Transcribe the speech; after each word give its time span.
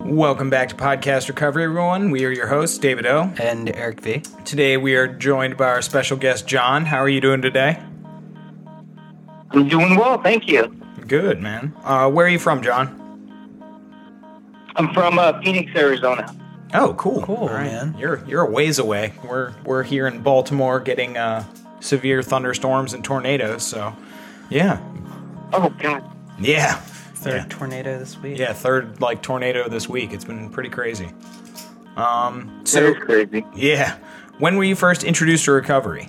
Welcome 0.00 0.50
back 0.50 0.68
to 0.68 0.74
Podcast 0.74 1.28
Recovery, 1.28 1.64
everyone. 1.64 2.10
We 2.10 2.24
are 2.24 2.30
your 2.30 2.46
hosts, 2.46 2.78
David 2.78 3.06
O. 3.06 3.32
And 3.38 3.74
Eric 3.74 4.00
V. 4.00 4.22
Today 4.44 4.76
we 4.76 4.94
are 4.94 5.08
joined 5.08 5.56
by 5.56 5.66
our 5.66 5.82
special 5.82 6.16
guest, 6.16 6.46
John. 6.46 6.84
How 6.84 6.98
are 6.98 7.08
you 7.08 7.20
doing 7.20 7.42
today? 7.42 7.82
I'm 9.50 9.68
doing 9.68 9.96
well, 9.96 10.20
thank 10.22 10.48
you. 10.48 10.68
Good, 11.06 11.40
man. 11.40 11.74
Uh, 11.82 12.10
where 12.10 12.26
are 12.26 12.28
you 12.28 12.38
from, 12.38 12.62
John? 12.62 13.02
I'm 14.76 14.92
from 14.92 15.18
uh, 15.18 15.40
Phoenix, 15.40 15.72
Arizona. 15.74 16.34
Oh, 16.74 16.94
cool. 16.94 17.22
Cool, 17.22 17.36
All 17.36 17.48
right. 17.48 17.64
man. 17.66 17.96
You're 17.98 18.24
you're 18.26 18.42
a 18.42 18.50
ways 18.50 18.78
away. 18.78 19.14
We're 19.24 19.54
we're 19.64 19.82
here 19.82 20.06
in 20.06 20.20
Baltimore 20.22 20.80
getting 20.80 21.16
uh, 21.16 21.44
severe 21.80 22.22
thunderstorms 22.22 22.92
and 22.92 23.02
tornadoes. 23.04 23.62
So, 23.62 23.94
yeah, 24.50 24.80
Oh 25.52 25.70
God, 25.78 26.04
yeah, 26.38 26.74
Third 26.74 27.34
yeah. 27.34 27.46
tornado 27.48 27.98
this 27.98 28.18
week. 28.20 28.38
Yeah, 28.38 28.52
third 28.52 29.00
like 29.00 29.22
tornado 29.22 29.68
this 29.68 29.88
week. 29.88 30.12
It's 30.12 30.24
been 30.24 30.50
pretty 30.50 30.68
crazy. 30.70 31.10
Um, 31.96 32.60
so 32.64 32.84
is 32.88 32.98
crazy. 32.98 33.44
yeah, 33.54 33.96
when 34.38 34.56
were 34.56 34.64
you 34.64 34.76
first 34.76 35.02
introduced 35.02 35.44
to 35.46 35.52
recovery? 35.52 36.08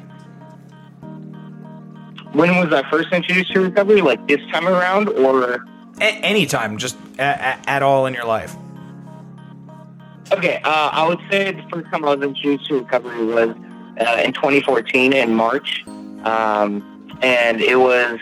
When 2.34 2.56
was 2.58 2.72
I 2.74 2.88
first 2.90 3.12
introduced 3.12 3.52
to 3.54 3.62
recovery? 3.62 4.02
Like 4.02 4.28
this 4.28 4.42
time 4.52 4.68
around, 4.68 5.10
or 5.10 5.66
A- 6.00 6.04
anytime, 6.04 6.78
just 6.78 6.98
a- 7.18 7.22
a- 7.24 7.70
at 7.70 7.82
all 7.84 8.06
in 8.06 8.14
your 8.14 8.26
life. 8.26 8.54
okay? 10.32 10.60
Uh, 10.64 10.90
I 10.92 11.08
would 11.08 11.20
say 11.32 11.54
the 11.54 11.64
first 11.72 11.90
time 11.90 12.04
I 12.06 12.16
was 12.16 12.22
introduced 12.22 12.68
to 12.68 12.80
recovery 12.80 13.26
was 13.26 13.50
uh, 14.00 14.22
in 14.24 14.34
2014 14.34 15.14
in 15.14 15.34
March, 15.34 15.84
um, 16.26 17.18
and 17.24 17.62
it 17.62 17.78
was 17.80 18.20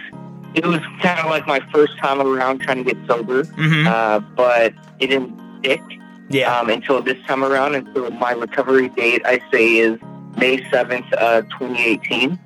it 0.55 0.65
was 0.65 0.79
kind 1.01 1.19
of 1.19 1.25
like 1.29 1.45
my 1.47 1.59
first 1.73 1.97
time 1.97 2.21
around 2.21 2.59
trying 2.59 2.83
to 2.83 2.93
get 2.93 2.97
sober, 3.07 3.43
Mm-hmm. 3.43 3.87
uh, 3.87 4.19
but 4.35 4.73
it 4.99 5.07
didn't 5.07 5.33
stick. 5.59 5.81
yeah. 6.29 6.57
um, 6.59 6.69
until 6.69 7.01
this 7.01 7.21
time 7.27 7.43
around. 7.43 7.75
And 7.75 7.87
so 7.93 8.09
my 8.11 8.31
recovery 8.31 8.89
date, 8.89 9.21
I 9.25 9.39
say, 9.51 9.77
is 9.77 9.99
May 10.37 10.57
7th, 10.71 11.05
uh, 11.17 11.41
2018. 11.59 12.39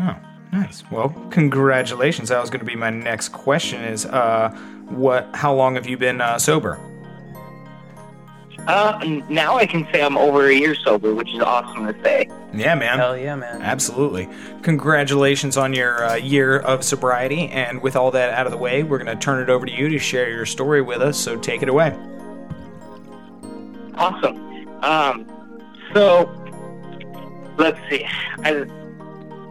Oh, 0.00 0.16
nice. 0.52 0.82
Well, 0.90 1.10
congratulations. 1.30 2.28
That 2.28 2.40
was 2.40 2.50
going 2.50 2.60
to 2.60 2.66
be 2.66 2.76
my 2.76 2.90
next 2.90 3.28
question. 3.30 3.80
Is 3.82 4.06
uh, 4.06 4.50
what? 4.88 5.28
How 5.34 5.54
long 5.54 5.74
have 5.76 5.86
you 5.86 5.96
been 5.96 6.20
uh, 6.20 6.38
sober? 6.38 6.78
Uh, 8.66 9.20
now 9.28 9.56
I 9.56 9.66
can 9.66 9.86
say 9.92 10.02
I'm 10.02 10.16
over 10.16 10.48
a 10.48 10.54
year 10.54 10.74
sober, 10.74 11.14
which 11.14 11.32
is 11.34 11.40
awesome 11.40 11.86
to 11.86 12.02
say. 12.02 12.30
Yeah, 12.54 12.74
man. 12.74 12.98
Hell 12.98 13.16
yeah, 13.16 13.36
man. 13.36 13.60
Absolutely. 13.60 14.28
Congratulations 14.62 15.56
on 15.56 15.74
your 15.74 16.04
uh, 16.04 16.14
year 16.14 16.60
of 16.60 16.82
sobriety. 16.82 17.48
And 17.48 17.82
with 17.82 17.94
all 17.94 18.10
that 18.12 18.32
out 18.32 18.46
of 18.46 18.52
the 18.52 18.58
way, 18.58 18.82
we're 18.82 18.98
going 18.98 19.14
to 19.14 19.22
turn 19.22 19.42
it 19.42 19.50
over 19.50 19.66
to 19.66 19.72
you 19.72 19.88
to 19.90 19.98
share 19.98 20.30
your 20.30 20.46
story 20.46 20.80
with 20.80 21.02
us. 21.02 21.18
So 21.18 21.36
take 21.36 21.62
it 21.62 21.68
away. 21.68 21.94
Awesome. 23.96 24.66
Um, 24.82 25.26
so 25.92 26.30
let's 27.58 27.78
see. 27.90 28.06
I, 28.38 28.64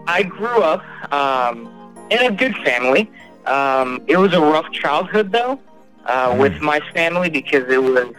I 0.07 0.23
grew 0.23 0.61
up 0.61 0.83
um, 1.13 1.69
in 2.09 2.19
a 2.19 2.31
good 2.31 2.55
family. 2.57 3.11
Um, 3.45 4.01
it 4.07 4.17
was 4.17 4.33
a 4.33 4.41
rough 4.41 4.71
childhood, 4.71 5.31
though, 5.31 5.59
uh, 6.05 6.35
with 6.39 6.61
my 6.61 6.79
family 6.93 7.29
because 7.29 7.69
it 7.69 7.81
was 7.81 8.13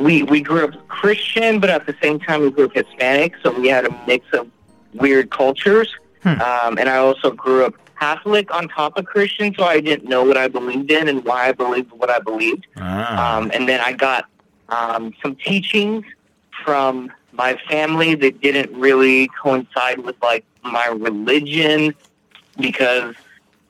we 0.00 0.22
we 0.22 0.40
grew 0.40 0.64
up 0.64 0.88
Christian, 0.88 1.60
but 1.60 1.70
at 1.70 1.86
the 1.86 1.94
same 2.02 2.18
time 2.18 2.42
we 2.42 2.50
grew 2.50 2.66
up 2.66 2.74
Hispanic, 2.74 3.34
so 3.42 3.58
we 3.58 3.68
had 3.68 3.86
a 3.86 4.06
mix 4.06 4.26
of 4.32 4.48
weird 4.94 5.30
cultures. 5.30 5.94
Hmm. 6.22 6.40
Um, 6.40 6.78
and 6.78 6.88
I 6.88 6.96
also 6.96 7.30
grew 7.30 7.64
up 7.64 7.74
Catholic 7.98 8.52
on 8.52 8.68
top 8.68 8.96
of 8.98 9.04
Christian, 9.04 9.54
so 9.54 9.64
I 9.64 9.80
didn't 9.80 10.08
know 10.08 10.24
what 10.24 10.36
I 10.36 10.48
believed 10.48 10.90
in 10.90 11.08
and 11.08 11.24
why 11.24 11.48
I 11.48 11.52
believed 11.52 11.92
what 11.92 12.10
I 12.10 12.18
believed. 12.18 12.66
Ah. 12.76 13.36
Um, 13.36 13.50
and 13.54 13.68
then 13.68 13.80
I 13.80 13.92
got 13.92 14.26
um, 14.68 15.14
some 15.22 15.36
teachings 15.36 16.04
from 16.64 17.12
my 17.32 17.58
family 17.68 18.14
that 18.14 18.40
didn't 18.40 18.74
really 18.78 19.28
coincide 19.42 19.98
with 20.00 20.16
like 20.22 20.44
my 20.62 20.86
religion 20.86 21.94
because 22.58 23.14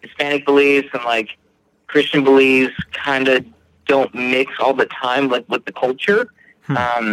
Hispanic 0.01 0.45
beliefs 0.45 0.89
and 0.93 1.05
like 1.05 1.37
Christian 1.87 2.25
beliefs 2.25 2.75
kind 2.93 3.29
of 3.29 3.45
don't 3.91 4.15
mix 4.15 4.53
all 4.61 4.73
the 4.75 4.87
time 4.87 5.29
like 5.29 5.45
with 5.49 5.65
the 5.65 5.73
culture. 5.73 6.29
Hmm. 6.67 6.77
Um, 6.77 7.07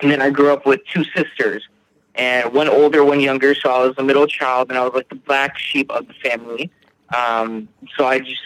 and 0.00 0.10
then 0.12 0.20
I 0.22 0.30
grew 0.30 0.52
up 0.52 0.64
with 0.66 0.80
two 0.92 1.04
sisters 1.16 1.66
and 2.14 2.52
one 2.52 2.68
older, 2.68 3.04
one 3.04 3.20
younger. 3.20 3.54
So 3.54 3.70
I 3.70 3.84
was 3.86 3.96
the 3.96 4.04
middle 4.04 4.26
child 4.26 4.68
and 4.68 4.78
I 4.78 4.84
was 4.84 4.92
like 4.94 5.08
the 5.08 5.14
black 5.30 5.58
sheep 5.58 5.90
of 5.90 6.06
the 6.06 6.14
family. 6.14 6.70
Um, 7.16 7.68
so 7.96 8.06
I 8.06 8.18
just 8.20 8.42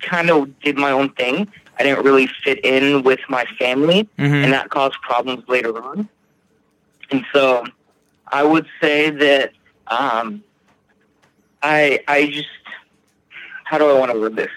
kind 0.00 0.30
of 0.30 0.58
did 0.60 0.76
my 0.76 0.90
own 0.92 1.08
thing. 1.14 1.48
I 1.78 1.82
didn't 1.82 2.04
really 2.04 2.28
fit 2.44 2.58
in 2.64 3.02
with 3.02 3.20
my 3.28 3.44
family, 3.58 4.08
Mhm. 4.18 4.44
and 4.44 4.52
that 4.52 4.68
caused 4.70 4.96
problems 5.02 5.42
later 5.48 5.72
on. 5.82 6.08
And 7.10 7.24
so, 7.32 7.64
I 8.28 8.42
would 8.44 8.66
say 8.80 9.10
that 9.10 9.52
um, 9.88 10.44
I 11.62 12.00
I 12.06 12.26
just 12.26 12.48
how 13.64 13.78
do 13.78 13.88
I 13.90 13.98
want 13.98 14.12
to 14.12 14.20
word 14.20 14.36
this? 14.36 14.50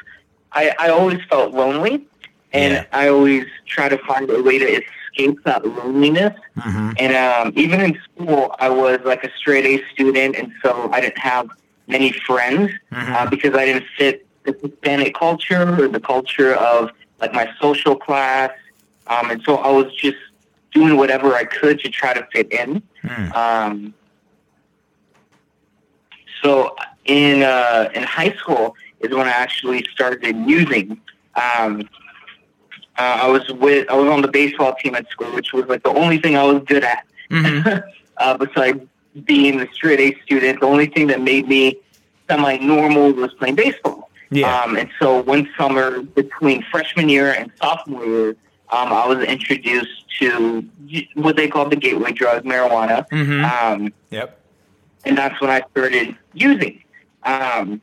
I 0.51 0.73
I 0.77 0.89
always 0.89 1.19
felt 1.29 1.53
lonely, 1.53 2.05
and 2.57 2.73
Yeah. 2.73 2.85
I 3.01 3.03
always 3.16 3.45
try 3.73 3.88
to 3.90 3.97
find 4.09 4.25
a 4.29 4.41
way 4.47 4.57
to 4.63 4.68
escape 4.81 5.38
that 5.47 5.62
loneliness. 5.78 6.34
Mhm. 6.66 6.95
And 7.03 7.12
um, 7.25 7.45
even 7.63 7.78
in 7.88 7.91
school, 8.06 8.56
I 8.66 8.69
was 8.69 9.00
like 9.12 9.23
a 9.23 9.31
straight 9.40 9.66
A 9.73 9.75
student, 9.94 10.31
and 10.40 10.47
so 10.63 10.69
I 10.96 10.97
didn't 11.03 11.19
have 11.31 11.46
many 11.96 12.12
friends 12.28 12.72
Mhm. 12.91 13.13
uh, 13.16 13.25
because 13.34 13.53
I 13.62 13.63
didn't 13.69 13.88
fit 13.97 14.16
the 14.46 14.53
Hispanic 14.62 15.12
culture 15.25 15.66
or 15.81 15.88
the 15.97 16.00
culture 16.13 16.53
of 16.72 16.91
like 17.22 17.34
my 17.34 17.46
social 17.62 17.96
class. 17.96 18.51
Um, 19.07 19.25
and 19.31 19.40
so 19.44 19.51
I 19.67 19.69
was 19.79 19.88
just 20.06 20.17
doing 20.73 20.94
whatever 21.01 21.29
I 21.34 21.46
could 21.57 21.75
to 21.84 21.90
try 21.90 22.12
to 22.19 22.23
fit 22.34 22.47
in. 22.62 22.69
Mm. 23.03 23.28
Um, 23.44 23.94
so 26.41 26.75
in 27.06 27.44
uh, 27.44 27.90
in 27.96 28.03
high 28.03 28.31
school 28.40 28.75
is 29.00 29.09
when 29.17 29.28
I 29.28 29.35
actually 29.46 29.81
started 29.96 30.35
using. 30.57 30.88
Um, 31.35 31.88
uh, 32.97 33.19
I 33.24 33.28
was 33.28 33.47
with 33.50 33.90
I 33.90 33.96
was 33.96 34.08
on 34.09 34.22
the 34.22 34.28
baseball 34.28 34.75
team 34.81 34.96
at 34.96 35.09
school, 35.09 35.31
which 35.34 35.53
was 35.53 35.66
like 35.66 35.84
the 35.84 35.90
only 35.91 36.18
thing 36.19 36.35
I 36.35 36.44
was 36.44 36.63
good 36.66 36.84
at. 36.84 37.06
Mhm. 37.30 37.84
uh, 38.18 38.38
besides 38.38 38.81
being 39.25 39.58
the 39.58 39.68
straight 39.74 40.00
A 40.00 40.19
student, 40.24 40.59
the 40.59 40.66
only 40.66 40.88
thing 40.88 41.08
that 41.08 41.22
made 41.22 41.47
me 41.47 41.78
semi 42.30 42.58
normal 42.58 43.13
was 43.13 43.34
playing 43.34 43.56
baseball. 43.56 44.09
Yeah. 44.30 44.62
Um, 44.62 44.75
and 44.75 44.90
so 45.00 45.22
one 45.22 45.50
summer 45.58 46.02
between 46.02 46.62
freshman 46.63 47.08
year 47.09 47.31
and 47.34 47.50
sophomore 47.62 48.06
year, 48.06 48.30
um, 48.72 48.91
I 48.91 49.08
was 49.08 49.24
introduced 49.24 50.03
to 50.19 50.66
what 51.14 51.35
they 51.38 51.47
call 51.47 51.69
the 51.69 51.75
gateway 51.78 52.12
drug, 52.12 52.44
marijuana. 52.44 53.08
Mhm. 53.09 53.44
Um, 53.50 53.94
Yep. 54.09 54.38
and 55.06 55.18
that's 55.18 55.40
when 55.40 55.50
I 55.50 55.62
started 55.72 56.16
using. 56.34 56.84
Um, 57.24 57.81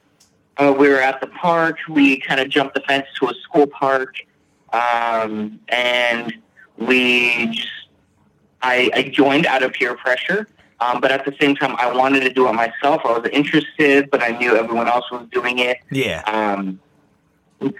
uh, 0.59 0.75
we 0.77 0.89
were 0.89 1.01
at 1.01 1.21
the 1.21 1.27
park. 1.29 1.79
We 1.89 2.19
kind 2.21 2.41
of 2.41 2.49
jumped 2.51 2.75
the 2.75 2.81
fence 2.83 3.07
to 3.21 3.29
a 3.29 3.35
school 3.35 3.67
park, 3.67 4.17
um, 4.75 5.59
and 5.69 6.35
we 6.79 7.47
just 7.53 7.69
I, 8.63 8.91
I 8.95 9.03
joined 9.05 9.47
out 9.47 9.63
of 9.63 9.73
peer 9.73 9.95
pressure. 9.97 10.49
Um, 10.81 11.01
but 11.01 11.13
at 11.13 11.25
the 11.25 11.35
same 11.41 11.55
time, 11.55 11.77
I 11.79 11.91
wanted 11.95 12.21
to 12.21 12.31
do 12.33 12.49
it 12.49 12.53
myself. 12.53 13.03
I 13.05 13.13
was 13.19 13.29
interested, 13.33 14.11
but 14.11 14.23
I 14.23 14.31
knew 14.39 14.57
everyone 14.57 14.89
else 14.89 15.09
was 15.11 15.27
doing 15.31 15.59
it. 15.61 15.79
Yeah. 15.91 16.23
Um, 16.27 16.81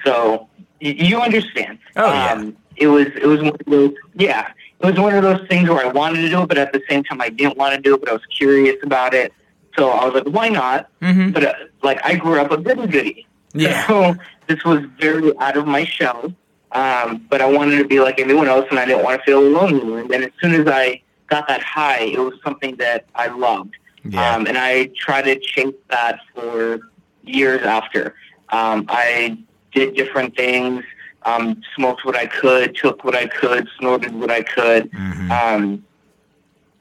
so 0.05 0.49
y- 0.81 0.95
you 0.99 1.21
understand. 1.21 1.79
Oh, 1.97 2.13
yeah. 2.13 2.33
Um, 2.33 2.57
it 2.77 2.87
was 2.89 3.07
it 3.07 3.27
was 3.27 3.41
one 3.41 3.49
of 3.55 3.61
those 3.67 3.95
yeah. 4.15 4.53
It 4.81 4.87
was 4.87 4.99
one 4.99 5.15
of 5.15 5.23
those 5.23 5.47
things 5.49 5.69
where 5.69 5.85
I 5.85 5.89
wanted 5.91 6.23
to 6.23 6.29
do 6.29 6.43
it, 6.43 6.49
but 6.49 6.59
at 6.59 6.73
the 6.73 6.83
same 6.89 7.03
time 7.05 7.21
I 7.21 7.29
didn't 7.31 7.57
want 7.57 7.75
to 7.75 7.81
do 7.81 7.95
it, 7.95 8.01
but 8.01 8.09
I 8.11 8.13
was 8.13 8.27
curious 8.37 8.77
about 8.83 9.15
it. 9.15 9.33
So 9.77 9.91
I 9.91 10.05
was 10.05 10.15
like, 10.15 10.33
why 10.33 10.49
not? 10.49 10.89
Mhm. 11.03 11.33
But 11.35 11.45
uh, 11.45 11.55
like 11.83 12.01
I 12.05 12.15
grew 12.17 12.41
up 12.41 12.51
a 12.53 12.57
goody 12.59 12.87
goody. 12.87 13.27
Yeah. 13.55 13.87
So 13.87 14.17
this 14.47 14.65
was 14.65 14.81
very 15.01 15.37
out 15.39 15.57
of 15.57 15.67
my 15.67 15.85
shell. 15.85 16.33
Um, 16.75 17.25
but 17.31 17.41
I 17.41 17.47
wanted 17.47 17.79
to 17.79 17.85
be 17.85 18.01
like 18.01 18.21
everyone 18.21 18.49
else, 18.49 18.67
and 18.71 18.79
I 18.79 18.85
didn't 18.85 19.05
want 19.05 19.21
to 19.21 19.25
feel 19.25 19.39
alone. 19.41 19.99
And 20.01 20.11
then 20.11 20.25
as 20.25 20.31
soon 20.41 20.55
as 20.55 20.67
I 20.67 21.01
got 21.29 21.47
that 21.49 21.63
high, 21.63 22.01
it 22.03 22.19
was 22.19 22.35
something 22.43 22.77
that 22.77 23.07
I 23.15 23.29
loved. 23.29 23.77
Yeah. 24.05 24.35
Um, 24.35 24.47
and 24.47 24.59
I 24.59 24.87
tried 24.99 25.23
to 25.23 25.39
chase 25.39 25.75
that 25.89 26.19
for 26.35 26.81
years 27.23 27.63
after. 27.63 28.15
Um, 28.51 28.87
I 28.89 29.39
did 29.73 29.95
different 29.95 30.37
things, 30.37 30.85
um, 31.25 31.63
smoked 31.75 32.05
what 32.05 32.17
I 32.17 32.27
could, 32.27 32.77
took 32.77 33.05
what 33.05 33.15
I 33.17 33.27
could, 33.27 33.67
snorted 33.79 34.13
what 34.15 34.31
I 34.31 34.43
could 34.43 34.91
Mhm. 34.93 35.31
um, 35.31 35.85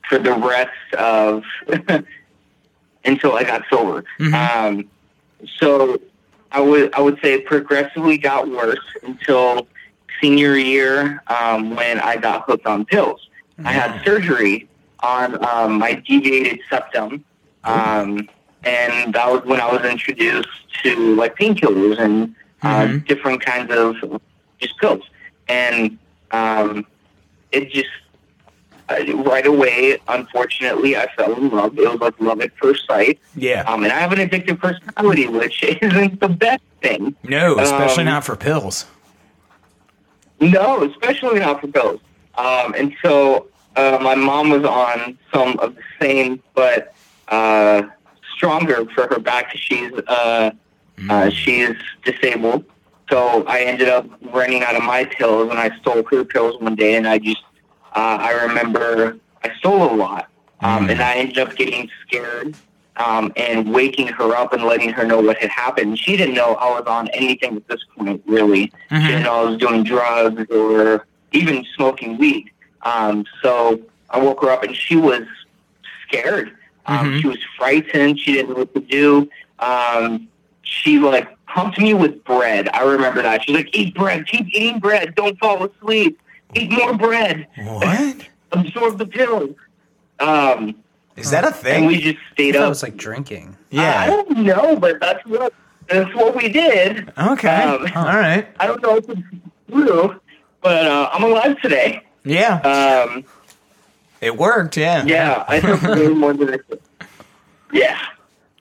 for 0.10 0.19
the 0.19 0.34
rest 0.34 0.94
of 0.98 1.44
until 3.06 3.34
I 3.36 3.44
got 3.44 3.63
sober. 3.69 4.04
Mhm. 4.19 4.34
Um, 4.34 4.86
so 5.57 6.00
I 6.51 6.60
would 6.62 6.94
I 6.94 7.01
would 7.01 7.19
say 7.22 7.34
it 7.34 7.46
progressively 7.46 8.18
got 8.18 8.48
worse 8.50 8.80
until 9.04 9.68
senior 10.21 10.56
year 10.57 11.21
um, 11.27 11.75
when 11.75 12.00
I 12.00 12.18
got 12.18 12.44
hooked 12.45 12.65
on 12.65 12.86
pills. 12.86 13.27
I 13.65 13.71
had 13.71 14.04
surgery 14.04 14.68
on 15.01 15.44
um, 15.45 15.77
my 15.80 15.94
deviated 15.95 16.60
septum. 16.69 17.24
Um, 17.63 18.27
and 18.63 19.13
that 19.13 19.30
was 19.30 19.44
when 19.45 19.60
I 19.60 19.71
was 19.71 19.83
introduced 19.86 20.48
to 20.83 21.15
like 21.15 21.36
painkillers 21.38 22.00
and 22.00 22.36
uh, 22.62 22.86
Mhm. 22.88 23.07
different 23.07 23.42
kinds 23.45 23.71
of 23.74 23.95
just 24.60 24.77
pills, 24.80 25.04
and 25.50 25.98
um, 26.31 26.86
it 27.51 27.69
just 27.71 27.89
right 29.15 29.45
away, 29.45 29.98
unfortunately, 30.07 30.95
I 30.95 31.07
fell 31.15 31.33
in 31.36 31.50
love. 31.50 31.77
It 31.77 31.89
was 31.89 32.00
like 32.00 32.13
love 32.19 32.39
at 32.42 32.51
first 32.57 32.86
sight. 32.88 33.19
Yeah. 33.36 33.63
Um, 33.68 33.83
and 33.83 33.92
I 33.92 34.00
have 34.00 34.12
an 34.13 34.19
addictive 34.19 34.60
personality, 34.60 35.27
which 35.27 35.63
isn't 35.81 36.19
the 36.19 36.30
best 36.30 36.62
thing. 36.81 37.15
No, 37.24 37.57
especially 37.60 38.04
um, 38.04 38.10
not 38.10 38.24
for 38.24 38.36
pills. 38.36 38.86
No, 40.51 40.84
especially 40.84 41.40
not 41.40 41.62
for 41.62 41.68
pills. 41.68 42.01
Um, 42.38 42.74
and 42.75 42.94
so 43.04 43.48
uh, 43.75 44.00
my 44.01 44.16
mom 44.16 44.50
was 44.50 44.63
on 44.66 45.18
some 45.34 45.57
of 45.60 45.75
the 45.75 45.81
same, 46.01 46.42
but 46.54 46.94
uh, 47.30 47.84
stronger 48.36 48.86
for 48.94 49.07
her 49.07 49.19
back. 49.19 49.56
She's 49.56 49.92
uh, 50.07 50.51
uh, 51.10 51.30
she's 51.30 51.75
disabled. 52.04 52.66
So 53.10 53.44
I 53.45 53.62
ended 53.62 53.90
up 53.90 54.07
running 54.34 54.63
out 54.63 54.75
of 54.75 54.84
my 54.84 55.06
pills, 55.06 55.50
and 55.50 55.60
I 55.60 55.75
stole 55.80 56.04
her 56.12 56.24
pills 56.24 56.60
one 56.62 56.75
day. 56.75 56.96
And 56.96 57.07
I 57.07 57.19
just 57.19 57.44
uh, 57.96 58.18
I 58.19 58.31
remember 58.46 59.18
I 59.44 59.54
stole 59.60 59.92
a 59.92 59.96
lot, 59.96 60.30
um, 60.62 60.88
Mm. 60.88 60.92
and 60.92 61.01
I 61.01 61.16
ended 61.16 61.38
up 61.38 61.56
getting 61.56 61.89
scared. 62.07 62.56
Um, 62.98 63.34
and 63.36 63.74
waking 63.74 64.07
her 64.10 64.36
up 64.36 64.54
and 64.54 64.63
letting 64.66 64.90
her 64.92 65.04
know 65.04 65.19
what 65.19 65.38
had 65.40 65.50
happened. 65.50 65.98
She 65.98 66.16
didn't 66.16 66.36
know 66.36 66.54
I 66.56 66.69
was 66.80 66.84
on 66.86 67.07
anything 67.07 67.56
at 67.56 67.68
this 67.68 67.80
point, 67.98 68.22
really. 68.28 68.72
She 68.90 68.95
Mhm. 68.95 69.07
didn't 69.07 69.24
know 69.24 69.34
I 69.34 69.44
was 69.50 69.57
doing 69.57 69.84
drugs 69.84 70.45
or 70.51 71.07
even 71.31 71.66
smoking 71.75 72.19
weed. 72.19 72.51
Um, 72.84 73.25
so 73.42 73.80
I 74.12 74.19
woke 74.19 74.44
her 74.44 74.51
up 74.51 74.63
and 74.63 74.75
she 74.75 74.95
was 74.95 75.24
scared. 76.07 76.51
Um, 76.86 77.13
Mhm. 77.13 77.22
She 77.22 77.28
was 77.28 77.38
frightened. 77.57 78.19
She 78.19 78.34
didn't 78.34 78.50
know 78.50 78.57
what 78.57 78.74
to 78.75 78.81
do. 78.81 79.28
Um, 79.57 80.28
she 80.62 81.00
like 81.00 81.28
pumped 81.48 81.80
me 81.80 81.96
with 81.96 82.24
bread. 82.25 82.69
I 82.74 82.84
remember 82.84 83.24
that. 83.24 83.44
She's 83.44 83.56
like, 83.56 83.75
"Eat 83.75 83.96
bread. 83.96 84.28
Keep 84.28 84.50
eating 84.50 84.80
bread. 84.80 85.16
Don't 85.16 85.38
fall 85.39 85.63
asleep. 85.63 86.19
Eat 86.54 86.72
more 86.72 86.94
bread. 86.94 87.48
What? 87.56 88.28
Absorb 88.51 89.00
the 89.00 89.07
pills." 89.07 89.56
Um, 90.19 90.75
Is 91.15 91.31
that 91.31 91.44
a 91.44 91.48
and 91.48 91.56
thing? 91.56 91.86
we 91.86 92.00
just 92.00 92.18
I 92.18 92.33
stayed 92.33 92.56
thought 92.56 92.65
it 92.65 92.69
was 92.69 92.83
like 92.83 92.98
drinking. 92.98 93.56
Yeah. 93.69 94.00
I 94.01 94.07
don't 94.07 94.38
know, 94.39 94.75
but 94.75 95.00
that's 95.00 95.25
what 95.25 95.54
that's 95.88 96.13
what 96.15 96.36
we 96.36 96.50
did. 96.50 97.12
Okay. 97.18 97.63
um, 97.63 97.88
All 97.95 98.06
right. 98.06 98.48
I 98.60 98.68
don't 98.68 98.81
know 98.81 98.98
if 98.98 99.10
it's 99.10 99.21
true, 99.71 100.19
but 100.62 100.86
uh, 100.88 101.10
I'm 101.12 101.24
alive 101.24 101.60
today. 101.62 102.04
Yeah. 102.24 102.60
Um, 102.62 103.25
it 104.21 104.38
worked. 104.38 104.77
Yeah. 104.77 105.04
yeah, 105.06 105.44
I 105.48 105.60
took 105.60 105.81
way 105.83 106.07
more 106.07 106.33
than 106.33 106.54
I. 106.54 106.57
Yeah. 107.74 108.00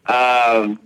Um, 0.06 0.80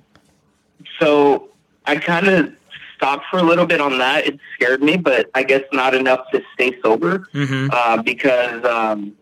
so 1.01 1.49
I 1.87 1.97
kind 1.97 2.29
of 2.29 2.53
stopped 2.97 3.25
for 3.31 3.39
a 3.39 3.43
little 3.43 3.67
bit 3.67 3.81
on 3.81 3.99
that. 3.99 4.27
It 4.27 4.39
scared 4.55 4.83
me, 4.83 4.97
but 4.99 5.31
I 5.35 5.43
guess 5.43 5.63
not 5.73 5.95
enough 5.95 6.31
to 6.33 6.43
stay 6.55 6.79
sober 6.83 7.27
Mm-hmm. 7.33 7.69
uh, 7.73 8.03
because 8.03 8.65
um, 8.65 9.17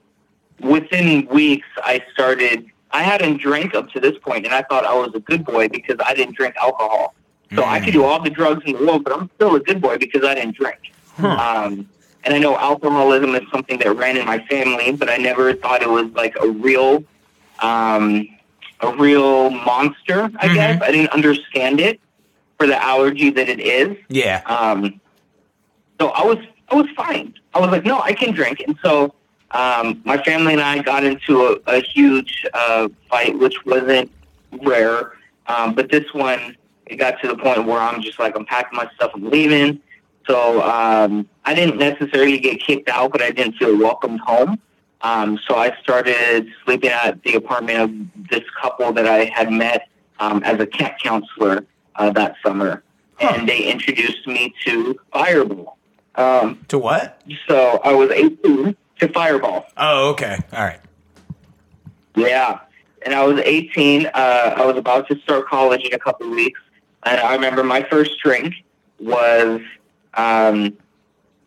within 0.60 1.26
weeks 1.26 1.66
I 1.78 2.02
started. 2.12 2.66
I 2.90 3.02
hadn't 3.02 3.38
drank 3.40 3.74
up 3.74 3.90
to 3.90 4.00
this 4.00 4.16
point, 4.18 4.44
and 4.46 4.54
I 4.54 4.62
thought 4.62 4.84
I 4.84 4.94
was 4.94 5.12
a 5.14 5.20
good 5.20 5.44
boy 5.44 5.68
because 5.68 5.96
I 6.04 6.14
didn't 6.14 6.36
drink 6.36 6.54
alcohol. 6.56 7.14
So 7.54 7.64
I 7.64 7.78
could 7.78 7.92
do 7.92 8.04
all 8.04 8.20
the 8.20 8.30
drugs 8.30 8.62
in 8.66 8.72
the 8.76 8.84
world, 8.84 9.04
but 9.04 9.12
I'm 9.12 9.30
still 9.36 9.54
a 9.54 9.60
good 9.60 9.80
boy 9.80 9.96
because 9.98 10.24
I 10.24 10.34
didn't 10.34 10.56
drink. 10.56 10.92
Huh. 11.16 11.28
Um, 11.28 11.88
and 12.24 12.34
I 12.34 12.38
know 12.38 12.56
alcoholism 12.56 13.34
is 13.36 13.42
something 13.52 13.78
that 13.78 13.92
ran 13.96 14.16
in 14.16 14.26
my 14.26 14.44
family, 14.46 14.90
but 14.92 15.08
I 15.08 15.18
never 15.18 15.54
thought 15.54 15.80
it 15.82 15.88
was 15.88 16.06
like 16.12 16.34
a 16.40 16.48
real, 16.48 17.04
um, 17.60 18.26
a 18.80 18.92
real 18.96 19.50
monster. 19.50 20.30
I 20.38 20.48
Mhm. 20.48 20.54
guess 20.54 20.82
I 20.82 20.90
didn't 20.90 21.10
understand 21.10 21.80
it 21.80 22.00
for 22.58 22.66
the 22.66 22.82
allergy 22.82 23.30
that 23.30 23.48
it 23.48 23.60
is. 23.60 23.96
Yeah. 24.08 24.40
Um, 24.46 25.00
so 26.00 26.08
I 26.08 26.24
was 26.24 26.38
I 26.70 26.74
was 26.76 26.86
fine. 26.96 27.34
I 27.54 27.60
was 27.60 27.70
like, 27.70 27.84
no, 27.84 28.00
I 28.00 28.14
can 28.14 28.32
drink. 28.32 28.60
And 28.66 28.76
so 28.82 29.14
um, 29.54 30.02
my 30.04 30.22
family 30.22 30.52
and 30.52 30.60
I 30.62 30.80
got 30.82 31.04
into 31.04 31.46
a, 31.46 31.76
a 31.76 31.80
huge 31.80 32.44
uh, 32.52 32.88
fight, 33.08 33.38
which 33.38 33.64
wasn't 33.64 34.10
rare. 34.62 35.12
Um, 35.46 35.74
but 35.74 35.90
this 35.90 36.04
one, 36.12 36.56
it 36.86 36.96
got 36.96 37.20
to 37.22 37.28
the 37.28 37.36
point 37.36 37.64
where 37.64 37.78
I'm 37.80 38.02
just 38.02 38.18
like, 38.18 38.36
I'm 38.36 38.44
packing 38.44 38.76
my 38.76 38.88
stuff, 38.96 39.12
I'm 39.14 39.30
leaving. 39.30 39.80
So 40.26 40.62
um, 40.62 41.28
I 41.44 41.54
didn't 41.54 41.78
necessarily 41.78 42.38
get 42.38 42.60
kicked 42.60 42.88
out, 42.88 43.12
but 43.12 43.22
I 43.22 43.30
didn't 43.30 43.54
feel 43.56 43.76
welcomed 43.78 44.20
home. 44.20 44.58
Um, 45.02 45.38
so 45.46 45.56
I 45.56 45.76
started 45.82 46.48
sleeping 46.64 46.90
at 46.90 47.22
the 47.24 47.34
apartment 47.34 47.78
of 47.78 48.28
this 48.30 48.42
couple 48.60 48.90
that 48.94 49.06
I 49.06 49.26
had 49.26 49.52
met 49.52 49.88
um, 50.18 50.42
as 50.44 50.58
a 50.60 50.66
camp 50.66 50.94
counselor 51.02 51.66
uh, 51.96 52.10
that 52.10 52.36
summer, 52.44 52.82
Huh. 53.20 53.34
and 53.38 53.48
they 53.48 53.64
introduced 53.64 54.26
me 54.26 54.52
to 54.64 54.98
Fireball. 55.12 55.76
Um, 56.16 56.64
To 56.68 56.78
what? 56.78 57.20
so 57.46 57.80
I 57.84 57.92
was 57.92 58.10
18 58.10 58.74
to 59.00 59.08
Fireball. 59.08 59.66
Oh, 59.76 60.10
okay. 60.10 60.38
All 60.52 60.64
right. 60.64 60.80
Yeah. 62.16 62.60
And 63.04 63.14
I 63.14 63.24
was 63.24 63.40
18. 63.40 64.06
Uh, 64.06 64.10
I 64.14 64.64
was 64.64 64.76
about 64.76 65.08
to 65.08 65.18
start 65.20 65.46
college 65.46 65.84
in 65.84 65.92
a 65.92 65.98
couple 65.98 66.26
of 66.26 66.32
weeks. 66.32 66.60
And 67.04 67.20
I 67.20 67.34
remember 67.34 67.62
my 67.62 67.82
first 67.82 68.18
drink 68.22 68.54
was 68.98 69.60
um, 70.14 70.76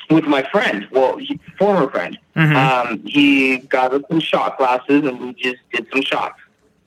with 0.09 0.25
my 0.25 0.43
friend, 0.51 0.87
well, 0.91 1.17
he, 1.17 1.39
former 1.57 1.89
friend. 1.89 2.17
Mhm. 2.35 2.55
Um, 2.55 3.03
he 3.05 3.57
got 3.57 3.93
us 3.93 4.03
some 4.09 4.19
shot 4.19 4.57
glasses 4.57 5.03
and 5.03 5.19
we 5.19 5.33
just 5.33 5.57
did 5.73 5.87
some 5.91 6.03
shots. 6.03 6.39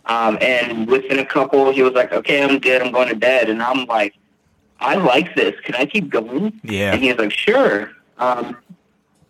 Um, 0.07 0.39
and 0.41 0.87
within 0.87 1.19
a 1.19 1.27
couple, 1.27 1.73
he 1.73 1.83
was 1.83 1.93
like, 1.95 2.13
okay, 2.13 2.43
I'm 2.43 2.59
good. 2.59 2.81
I'm 2.83 2.93
going 2.93 3.09
to 3.09 3.17
bed. 3.17 3.49
And 3.51 3.63
I'm 3.63 3.87
like, 3.87 4.15
I 4.79 4.95
like 4.95 5.35
this. 5.35 5.59
Can 5.61 5.75
I 5.75 5.85
keep 5.85 6.09
going? 6.09 6.59
Yeah. 6.63 6.93
And 6.93 7.03
he's 7.03 7.17
like, 7.17 7.33
sure. 7.33 7.91
Um, 8.19 8.57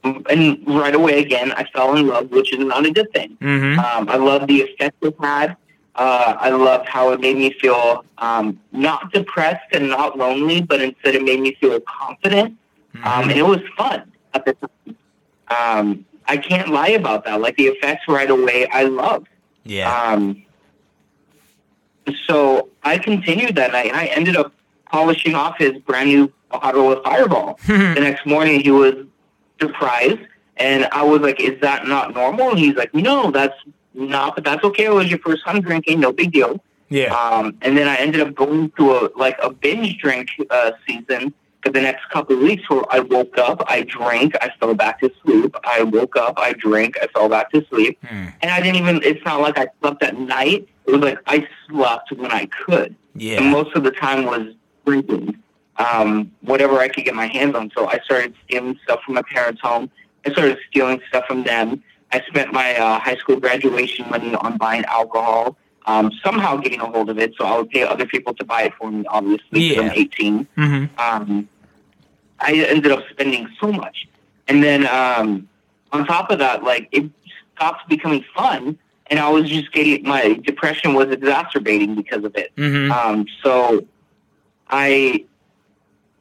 and 0.03 0.67
right 0.67 0.95
away, 0.95 1.21
again, 1.21 1.53
I 1.53 1.65
fell 1.65 1.97
in 1.97 2.07
love, 2.07 2.31
which 2.31 2.53
is 2.53 2.59
not 2.59 2.87
a 2.87 2.91
good 2.91 3.13
thing. 3.13 3.37
Mm-hmm. 3.41 3.79
Um, 3.79 4.09
I 4.09 4.17
love 4.17 4.47
the 4.47 4.63
effect 4.63 4.97
it 5.03 5.15
had. 5.21 5.57
Uh, 5.95 6.37
I 6.39 6.51
loved 6.51 6.89
how 6.89 7.11
it 7.11 7.21
made 7.21 7.37
me 7.37 7.53
feel 7.53 8.05
um, 8.19 8.59
not 8.73 9.13
depressed 9.13 9.67
and 9.73 9.89
not 9.89 10.17
lonely, 10.17 10.63
but 10.63 10.81
instead 10.81 11.15
it 11.15 11.23
made 11.23 11.41
me 11.41 11.55
feel 11.61 11.79
confident. 11.81 12.57
Um, 13.05 13.31
and 13.31 13.33
it 13.33 13.43
was 13.43 13.61
fun 13.77 14.11
at 14.35 14.45
the 14.45 14.55
time. 14.55 14.97
Um, 15.49 16.07
I 16.27 16.37
can't 16.37 16.69
lie 16.69 16.91
about 16.91 17.25
that. 17.25 17.41
Like 17.41 17.57
the 17.57 17.67
effects 17.67 18.07
right 18.09 18.31
away, 18.31 18.67
I 18.69 18.85
loved. 18.85 19.29
yeah. 19.65 19.93
Um, 19.93 20.45
so 22.27 22.71
I 22.83 22.99
continued 22.99 23.57
that 23.57 23.73
night, 23.73 23.87
and 23.87 23.97
I 23.97 24.07
ended 24.07 24.37
up 24.37 24.53
polishing 24.87 25.35
off 25.35 25.59
his 25.59 25.79
brand 25.79 26.09
new 26.09 26.33
bottle 26.51 26.93
of 26.93 27.05
Fireball. 27.05 27.59
the 27.67 27.95
next 28.01 28.27
morning, 28.27 28.61
he 28.61 28.71
was 28.71 28.95
surprised, 29.61 30.21
and 30.57 30.87
I 30.93 31.03
was 31.03 31.21
like, 31.21 31.41
"Is 31.41 31.61
that 31.61 31.87
not 31.87 32.15
normal?" 32.15 32.51
And 32.51 32.59
he's 32.59 32.75
like, 32.77 32.95
"No, 32.95 33.31
that's 33.31 33.55
not. 33.95 34.35
But 34.35 34.45
that's 34.45 34.65
okay. 34.65 34.85
It 34.87 34.93
was 34.95 35.11
your 35.11 35.19
first 35.21 35.45
time 35.45 35.61
drinking. 35.61 36.01
No 36.01 36.13
big 36.13 36.33
deal." 36.33 36.63
yeah. 36.89 37.15
Um, 37.15 37.57
and 37.63 37.77
then 37.77 37.87
I 37.89 37.97
ended 37.97 38.21
up 38.21 38.35
going 38.35 38.71
to 38.79 38.93
a 38.97 39.11
like 39.17 39.39
a 39.43 39.51
binge 39.51 39.99
drink 39.99 40.29
uh, 40.51 40.73
season 40.87 41.33
for 41.63 41.71
the 41.71 41.81
next 41.81 42.09
couple 42.11 42.35
of 42.37 42.43
weeks 42.43 42.69
where 42.71 42.83
I 42.91 43.01
woke 43.01 43.37
up, 43.37 43.63
I 43.67 43.83
drank, 43.83 44.35
I 44.41 44.51
fell 44.59 44.75
back 44.75 44.99
to 45.01 45.13
sleep. 45.23 45.55
I 45.63 45.83
woke 45.83 46.17
up, 46.17 46.35
I 46.39 46.55
drank, 46.55 46.97
I 47.03 47.07
fell 47.09 47.29
back 47.29 47.51
to 47.53 47.63
sleep. 47.69 47.99
Hmm. 48.03 48.29
And 48.41 48.51
I 48.51 48.63
didn't 48.63 48.77
even, 48.77 49.03
it's 49.05 49.23
not 49.27 49.43
like 49.43 49.59
I 49.59 49.69
slept 49.81 50.03
at 50.03 50.17
night. 50.19 50.67
It 50.87 50.91
was 50.91 51.01
like 51.03 51.19
I 51.27 51.47
slept 51.69 52.13
when 52.13 52.31
I 52.33 52.47
could. 52.47 52.97
And 53.13 53.23
Yeah. 53.23 53.41
most 53.51 53.77
of 53.77 53.85
the 53.85 53.91
time 53.91 54.25
was 54.25 54.55
drinking, 54.87 55.37
um, 55.81 56.31
whatever 56.43 56.79
I 56.79 56.89
could 56.89 57.05
get 57.05 57.15
my 57.15 57.27
hands 57.27 57.55
on. 57.55 57.71
So 57.77 57.89
I 57.89 57.99
started 58.05 58.35
stealing 58.45 58.79
stuff 58.85 59.01
from 59.05 59.15
my 59.15 59.23
parents' 59.23 59.61
home. 59.61 59.91
I 60.27 60.33
started 60.33 60.59
stealing 60.69 61.01
stuff 61.09 61.25
from 61.27 61.45
them. 61.45 61.83
I 62.13 62.21
spent 62.29 62.53
my 62.53 62.77
uh, 62.77 62.99
high 62.99 63.17
school 63.17 63.37
graduation 63.37 64.09
money 64.11 64.35
on 64.35 64.59
buying 64.59 64.85
alcohol, 64.87 65.57
um, 65.87 66.11
somehow 66.25 66.57
getting 66.57 66.81
a 66.81 66.87
hold 66.87 67.09
of 67.09 67.19
it. 67.19 67.35
So 67.39 67.45
I 67.47 67.57
would 67.57 67.71
pay 67.71 67.83
other 67.83 68.05
people 68.05 68.35
to 68.35 68.45
buy 68.45 68.63
it 68.63 68.75
for 68.75 68.91
me, 68.91 69.05
obviously, 69.09 69.75
Yeah. 69.75 69.83
I'm 69.83 69.91
18 69.93 70.47
Mm-hmm. 70.57 71.01
um, 71.01 71.49
I 72.41 72.55
ended 72.55 72.91
up 72.91 73.05
spending 73.11 73.49
so 73.61 73.71
much. 73.73 74.09
And 74.49 74.63
then 74.65 74.87
um, 74.87 75.49
on 75.93 76.07
top 76.07 76.31
of 76.31 76.39
that, 76.41 76.65
like 76.65 76.89
it 76.91 77.11
stopped 77.55 77.89
becoming 77.89 78.25
fun, 78.35 78.79
and 79.09 79.19
I 79.21 79.29
was 79.29 79.49
just 79.49 79.73
getting 79.73 80.03
my 80.09 80.35
depression 80.35 80.95
was 80.95 81.09
exacerbating 81.11 81.95
because 81.95 82.25
of 82.25 82.35
it. 82.35 82.51
Mm-hmm. 82.57 82.91
Um, 82.93 83.27
so 83.43 83.87
I 84.69 85.25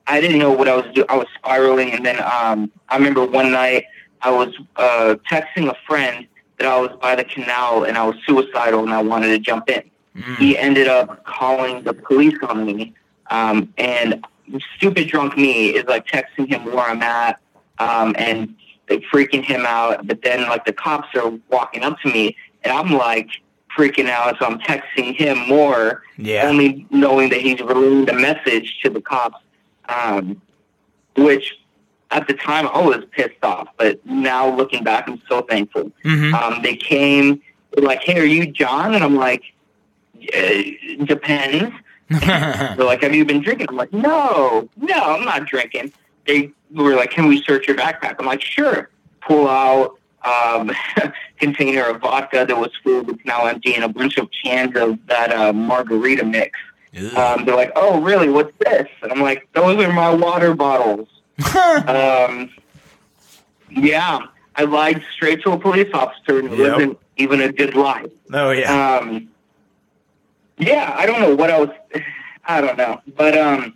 I 0.09 0.19
didn't 0.21 0.39
know 0.39 0.51
what 0.51 0.67
I 0.67 0.75
was 0.75 0.85
doing. 0.93 1.07
I 1.09 1.17
was 1.17 1.27
spiraling, 1.35 1.91
and 1.91 2.05
then 2.05 2.19
um, 2.21 2.71
I 2.89 2.97
remember 2.97 3.25
one 3.25 3.51
night 3.51 3.85
I 4.21 4.31
was 4.31 4.53
uh, 4.75 5.15
texting 5.31 5.69
a 5.69 5.75
friend 5.87 6.27
that 6.57 6.67
I 6.67 6.79
was 6.79 6.91
by 7.01 7.15
the 7.15 7.23
canal 7.23 7.85
and 7.85 7.97
I 7.97 8.05
was 8.05 8.15
suicidal 8.25 8.81
and 8.83 8.91
I 8.93 9.01
wanted 9.01 9.27
to 9.29 9.39
jump 9.39 9.69
in 9.69 9.83
Mm-hmm. 10.17 10.33
he 10.35 10.57
ended 10.57 10.87
up 10.87 11.23
calling 11.23 11.83
the 11.83 11.93
police 11.93 12.35
on 12.49 12.65
me. 12.65 12.93
Um, 13.29 13.71
and 13.77 14.25
stupid 14.75 15.07
drunk 15.07 15.37
me 15.37 15.69
is 15.69 15.85
like 15.85 16.07
texting 16.07 16.47
him 16.49 16.65
where 16.65 16.79
I'm 16.79 17.01
at 17.03 17.39
um, 17.77 18.15
and 18.17 18.53
like, 18.89 19.03
freaking 19.13 19.43
him 19.45 19.65
out. 19.65 20.07
But 20.07 20.23
then 20.23 20.41
like 20.49 20.65
the 20.65 20.73
cops 20.73 21.15
are 21.15 21.29
walking 21.49 21.83
up 21.83 21.99
to 22.01 22.11
me 22.11 22.35
and 22.63 22.73
I'm 22.73 22.91
like 22.91 23.29
freaking 23.77 24.09
out, 24.09 24.37
so 24.39 24.45
I'm 24.47 24.59
texting 24.59 25.15
him 25.15 25.47
more, 25.47 26.03
Yeah. 26.17 26.49
only 26.49 26.85
knowing 26.89 27.29
that 27.29 27.39
he's 27.39 27.59
relaying 27.61 28.05
the 28.05 28.13
message 28.13 28.79
to 28.83 28.89
the 28.89 28.99
cops. 29.01 29.37
Um, 29.89 30.41
which 31.17 31.57
at 32.11 32.27
the 32.27 32.33
time 32.33 32.67
I 32.67 32.81
was 32.81 33.03
pissed 33.11 33.43
off, 33.43 33.67
but 33.77 34.03
now 34.05 34.55
looking 34.55 34.83
back, 34.83 35.07
I'm 35.07 35.21
so 35.27 35.41
thankful. 35.41 35.91
hmm 36.03 36.33
Um, 36.33 36.61
they 36.61 36.75
came, 36.75 37.41
they're 37.71 37.83
like, 37.85 38.01
"Hey, 38.03 38.19
are 38.19 38.25
you 38.25 38.45
John?" 38.47 38.93
And 38.95 39.03
I'm 39.03 39.15
like, 39.15 39.43
"Uh, 40.35 41.03
"Depends." 41.05 41.73
They're 42.09 42.75
like, 42.77 43.03
"Have 43.03 43.13
you 43.13 43.23
been 43.25 43.41
drinking?" 43.41 43.67
I'm 43.69 43.75
like, 43.77 43.93
"No, 43.93 44.67
no, 44.77 44.95
I'm 44.95 45.23
not 45.25 45.45
drinking." 45.45 45.93
They 46.25 46.51
were 46.73 46.95
like, 46.95 47.11
"Can 47.11 47.27
we 47.27 47.41
search 47.43 47.67
your 47.67 47.77
backpack?" 47.77 48.15
I'm 48.19 48.25
like, 48.25 48.41
"Sure." 48.41 48.89
Pull 49.21 49.47
out 49.47 49.99
um, 50.25 50.71
container 51.39 51.83
of 51.83 52.01
vodka 52.01 52.45
that 52.47 52.57
was 52.57 52.71
full, 52.83 53.07
it's 53.09 53.23
now 53.25 53.45
empty, 53.45 53.75
and 53.75 53.83
a 53.83 53.89
bunch 53.89 54.17
of 54.17 54.27
cans 54.43 54.75
of 54.75 54.97
that 55.07 55.31
uh, 55.31 55.53
margarita 55.53 56.25
mix. 56.25 56.57
Um, 57.15 57.45
they're 57.45 57.55
like, 57.55 57.71
"Oh, 57.75 58.01
really? 58.01 58.29
What's 58.29 58.51
this?" 58.59 58.87
And 59.01 59.11
I'm 59.11 59.21
like, 59.21 59.47
"Those 59.53 59.83
are 59.83 59.93
my 59.93 60.09
water 60.13 60.53
bottles." 60.55 61.07
um, 61.87 62.49
yeah, 63.69 64.19
I 64.55 64.63
lied 64.63 65.03
straight 65.13 65.41
to 65.43 65.51
a 65.51 65.59
police 65.59 65.89
officer, 65.93 66.39
and 66.39 66.51
it 66.51 66.57
Yep. 66.57 66.71
wasn't 66.71 66.99
even 67.17 67.41
a 67.41 67.51
good 67.51 67.75
lie. 67.75 68.05
oh 68.33 68.51
yeah. 68.51 68.97
Um, 68.97 69.29
yeah, 70.57 70.93
I 70.97 71.05
don't 71.05 71.21
know 71.21 71.35
what 71.35 71.49
else. 71.49 71.69
I 72.45 72.61
don't 72.61 72.77
know, 72.77 72.99
but 73.15 73.37
um, 73.37 73.75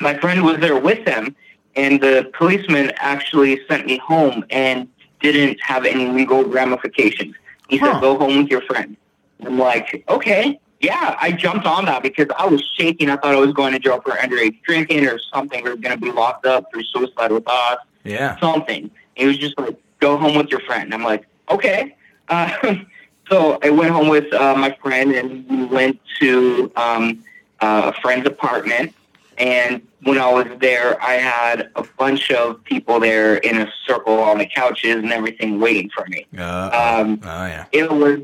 my 0.00 0.16
friend 0.18 0.42
was 0.44 0.58
there 0.58 0.78
with 0.78 1.04
them, 1.04 1.36
and 1.76 2.00
the 2.00 2.30
policeman 2.38 2.92
actually 2.96 3.60
sent 3.68 3.86
me 3.86 3.98
home 3.98 4.44
and 4.50 4.88
didn't 5.20 5.60
have 5.60 5.84
any 5.84 6.06
legal 6.08 6.44
ramifications. 6.44 7.34
He 7.68 7.76
Huh. 7.76 7.92
said, 7.94 8.00
"Go 8.00 8.18
home 8.18 8.38
with 8.38 8.48
your 8.50 8.62
friend." 8.62 8.96
I'm 9.44 9.58
like, 9.58 10.04
"Okay." 10.08 10.58
Yeah, 10.82 11.16
I 11.20 11.32
jumped 11.32 11.64
on 11.64 11.86
that 11.86 12.02
because 12.02 12.26
I 12.36 12.46
was 12.46 12.62
shaking. 12.76 13.08
I 13.08 13.16
thought 13.16 13.34
I 13.34 13.38
was 13.38 13.52
going 13.52 13.72
to 13.72 13.78
jail 13.78 14.00
for 14.00 14.10
underage 14.12 14.60
drinking 14.62 15.06
or 15.06 15.18
something, 15.32 15.66
or 15.66 15.76
going 15.76 15.94
to 15.94 15.96
be 15.96 16.10
locked 16.10 16.44
up 16.44 16.66
for 16.72 16.82
suicide 16.82 17.32
with 17.32 17.48
us 17.48 17.78
yeah. 18.04 18.38
something. 18.40 18.90
He 19.14 19.26
was 19.26 19.38
just 19.38 19.58
like, 19.58 19.76
go 20.00 20.16
home 20.16 20.36
with 20.36 20.48
your 20.48 20.60
friend. 20.60 20.84
And 20.84 20.94
I'm 20.94 21.04
like, 21.04 21.26
okay. 21.50 21.96
Uh, 22.28 22.76
so 23.28 23.58
I 23.62 23.70
went 23.70 23.92
home 23.92 24.08
with 24.08 24.32
uh, 24.32 24.54
my 24.56 24.76
friend 24.82 25.12
and 25.12 25.48
we 25.48 25.64
went 25.64 26.00
to 26.20 26.72
um, 26.76 27.24
uh, 27.60 27.92
a 27.94 28.00
friend's 28.00 28.26
apartment. 28.26 28.94
And 29.38 29.86
when 30.02 30.18
I 30.18 30.30
was 30.30 30.46
there, 30.58 31.00
I 31.02 31.14
had 31.14 31.70
a 31.74 31.84
bunch 31.98 32.30
of 32.30 32.62
people 32.64 33.00
there 33.00 33.36
in 33.36 33.60
a 33.60 33.72
circle 33.86 34.18
on 34.18 34.38
the 34.38 34.46
couches 34.46 34.96
and 34.96 35.12
everything 35.12 35.58
waiting 35.58 35.90
for 35.90 36.06
me. 36.06 36.26
Uh, 36.36 37.00
Um, 37.00 37.20
oh 37.22 37.46
yeah. 37.46 37.64
it 37.72 37.90
was, 37.90 38.20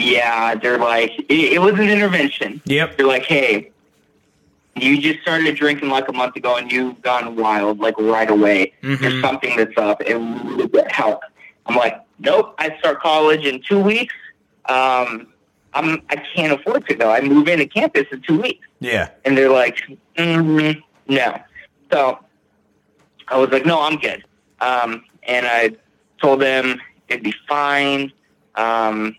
yeah, 0.00 0.54
they're 0.54 0.78
like, 0.78 1.12
it, 1.28 1.52
it 1.54 1.60
was 1.60 1.74
an 1.74 1.88
intervention. 1.88 2.60
Yep. 2.64 2.96
They're 2.96 3.06
like, 3.06 3.24
hey, 3.24 3.70
you 4.76 5.00
just 5.00 5.20
started 5.20 5.56
drinking 5.56 5.88
like 5.88 6.08
a 6.08 6.12
month 6.12 6.36
ago 6.36 6.56
and 6.56 6.70
you've 6.70 7.00
gone 7.02 7.36
wild 7.36 7.78
like 7.80 7.98
right 7.98 8.30
away. 8.30 8.72
There's 8.82 8.98
Mhm. 9.00 9.20
something 9.20 9.56
that's 9.56 9.76
up 9.76 10.00
and 10.06 10.44
we 10.44 10.50
need 10.56 10.62
to 10.62 10.68
get 10.68 10.90
help. 10.92 11.20
I'm 11.66 11.76
like, 11.76 12.00
nope, 12.18 12.54
I 12.58 12.76
start 12.78 13.00
college 13.00 13.44
in 13.44 13.60
two 13.62 13.80
weeks. 13.80 14.14
Um, 14.68 15.26
I'm, 15.74 16.02
I 16.10 16.16
can't 16.34 16.52
afford 16.58 16.86
to 16.88 16.94
go. 16.94 17.10
I 17.10 17.20
move 17.20 17.46
into 17.48 17.66
campus 17.66 18.06
in 18.10 18.22
two 18.22 18.40
weeks. 18.40 18.66
Yeah. 18.80 19.10
And 19.24 19.36
they're 19.36 19.50
like, 19.50 19.78
mm 20.16 20.82
no. 21.08 21.40
So 21.92 22.18
I 23.28 23.36
was 23.36 23.50
like, 23.50 23.66
no, 23.66 23.80
I'm 23.82 23.96
good. 23.98 24.24
Um, 24.60 25.04
and 25.24 25.46
I 25.46 25.72
told 26.22 26.40
them 26.40 26.80
it'd 27.08 27.22
be 27.24 27.34
fine. 27.48 28.12
Um, 28.54 29.16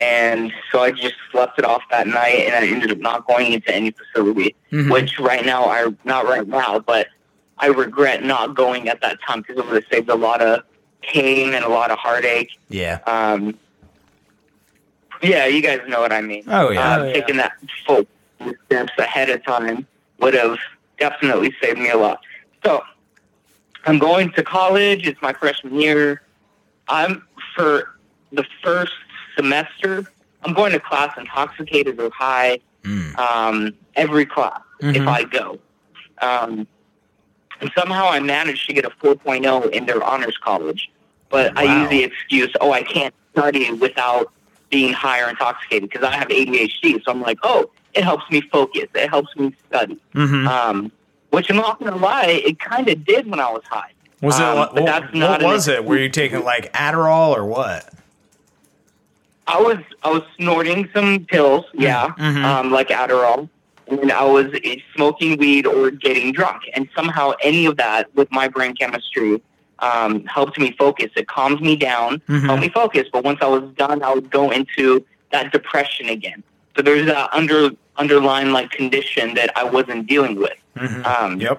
and 0.00 0.52
so 0.72 0.80
I 0.82 0.90
just 0.92 1.14
slept 1.30 1.58
it 1.58 1.64
off 1.64 1.82
that 1.90 2.06
night, 2.06 2.46
and 2.46 2.54
I 2.54 2.66
ended 2.66 2.90
up 2.90 2.98
not 2.98 3.26
going 3.26 3.52
into 3.52 3.74
any 3.74 3.90
facility. 3.92 4.54
Mhm. 4.72 4.90
Which 4.92 5.18
right 5.18 5.44
now, 5.44 5.64
I 5.66 5.86
not 6.04 6.24
right 6.26 6.46
now, 6.46 6.78
but 6.78 7.08
I 7.58 7.66
regret 7.66 8.22
not 8.24 8.54
going 8.54 8.88
at 8.88 9.00
that 9.02 9.18
time 9.26 9.40
because 9.42 9.58
it 9.58 9.66
would 9.66 9.74
have 9.82 9.92
saved 9.92 10.08
a 10.08 10.14
lot 10.14 10.40
of 10.40 10.62
pain 11.02 11.52
and 11.54 11.64
a 11.64 11.68
lot 11.68 11.90
of 11.90 11.98
heartache. 11.98 12.50
Yeah. 12.68 13.00
Um, 13.06 13.58
yeah, 15.22 15.46
you 15.46 15.60
guys 15.60 15.80
know 15.86 16.00
what 16.00 16.12
I 16.12 16.20
mean. 16.22 16.44
Oh 16.48 16.70
yeah. 16.70 16.94
Uh, 16.94 16.98
Oh, 17.00 17.04
yeah. 17.06 17.12
Taking 17.12 17.36
that 17.36 17.52
full 17.86 18.06
steps 18.66 18.92
ahead 18.98 19.28
of 19.28 19.44
time 19.44 19.86
would 20.18 20.34
have 20.34 20.56
definitely 20.98 21.54
saved 21.62 21.78
me 21.78 21.90
a 21.90 21.96
lot. 21.96 22.20
So 22.64 22.82
I'm 23.86 23.98
going 23.98 24.30
to 24.32 24.42
college. 24.42 25.06
It's 25.06 25.20
my 25.20 25.32
freshman 25.32 25.74
year. 25.80 26.22
I'm 26.88 27.26
for 27.54 27.94
the 28.32 28.44
first 28.62 28.92
semester. 29.36 30.04
I'm 30.44 30.54
going 30.54 30.72
to 30.72 30.80
class 30.80 31.16
intoxicated 31.18 32.00
or 32.00 32.10
high. 32.10 32.60
Mm. 32.84 33.18
Um, 33.18 33.74
every 33.96 34.24
class 34.26 34.60
if 34.80 34.96
Mhm. 35.02 35.08
I 35.08 35.24
go. 35.24 35.58
Um, 36.22 36.66
and 37.60 37.70
somehow 37.76 38.08
I 38.08 38.20
managed 38.20 38.66
to 38.68 38.72
get 38.72 38.84
a 38.86 38.90
4.0 38.90 39.70
in 39.70 39.84
their 39.86 40.02
honors 40.02 40.36
college. 40.38 40.90
But 41.28 41.56
I 41.58 41.80
use 41.82 41.90
the 41.90 42.02
excuse, 42.04 42.50
oh, 42.60 42.72
I 42.72 42.82
can't 42.82 43.14
study 43.32 43.70
without 43.72 44.32
being 44.70 44.92
high 44.92 45.20
or 45.20 45.28
intoxicated 45.28 45.90
because 45.90 46.04
I 46.06 46.12
have 46.16 46.28
ADHD. 46.28 47.02
So 47.04 47.10
I'm 47.12 47.20
like, 47.20 47.38
oh, 47.42 47.70
it 47.94 48.02
helps 48.04 48.28
me 48.30 48.40
focus. 48.40 48.86
It 48.94 49.10
helps 49.10 49.34
me 49.36 49.54
study. 49.68 49.98
hmm 50.14 50.46
Um, 50.48 50.90
which 51.30 51.48
I'm 51.50 51.56
not 51.56 51.78
going 51.78 51.92
to 51.92 51.98
lie, 51.98 52.24
it 52.44 52.58
kind 52.58 52.88
of 52.88 53.04
did 53.04 53.28
when 53.30 53.38
I 53.40 53.50
was 53.52 53.62
high. 53.70 53.92
Was 54.22 54.38
it? 54.38 54.42
um, 54.44 54.58
what 54.58 54.74
but 54.74 54.84
that's 54.86 55.04
what 55.06 55.14
not 55.14 55.40
an 55.42 55.46
was 55.46 55.68
it? 55.68 55.84
Were 55.84 55.96
you 55.96 56.08
taking 56.08 56.44
like 56.44 56.72
Adderall 56.72 57.36
or 57.36 57.44
what? 57.46 57.88
I 59.56 59.60
was 59.60 59.78
I 60.04 60.10
was 60.10 60.22
snorting 60.36 60.88
some 60.94 61.24
pills, 61.26 61.64
yeah, 61.74 62.08
Mhm. 62.18 62.44
um, 62.44 62.70
like 62.70 62.88
Adderall, 62.88 63.48
and 63.88 64.12
I 64.12 64.24
was 64.24 64.46
smoking 64.94 65.36
weed 65.38 65.66
or 65.66 65.90
getting 65.90 66.32
drunk, 66.32 66.62
and 66.74 66.88
somehow 66.94 67.32
any 67.42 67.66
of 67.66 67.76
that 67.78 68.14
with 68.14 68.30
my 68.30 68.46
brain 68.48 68.74
chemistry 68.74 69.42
um, 69.80 70.24
helped 70.26 70.58
me 70.58 70.68
focus. 70.78 71.10
It 71.16 71.26
calmed 71.26 71.60
me 71.62 71.74
down, 71.74 72.20
Mhm. 72.28 72.44
helped 72.46 72.60
me 72.62 72.68
focus. 72.68 73.08
But 73.12 73.24
once 73.24 73.38
I 73.40 73.46
was 73.46 73.64
done, 73.84 74.02
I 74.02 74.12
would 74.14 74.30
go 74.30 74.50
into 74.50 75.04
that 75.32 75.52
depression 75.52 76.08
again. 76.10 76.42
So 76.76 76.82
there's 76.82 77.06
that 77.06 77.30
under 77.32 77.70
underlying 77.96 78.52
like 78.52 78.70
condition 78.70 79.34
that 79.34 79.50
I 79.56 79.64
wasn't 79.64 80.06
dealing 80.06 80.36
with. 80.36 80.58
Mhm. 80.78 81.04
Um, 81.06 81.40
Yep. 81.40 81.58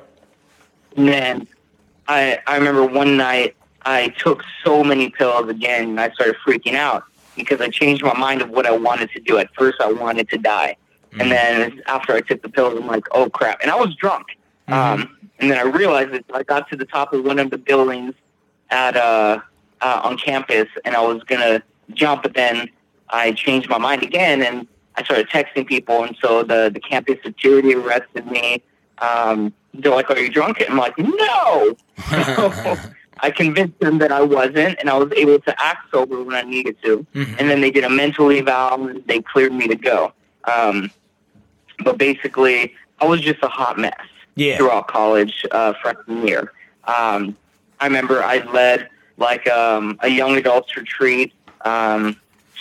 and 0.97 1.07
then 1.07 1.47
I 2.07 2.39
I 2.47 2.55
remember 2.57 2.85
one 2.85 3.17
night 3.17 3.55
I 3.83 4.09
took 4.23 4.43
so 4.63 4.83
many 4.83 5.09
pills 5.09 5.49
again 5.49 5.81
and 5.89 5.99
I 5.99 6.11
started 6.11 6.35
freaking 6.45 6.75
out 6.75 7.03
because 7.35 7.61
I 7.61 7.69
changed 7.69 8.03
my 8.03 8.13
mind 8.13 8.41
of 8.41 8.49
what 8.49 8.65
I 8.65 8.71
wanted 8.71 9.09
to 9.11 9.19
do. 9.19 9.37
At 9.37 9.53
first 9.55 9.79
I 9.81 9.91
wanted 9.91 10.29
to 10.29 10.37
die. 10.37 10.75
Mhm. 11.13 11.21
And 11.21 11.31
then 11.31 11.81
after 11.87 12.13
I 12.13 12.21
took 12.21 12.41
the 12.41 12.49
pills 12.49 12.77
I'm 12.77 12.87
like, 12.87 13.05
oh 13.11 13.29
crap. 13.29 13.61
And 13.61 13.71
I 13.71 13.75
was 13.75 13.95
drunk. 13.95 14.27
Mhm. 14.67 14.73
Um 14.73 15.17
and 15.39 15.49
then 15.49 15.57
I 15.57 15.63
realized 15.63 16.11
that 16.11 16.25
I 16.33 16.43
got 16.43 16.69
to 16.69 16.75
the 16.75 16.85
top 16.85 17.13
of 17.13 17.23
one 17.23 17.39
of 17.39 17.49
the 17.49 17.57
buildings 17.57 18.13
at 18.69 18.95
uh, 18.95 19.39
uh 19.81 20.01
on 20.03 20.17
campus 20.17 20.67
and 20.85 20.95
I 20.95 21.01
was 21.01 21.23
gonna 21.23 21.63
jump 21.93 22.23
but 22.23 22.33
then 22.35 22.69
I 23.09 23.31
changed 23.31 23.69
my 23.69 23.77
mind 23.77 24.03
again 24.03 24.41
and 24.41 24.67
I 24.95 25.03
started 25.03 25.29
texting 25.29 25.65
people 25.65 26.03
and 26.03 26.15
so 26.21 26.43
the, 26.43 26.69
the 26.73 26.79
campus 26.79 27.17
security 27.23 27.73
arrested 27.75 28.27
me. 28.27 28.61
Um, 28.99 29.53
they're 29.73 29.91
like, 29.93 30.09
"Are 30.11 30.19
you 30.19 30.29
drunk?" 30.29 30.59
And 30.59 30.69
I'm 30.71 30.77
like, 30.77 30.97
"No." 30.97 31.75
I 33.21 33.31
convinced 33.31 33.79
them 33.79 33.99
that 33.99 34.11
I 34.11 34.21
wasn't, 34.21 34.79
and 34.79 34.89
I 34.89 34.97
was 34.97 35.11
able 35.15 35.39
to 35.39 35.63
act 35.63 35.91
sober 35.91 36.23
when 36.23 36.35
I 36.35 36.41
needed 36.41 36.75
to. 36.83 37.05
Mhm. 37.13 37.35
And 37.39 37.49
then 37.49 37.61
they 37.61 37.71
did 37.71 37.83
a 37.83 37.89
mental 37.89 38.31
eval, 38.31 38.87
and 38.87 39.03
they 39.07 39.21
cleared 39.21 39.53
me 39.53 39.67
to 39.67 39.75
go. 39.75 40.11
Um, 40.45 40.89
but 41.83 41.97
basically, 41.97 42.73
I 42.99 43.05
was 43.05 43.21
just 43.21 43.41
a 43.43 43.47
hot 43.47 43.77
mess 43.77 43.93
Yeah. 44.35 44.57
throughout 44.57 44.87
college 44.87 45.45
uh, 45.51 45.73
freshman 45.81 46.27
year. 46.27 46.51
Um, 46.85 47.35
I 47.79 47.85
remember 47.85 48.23
I 48.23 48.39
led 48.51 48.89
like 49.17 49.47
um, 49.49 49.97
a 50.01 50.07
young 50.07 50.35
adults 50.37 50.75
retreat 50.75 51.31
um, 51.63 52.15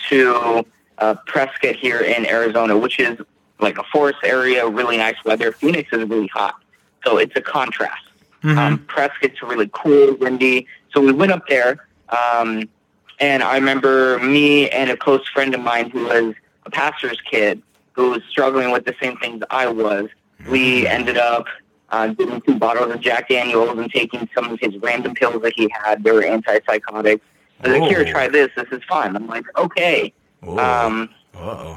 to 0.08 0.64
uh, 0.98 1.14
Prescott 1.26 1.76
here 1.76 2.00
in 2.00 2.26
Arizona, 2.26 2.76
which 2.76 2.98
is 2.98 3.18
like 3.60 3.78
a 3.78 3.84
forest 3.84 4.18
area, 4.24 4.66
really 4.66 4.98
nice 4.98 5.16
weather. 5.24 5.52
Phoenix 5.52 5.90
is 5.92 6.06
really 6.08 6.26
hot, 6.28 6.54
so 7.04 7.16
it's 7.18 7.34
a 7.36 7.40
contrast. 7.40 8.04
Um, 8.42 8.78
Prescott's 8.88 9.42
really 9.42 9.70
cool, 9.72 10.14
windy. 10.16 10.66
So 10.94 11.00
we 11.00 11.12
went 11.12 11.30
up 11.32 11.46
there, 11.48 11.86
um, 12.08 12.68
and 13.18 13.42
I 13.42 13.54
remember 13.56 14.18
me 14.18 14.68
and 14.70 14.90
a 14.90 14.96
close 14.96 15.26
friend 15.28 15.54
of 15.54 15.60
mine 15.60 15.90
who 15.90 16.04
was 16.04 16.34
a 16.66 16.70
pastor's 16.70 17.20
kid 17.30 17.62
who 17.92 18.10
was 18.10 18.22
struggling 18.30 18.70
with 18.70 18.84
the 18.86 18.94
same 19.02 19.16
things 19.18 19.42
I 19.50 19.66
was. 19.66 20.08
We 20.48 20.86
ended 20.86 21.18
up 21.18 21.46
uh, 21.90 22.08
getting 22.08 22.40
two 22.40 22.58
bottles 22.58 22.94
of 22.94 23.00
Jack 23.00 23.28
Daniels 23.28 23.76
and 23.78 23.92
taking 23.92 24.28
some 24.34 24.50
of 24.50 24.58
his 24.60 24.76
random 24.78 25.14
pills 25.14 25.42
that 25.42 25.52
he 25.54 25.68
had. 25.82 26.02
They 26.02 26.12
were 26.12 26.22
antipsychotics. 26.22 27.20
I 27.62 27.68
was 27.68 27.78
like, 27.78 27.90
here, 27.90 28.04
Oh. 28.06 28.10
try 28.10 28.28
this. 28.28 28.48
This 28.56 28.68
is 28.72 28.82
fun. 28.88 29.16
I'm 29.16 29.26
like, 29.26 29.44
okay. 29.58 30.14
Um, 30.46 31.10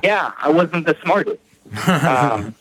yeah, 0.04 0.32
I 0.40 0.50
wasn't 0.50 0.86
the 0.86 0.96
smartest. 1.04 1.40
Um, 1.88 2.56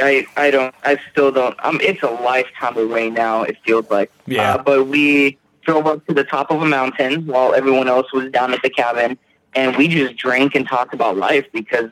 I 0.00 0.26
I 0.36 0.50
don't 0.50 0.74
I 0.84 0.98
still 1.10 1.32
don't. 1.32 1.56
Um, 1.64 1.80
it's 1.82 2.02
a 2.02 2.10
lifetime 2.10 2.76
away 2.76 3.10
now. 3.10 3.42
It 3.42 3.56
feels 3.64 3.88
like. 3.90 4.10
Yeah. 4.26 4.54
Uh, 4.54 4.62
but 4.62 4.86
we 4.86 5.38
drove 5.62 5.86
up 5.86 6.06
to 6.06 6.14
the 6.14 6.24
top 6.24 6.50
of 6.50 6.62
a 6.62 6.66
mountain 6.66 7.26
while 7.26 7.54
everyone 7.54 7.88
else 7.88 8.12
was 8.12 8.30
down 8.30 8.52
at 8.54 8.62
the 8.62 8.70
cabin, 8.70 9.18
and 9.54 9.76
we 9.76 9.88
just 9.88 10.16
drank 10.16 10.54
and 10.54 10.66
talked 10.66 10.94
about 10.94 11.16
life 11.16 11.46
because 11.52 11.90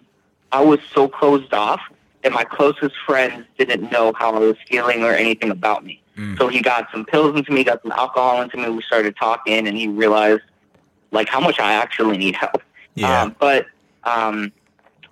I 0.53 0.63
was 0.63 0.79
so 0.93 1.09
closed 1.09 1.53
off 1.53 1.81
that 2.23 2.33
my 2.33 2.45
closest 2.45 2.95
friends 3.05 3.45
didn't 3.59 3.91
know 3.91 4.13
how 4.17 4.35
I 4.35 4.39
was 4.39 4.57
feeling 4.69 5.03
or 5.03 5.13
anything 5.13 5.51
about 5.51 5.85
me. 5.85 6.01
Mm. 6.17 6.39
So 6.39 6.49
he 6.49 6.61
got 6.63 6.89
some 6.91 7.05
pills 7.05 7.37
into 7.37 7.53
me, 7.53 7.65
got 7.65 7.83
some 7.83 7.93
alcohol 7.93 8.41
into 8.41 8.57
me. 8.57 8.69
We 8.71 8.83
started 8.83 9.17
talking, 9.17 9.67
and 9.67 9.77
he 9.77 9.89
realized 9.89 10.43
like 11.11 11.29
how 11.29 11.41
much 11.41 11.59
I 11.59 11.75
actually 11.75 12.17
need 12.19 12.35
help. 12.35 12.63
Yeah. 12.95 13.23
Um, 13.23 13.37
but 13.39 13.67
um, 14.05 14.53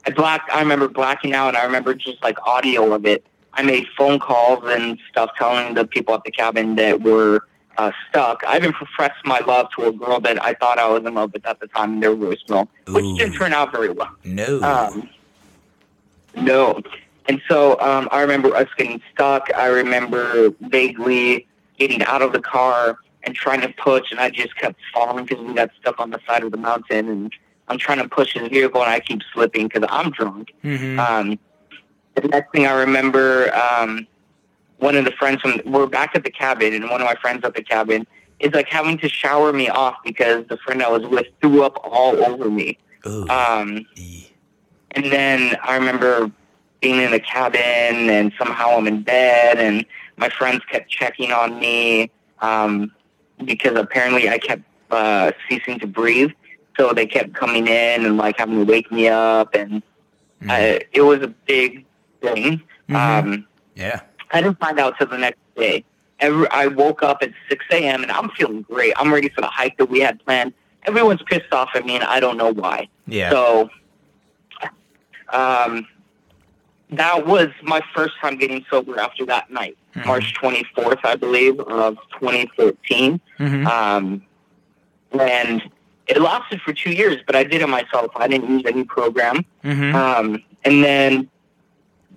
I 0.06 0.11
black. 0.11 0.49
I 0.52 0.61
remember 0.61 0.88
blacking 0.88 1.32
out. 1.35 1.49
and 1.49 1.56
I 1.56 1.64
remember 1.64 1.94
just 1.94 2.23
like 2.23 2.38
audio 2.47 2.92
of 2.92 3.06
it. 3.06 3.25
I 3.54 3.62
made 3.62 3.87
phone 3.97 4.18
calls 4.18 4.64
and 4.64 4.99
stuff 5.11 5.30
telling 5.37 5.75
the 5.75 5.87
people 5.87 6.14
at 6.14 6.25
the 6.25 6.30
cabin 6.30 6.75
that 6.76 7.02
were 7.02 7.47
uh, 7.78 7.92
stuck. 8.09 8.42
I 8.47 8.56
even 8.56 8.73
professed 8.73 9.25
my 9.25 9.40
love 9.40 9.68
to 9.76 9.87
a 9.87 9.92
girl 9.92 10.21
that 10.21 10.42
I 10.42 10.54
thought 10.54 10.78
I 10.78 10.88
was 10.88 11.04
in 11.04 11.14
love 11.14 11.32
with 11.32 11.47
at 11.47 11.61
the 11.61 11.66
time 11.68 11.94
in 11.94 12.00
their 12.00 12.14
voicemail, 12.14 12.68
which 12.88 13.04
Ooh. 13.04 13.18
didn't 13.18 13.35
turn 13.35 13.52
out 13.52 13.73
very 13.73 13.90
well. 13.90 14.11
no. 14.25 14.62
Um, 14.62 15.09
no. 16.35 16.80
And 17.28 17.40
so 17.49 17.78
um, 17.80 18.09
I 18.11 18.21
remember 18.23 18.54
us 18.54 18.68
getting 18.76 19.00
stuck. 19.12 19.49
I 19.54 19.66
remember 19.66 20.50
vaguely 20.61 21.47
getting 21.78 22.02
out 22.04 22.23
of 22.23 22.32
the 22.32 22.40
car 22.40 22.99
and 23.25 23.35
trying 23.35 23.61
to 23.61 23.68
push, 23.68 24.11
and 24.11 24.18
I 24.18 24.30
just 24.30 24.56
kept 24.56 24.80
falling 24.92 25.25
because 25.25 25.44
we 25.44 25.54
got 25.54 25.71
stuck 25.80 26.00
on 26.00 26.11
the 26.11 26.21
side 26.26 26.42
of 26.42 26.50
the 26.50 26.56
mountain. 26.56 27.09
And 27.09 27.32
I'm 27.69 27.78
trying 27.78 27.99
to 27.99 28.09
push 28.09 28.35
his 28.35 28.49
vehicle, 28.49 28.83
and 28.83 28.90
I 28.90 29.00
keep 29.00 29.21
slipping 29.33 29.69
because 29.69 29.88
I'm 29.90 30.11
drunk. 30.11 30.52
Mhm. 30.64 30.99
Um, 30.99 31.38
the 32.14 32.28
next 32.28 32.52
thing 32.52 32.66
I 32.66 32.73
remember, 32.73 33.54
um, 33.54 34.07
one 34.78 34.97
of 34.97 35.04
the 35.04 35.12
friends 35.12 35.40
from 35.40 35.61
we're 35.64 35.87
back 35.87 36.11
at 36.14 36.25
the 36.25 36.31
cabin, 36.31 36.75
and 36.75 36.90
one 36.90 37.00
of 37.00 37.07
my 37.07 37.14
friends 37.14 37.45
at 37.45 37.54
the 37.54 37.62
cabin 37.62 38.07
is 38.40 38.52
like 38.52 38.69
having 38.69 38.99
to 38.99 39.09
shower 39.09 39.52
me 39.52 39.69
off 39.69 39.97
because 40.04 40.45
the 40.49 40.57
friend 40.59 40.83
I 40.83 40.90
was 40.90 41.07
with 41.07 41.26
threw 41.40 41.62
up 41.62 41.78
all 41.85 42.23
over 42.25 42.50
me. 42.50 42.78
Ooh. 43.07 43.28
Um, 43.28 43.87
and 44.92 45.04
then 45.07 45.57
I 45.62 45.76
remember 45.76 46.31
being 46.81 47.00
in 47.00 47.12
the 47.12 47.21
cabin, 47.21 48.11
and 48.11 48.33
somehow 48.37 48.76
I'm 48.76 48.87
in 48.88 49.02
bed, 49.02 49.59
and 49.59 49.87
my 50.16 50.28
friends 50.28 50.62
kept 50.71 50.90
checking 50.90 51.31
on 51.33 51.59
me 51.61 52.11
um, 52.40 52.92
because 53.45 53.78
apparently 53.78 54.28
I 54.28 54.38
kept 54.38 54.62
uh, 54.90 55.31
ceasing 55.49 55.78
to 55.78 55.87
breathe. 55.87 56.33
So 56.79 56.93
they 56.93 57.07
kept 57.07 57.35
coming 57.35 57.67
in 57.69 58.05
and 58.07 58.17
like 58.17 58.38
having 58.38 58.59
to 58.59 58.64
wake 58.71 58.91
me 58.91 59.09
up, 59.09 59.55
and 59.55 59.83
Mhm. 60.43 60.50
I, 60.50 60.81
it 60.93 61.02
was 61.02 61.21
a 61.23 61.29
big 61.29 61.85
thing. 62.21 62.62
Mhm. 62.88 62.97
Um, 62.97 63.47
yeah. 63.76 64.00
I 64.33 64.41
didn't 64.41 64.59
find 64.59 64.79
out 64.81 64.97
till 64.99 65.07
the 65.07 65.19
next 65.19 65.38
day. 65.57 65.85
Every, 66.21 66.49
I 66.50 66.67
woke 66.69 67.02
up 67.02 67.19
at 67.23 67.31
6 67.49 67.64
a.m. 67.73 68.02
and 68.02 68.11
I'm 68.11 68.31
feeling 68.31 68.62
great. 68.62 68.93
I'm 68.97 69.12
ready 69.12 69.29
for 69.29 69.41
the 69.41 69.47
hike 69.49 69.76
that 69.79 69.87
we 69.87 70.00
had 70.00 70.25
planned. 70.25 70.52
Everyone's 70.85 71.23
pissed 71.23 71.52
off 71.52 71.71
at 71.75 71.85
me, 71.85 71.95
and 71.97 72.05
I 72.05 72.19
don't 72.21 72.37
know 72.37 72.52
why. 72.52 72.88
Yeah. 73.07 73.31
So, 73.31 73.71
um, 75.33 75.87
that 76.91 77.26
was 77.26 77.49
my 77.62 77.81
first 77.95 78.14
time 78.21 78.37
getting 78.37 78.64
sober 78.71 78.99
after 79.00 79.25
that 79.26 79.50
night, 79.50 79.76
Mhm. 79.95 80.07
March 80.07 80.35
24th, 80.35 81.05
I 81.05 81.17
believe, 81.17 81.59
of 81.61 81.97
2014. 82.19 83.21
Mhm. 83.38 83.67
Um, 83.67 84.23
and 85.19 85.62
it 86.06 86.21
lasted 86.21 86.61
for 86.61 86.73
two 86.73 86.90
years, 86.92 87.18
but 87.26 87.37
I 87.37 87.44
did 87.44 87.62
it 87.62 87.68
myself. 87.68 88.11
I 88.16 88.28
didn't 88.28 88.50
use 88.50 88.62
any 88.66 88.85
program. 88.85 89.44
Mhm. 89.64 89.94
Um, 89.94 90.42
and 90.64 90.82
then 90.82 91.28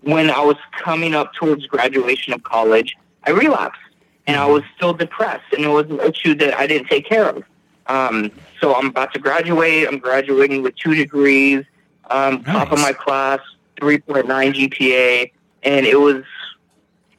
when 0.02 0.30
I 0.30 0.40
was 0.42 0.58
coming 0.84 1.16
up 1.16 1.34
towards 1.34 1.66
graduation 1.68 2.34
of 2.34 2.44
college, 2.44 2.96
I 3.26 3.32
relapsed 3.32 3.80
and 4.28 4.38
I 4.38 4.46
was 4.46 4.64
still 4.76 4.94
depressed 4.94 5.52
and 5.54 5.64
it 5.66 5.70
was 5.70 5.86
an 5.90 6.00
issue 6.00 6.36
that 6.36 6.58
I 6.58 6.68
didn't 6.68 6.88
take 6.88 7.08
care 7.08 7.30
of. 7.30 7.44
Um, 7.88 8.32
so 8.60 8.76
I'm 8.76 8.88
about 8.88 9.14
to 9.14 9.20
graduate. 9.20 9.88
I'm 9.88 10.00
graduating 10.00 10.64
with 10.64 10.76
two 10.76 10.96
degrees, 10.96 11.64
um, 12.10 12.44
top 12.44 12.72
of 12.72 12.80
my 12.80 12.94
class, 12.94 13.40
3.9 13.80 14.54
GPA. 14.54 15.32
And 15.64 15.86
it 15.86 16.00
was, 16.00 16.24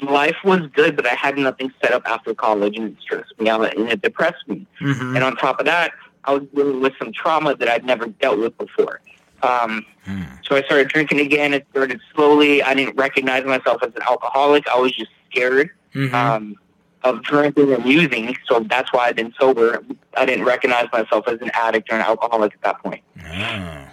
life 0.01 0.37
was 0.45 0.61
good, 0.73 0.97
but 0.97 1.07
I 1.07 1.15
had 1.15 1.39
nothing 1.39 1.73
set 1.81 1.93
up 1.93 2.03
after 2.07 2.35
college 2.35 2.77
and 2.77 2.91
it 2.93 2.97
stressed 3.01 3.39
me 3.39 3.49
out 3.49 3.77
and 3.77 3.89
it 3.89 4.03
depressed 4.03 4.47
me. 4.49 4.67
Mhm. 4.81 5.15
And 5.15 5.25
on 5.25 5.37
top 5.37 5.61
of 5.61 5.67
that, 5.67 5.93
I 6.27 6.33
was 6.35 6.43
dealing 6.55 6.81
with 6.81 6.93
some 6.99 7.13
trauma 7.13 7.55
that 7.57 7.69
I'd 7.69 7.85
never 7.85 8.07
dealt 8.07 8.39
with 8.39 8.57
before. 8.59 9.01
Um, 9.43 9.85
Hmm. 10.05 10.23
so 10.45 10.55
I 10.57 10.63
started 10.63 10.89
drinking 10.89 11.21
again. 11.21 11.53
It 11.53 11.67
started 11.71 12.01
slowly. 12.15 12.63
I 12.63 12.75
didn't 12.75 12.97
recognize 12.97 13.45
myself 13.45 13.83
as 13.83 13.93
an 13.95 14.03
alcoholic. 14.09 14.67
I 14.69 14.79
was 14.79 14.93
just 14.93 15.11
scared 15.31 15.71
Mhm. 15.95 16.13
um, 16.15 16.55
of 17.03 17.23
drinking 17.23 17.73
and 17.73 17.85
using. 17.85 18.37
So 18.47 18.61
that's 18.61 18.93
why 18.93 19.07
I've 19.09 19.17
been 19.17 19.35
sober. 19.39 19.83
I 20.17 20.25
didn't 20.25 20.45
recognize 20.45 20.87
myself 20.93 21.27
as 21.29 21.41
an 21.41 21.51
addict 21.55 21.91
or 21.93 21.97
an 21.97 22.03
alcoholic 22.03 22.55
at 22.55 22.63
that 22.63 22.83
point. 22.83 23.03
Ah. 23.25 23.89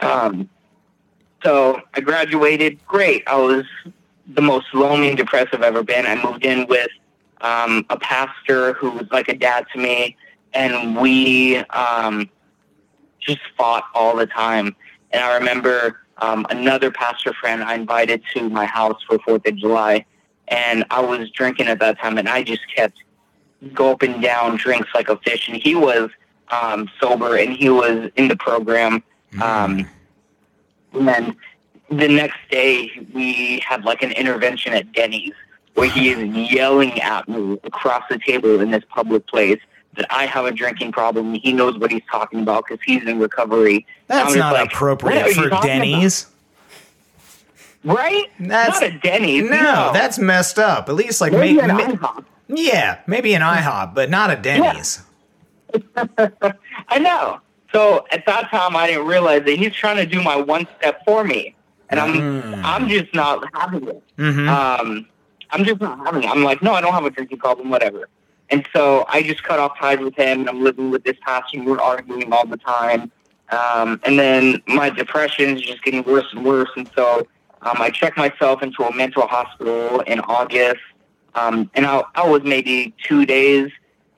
Um, 0.00 0.48
so 1.44 1.80
I 1.94 2.00
graduated. 2.00 2.84
Great. 2.86 3.22
I 3.26 3.36
was 3.36 3.64
the 4.26 4.42
most 4.42 4.66
lonely 4.74 5.08
and 5.08 5.16
depressed 5.16 5.48
I've 5.52 5.62
ever 5.62 5.82
been. 5.82 6.06
I 6.06 6.14
moved 6.22 6.44
in 6.44 6.66
with 6.68 6.88
um, 7.42 7.84
a 7.90 7.98
pastor 7.98 8.72
who 8.74 8.90
was 8.90 9.06
like 9.12 9.28
a 9.28 9.34
dad 9.36 9.66
to 9.74 9.78
me, 9.78 10.16
and 10.54 10.96
we 10.96 11.56
um, 11.56 12.30
just 13.20 13.40
fought 13.56 13.84
all 13.94 14.16
the 14.16 14.26
time. 14.26 14.74
And 15.12 15.22
I 15.22 15.36
remember 15.36 16.00
um, 16.18 16.46
another 16.50 16.90
pastor 16.90 17.32
friend 17.32 17.62
I 17.62 17.74
invited 17.74 18.22
to 18.34 18.48
my 18.48 18.64
house 18.64 19.02
for 19.06 19.18
Fourth 19.20 19.46
of 19.46 19.56
July, 19.56 20.04
and 20.48 20.84
I 20.90 21.00
was 21.00 21.30
drinking 21.30 21.66
at 21.66 21.80
that 21.80 21.98
time, 21.98 22.18
and 22.18 22.28
I 22.28 22.42
just 22.42 22.62
kept 22.74 22.98
gulping 23.72 24.20
down 24.20 24.56
drinks 24.56 24.88
like 24.94 25.08
a 25.08 25.16
fish. 25.18 25.48
And 25.48 25.60
he 25.60 25.74
was 25.74 26.10
um, 26.48 26.88
sober, 27.00 27.36
and 27.36 27.52
he 27.52 27.68
was 27.68 28.10
in 28.16 28.28
the 28.28 28.36
program. 28.36 29.02
Um, 29.42 29.88
and 30.92 31.08
then 31.08 31.36
the 31.90 32.08
next 32.08 32.38
day, 32.50 32.90
we 33.12 33.60
had 33.60 33.84
like 33.84 34.02
an 34.02 34.12
intervention 34.12 34.72
at 34.74 34.92
Denny's 34.92 35.32
where 35.74 35.90
he 35.90 36.10
is 36.10 36.52
yelling 36.52 37.00
at 37.00 37.28
me 37.28 37.58
across 37.64 38.04
the 38.08 38.18
table 38.18 38.60
in 38.60 38.70
this 38.70 38.84
public 38.88 39.26
place 39.26 39.58
that 39.96 40.06
I 40.10 40.26
have 40.26 40.44
a 40.46 40.52
drinking 40.52 40.92
problem. 40.92 41.34
He 41.34 41.52
knows 41.52 41.76
what 41.78 41.90
he's 41.90 42.02
talking 42.10 42.40
about 42.40 42.64
because 42.66 42.82
he's 42.84 43.02
in 43.04 43.18
recovery. 43.18 43.86
That's 44.06 44.34
not 44.34 44.52
like, 44.54 44.72
appropriate 44.72 45.30
for 45.32 45.48
Denny's. 45.62 46.28
about? 47.84 47.96
right? 47.96 48.26
That's- 48.40 48.80
not 48.80 48.82
a 48.82 48.98
Denny's. 48.98 49.48
No, 49.50 49.90
that's 49.92 50.18
messed 50.18 50.58
up. 50.58 50.88
At 50.88 50.94
least 50.94 51.20
like 51.20 51.32
maybe 51.32 51.60
make, 51.60 51.88
an 51.88 51.98
IHOP. 51.98 52.24
yeah, 52.48 52.98
maybe 53.06 53.34
an 53.34 53.42
IHOP, 53.42 53.94
but 53.94 54.10
not 54.10 54.30
a 54.30 54.36
Denny's. 54.36 55.02
I 56.88 56.98
know. 56.98 57.40
So 57.72 58.06
at 58.12 58.24
that 58.26 58.50
time, 58.50 58.76
I 58.76 58.86
didn't 58.86 59.06
realize 59.06 59.42
that 59.44 59.56
he's 59.58 59.74
trying 59.74 59.96
to 59.96 60.06
do 60.06 60.22
my 60.22 60.36
one 60.36 60.68
step 60.78 61.04
for 61.04 61.24
me, 61.24 61.54
and 61.90 61.98
I'm 61.98 62.14
Mm. 62.14 62.62
I'm 62.64 62.88
just 62.88 63.12
not 63.14 63.44
having 63.54 63.88
it. 63.88 64.02
Mhm. 64.16 64.48
Um, 64.48 65.06
I'm 65.50 65.64
just 65.64 65.80
not 65.80 65.98
having 66.06 66.22
it. 66.22 66.30
I'm 66.30 66.44
like, 66.44 66.62
no, 66.62 66.72
I 66.72 66.80
don't 66.80 66.92
have 66.92 67.04
a 67.04 67.10
drinking 67.10 67.38
problem, 67.38 67.70
whatever. 67.70 68.08
And 68.54 68.64
so 68.72 69.04
I 69.08 69.20
just 69.24 69.42
cut 69.42 69.58
off 69.58 69.76
ties 69.80 69.98
with 69.98 70.14
him, 70.14 70.42
and 70.42 70.48
I'm 70.48 70.62
living 70.62 70.92
with 70.92 71.02
this 71.02 71.16
pastor. 71.22 71.58
and 71.58 71.66
We're 71.66 71.80
arguing 71.80 72.32
all 72.32 72.46
the 72.46 72.56
time. 72.56 73.10
Um, 73.50 74.00
and 74.04 74.16
then 74.16 74.62
my 74.68 74.90
depression 74.90 75.56
is 75.56 75.62
just 75.62 75.82
getting 75.82 76.04
worse 76.04 76.26
and 76.32 76.44
worse. 76.44 76.68
And 76.76 76.88
so 76.96 77.26
um, 77.62 77.78
I 77.80 77.90
checked 77.90 78.16
myself 78.16 78.62
into 78.62 78.84
a 78.84 78.94
mental 78.94 79.26
hospital 79.26 80.02
in 80.02 80.20
August. 80.20 80.80
Um, 81.34 81.68
and 81.74 81.84
I, 81.84 82.04
I 82.14 82.28
was 82.28 82.42
maybe 82.44 82.94
two 83.02 83.26
days 83.26 83.72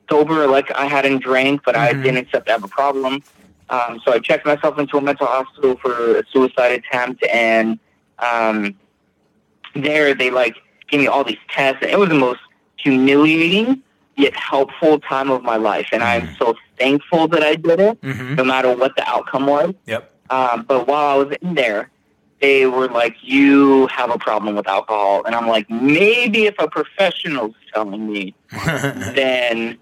sober, 0.07 0.45
like 0.45 0.69
I 0.75 0.85
hadn't 0.85 1.23
drank, 1.23 1.61
but 1.65 1.75
I 1.75 1.93
Mhm. 1.93 2.03
didn't 2.03 2.17
accept 2.17 2.47
I 2.47 2.51
have 2.51 2.63
a 2.63 2.67
problem. 2.67 3.23
Um, 3.71 3.99
so 4.05 4.13
I 4.13 4.19
checked 4.19 4.45
myself 4.45 4.77
into 4.77 4.97
a 4.97 5.01
mental 5.01 5.25
hospital 5.25 5.77
for 5.81 6.19
a 6.19 6.23
suicide 6.31 6.73
attempt, 6.73 7.25
and 7.25 7.79
um, 8.19 8.75
there 9.73 10.13
they 10.13 10.29
like 10.29 10.55
gave 10.89 10.99
me 10.99 11.07
all 11.07 11.23
these 11.23 11.43
tests. 11.49 11.79
It 11.81 11.97
was 11.97 12.09
the 12.09 12.15
most 12.15 12.39
humiliating 12.77 13.81
yet 14.17 14.35
helpful 14.35 14.99
time 14.99 15.29
of 15.31 15.43
my 15.43 15.55
life, 15.55 15.87
and 15.93 16.03
I'm 16.03 16.35
so 16.37 16.55
thankful 16.79 17.27
that 17.29 17.43
I 17.43 17.55
did 17.55 17.79
it, 17.79 18.01
Mhm. 18.01 18.35
no 18.35 18.43
matter 18.43 18.75
what 18.75 18.95
the 18.95 19.07
outcome 19.07 19.45
was. 19.45 19.73
Yep. 19.85 20.11
Um, 20.29 20.65
but 20.67 20.87
while 20.87 21.07
I 21.07 21.23
was 21.23 21.37
in 21.41 21.53
there, 21.55 21.89
they 22.41 22.65
were 22.65 22.87
like, 22.87 23.15
"You 23.21 23.87
have 23.87 24.09
a 24.11 24.17
problem 24.17 24.55
with 24.55 24.67
alcohol," 24.67 25.23
and 25.25 25.33
I'm 25.35 25.47
like, 25.47 25.69
"Maybe 25.69 26.45
if 26.47 26.55
a 26.59 26.67
professional's 26.67 27.55
telling 27.73 28.11
me, 28.11 28.33
then 29.15 29.77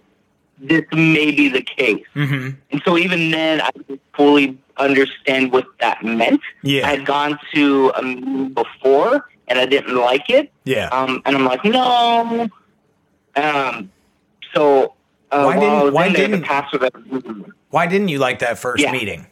this 0.60 0.84
may 0.94 1.32
be 1.32 1.48
the 1.50 1.62
case." 1.62 2.06
Mhm. 2.16 2.56
And 2.72 2.82
so 2.86 2.98
even 2.98 3.32
then, 3.32 3.62
I 3.62 3.70
didn't 3.72 4.02
fully 4.16 4.58
understand 4.78 5.52
what 5.54 5.66
that 5.80 6.04
meant. 6.04 6.42
Yeah. 6.62 6.86
I 6.88 6.92
had 6.92 7.06
gone 7.06 7.40
to 7.54 7.92
a 7.96 8.02
meeting 8.04 8.50
before, 8.50 9.26
and 9.48 9.58
I 9.60 9.66
didn't 9.66 9.96
like 9.96 10.30
it. 10.30 10.52
Yeah. 10.66 10.88
Um, 10.90 11.22
and 11.26 11.36
I'm 11.38 11.46
like, 11.46 11.64
no. 11.66 12.48
Um, 13.38 13.92
so 14.56 14.94
uh, 15.32 15.44
Why 15.44 15.60
didn't- 15.60 15.94
why 15.94 16.10
didn't- 16.12 16.42
that 16.48 17.54
Why 17.72 17.88
didn't 17.88 18.08
you 18.08 18.20
like 18.20 18.40
that 18.40 18.58
first 18.58 18.82
Yeah. 18.84 18.92
meeting? 18.92 19.28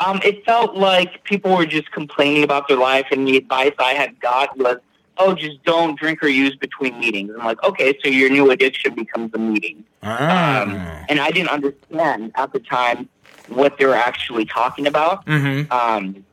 um, 0.00 0.20
it 0.24 0.44
felt 0.44 0.76
like 0.76 1.24
people 1.24 1.56
were 1.56 1.66
just 1.66 1.90
complaining 1.90 2.44
about 2.44 2.68
their 2.68 2.76
life, 2.76 3.06
and 3.10 3.26
the 3.26 3.36
advice 3.36 3.72
I 3.80 3.94
had 3.94 4.20
got 4.20 4.56
was 4.56 4.76
"Oh, 5.16 5.34
just 5.34 5.62
don't 5.64 5.98
drink 5.98 6.22
or 6.22 6.28
use 6.28 6.54
between 6.54 6.98
meetings." 7.00 7.32
I'm 7.38 7.44
like, 7.44 7.62
"Okay, 7.64 7.98
so 8.02 8.08
your 8.08 8.30
new 8.30 8.50
addiction 8.50 8.94
becomes 8.94 9.32
a 9.34 9.38
meeting." 9.38 9.82
Ah. 10.04 10.62
Um, 10.62 10.70
and 11.08 11.18
I 11.20 11.30
didn't 11.30 11.48
understand 11.50 12.30
at 12.36 12.52
the 12.52 12.60
time 12.60 13.08
what 13.48 13.76
they 13.78 13.86
were 13.86 13.96
actually 13.96 14.44
talking 14.44 14.86
about. 14.86 15.26
mm-hmm. 15.26 15.72
Um, 15.72 16.24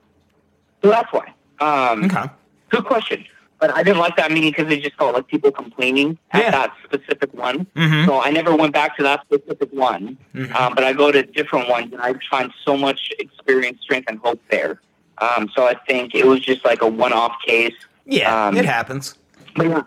so 0.83 0.89
that's 0.91 1.11
why. 1.11 1.33
Um, 1.59 2.03
Okay. 2.05 2.25
Good 2.69 2.85
question. 2.85 3.25
But 3.59 3.71
I 3.73 3.83
didn't 3.83 3.99
like 3.99 4.17
that 4.17 4.31
meeting 4.31 4.51
because 4.51 4.71
it 4.71 4.81
just 4.83 4.95
felt 4.97 5.13
like 5.13 5.27
people 5.27 5.51
complaining 5.51 6.17
at 6.31 6.43
Yeah. 6.43 6.51
that 6.51 6.73
specific 6.83 7.33
one. 7.33 7.65
Mm-hmm. 7.75 8.05
So 8.05 8.19
I 8.21 8.29
never 8.29 8.53
went 8.55 8.73
back 8.73 8.97
to 8.97 9.03
that 9.03 9.21
specific 9.21 9.69
one. 9.71 10.17
Mhm. 10.35 10.53
Um, 10.53 10.75
but 10.75 10.83
I 10.83 10.91
go 10.93 11.11
to 11.11 11.23
different 11.23 11.69
ones 11.69 11.93
and 11.93 12.01
I 12.01 12.13
find 12.29 12.51
so 12.65 12.75
much 12.75 13.11
experience, 13.17 13.81
strength, 13.81 14.09
and 14.09 14.19
hope 14.19 14.41
there. 14.51 14.81
Um, 15.19 15.49
so 15.55 15.65
I 15.65 15.75
think 15.87 16.13
it 16.13 16.25
was 16.25 16.41
just 16.41 16.65
like 16.65 16.81
a 16.81 16.87
one-off 16.87 17.33
case. 17.47 17.73
Yeah, 18.05 18.47
um, 18.47 18.57
it 18.57 18.65
happens. 18.65 19.15
Yeah, 19.57 19.83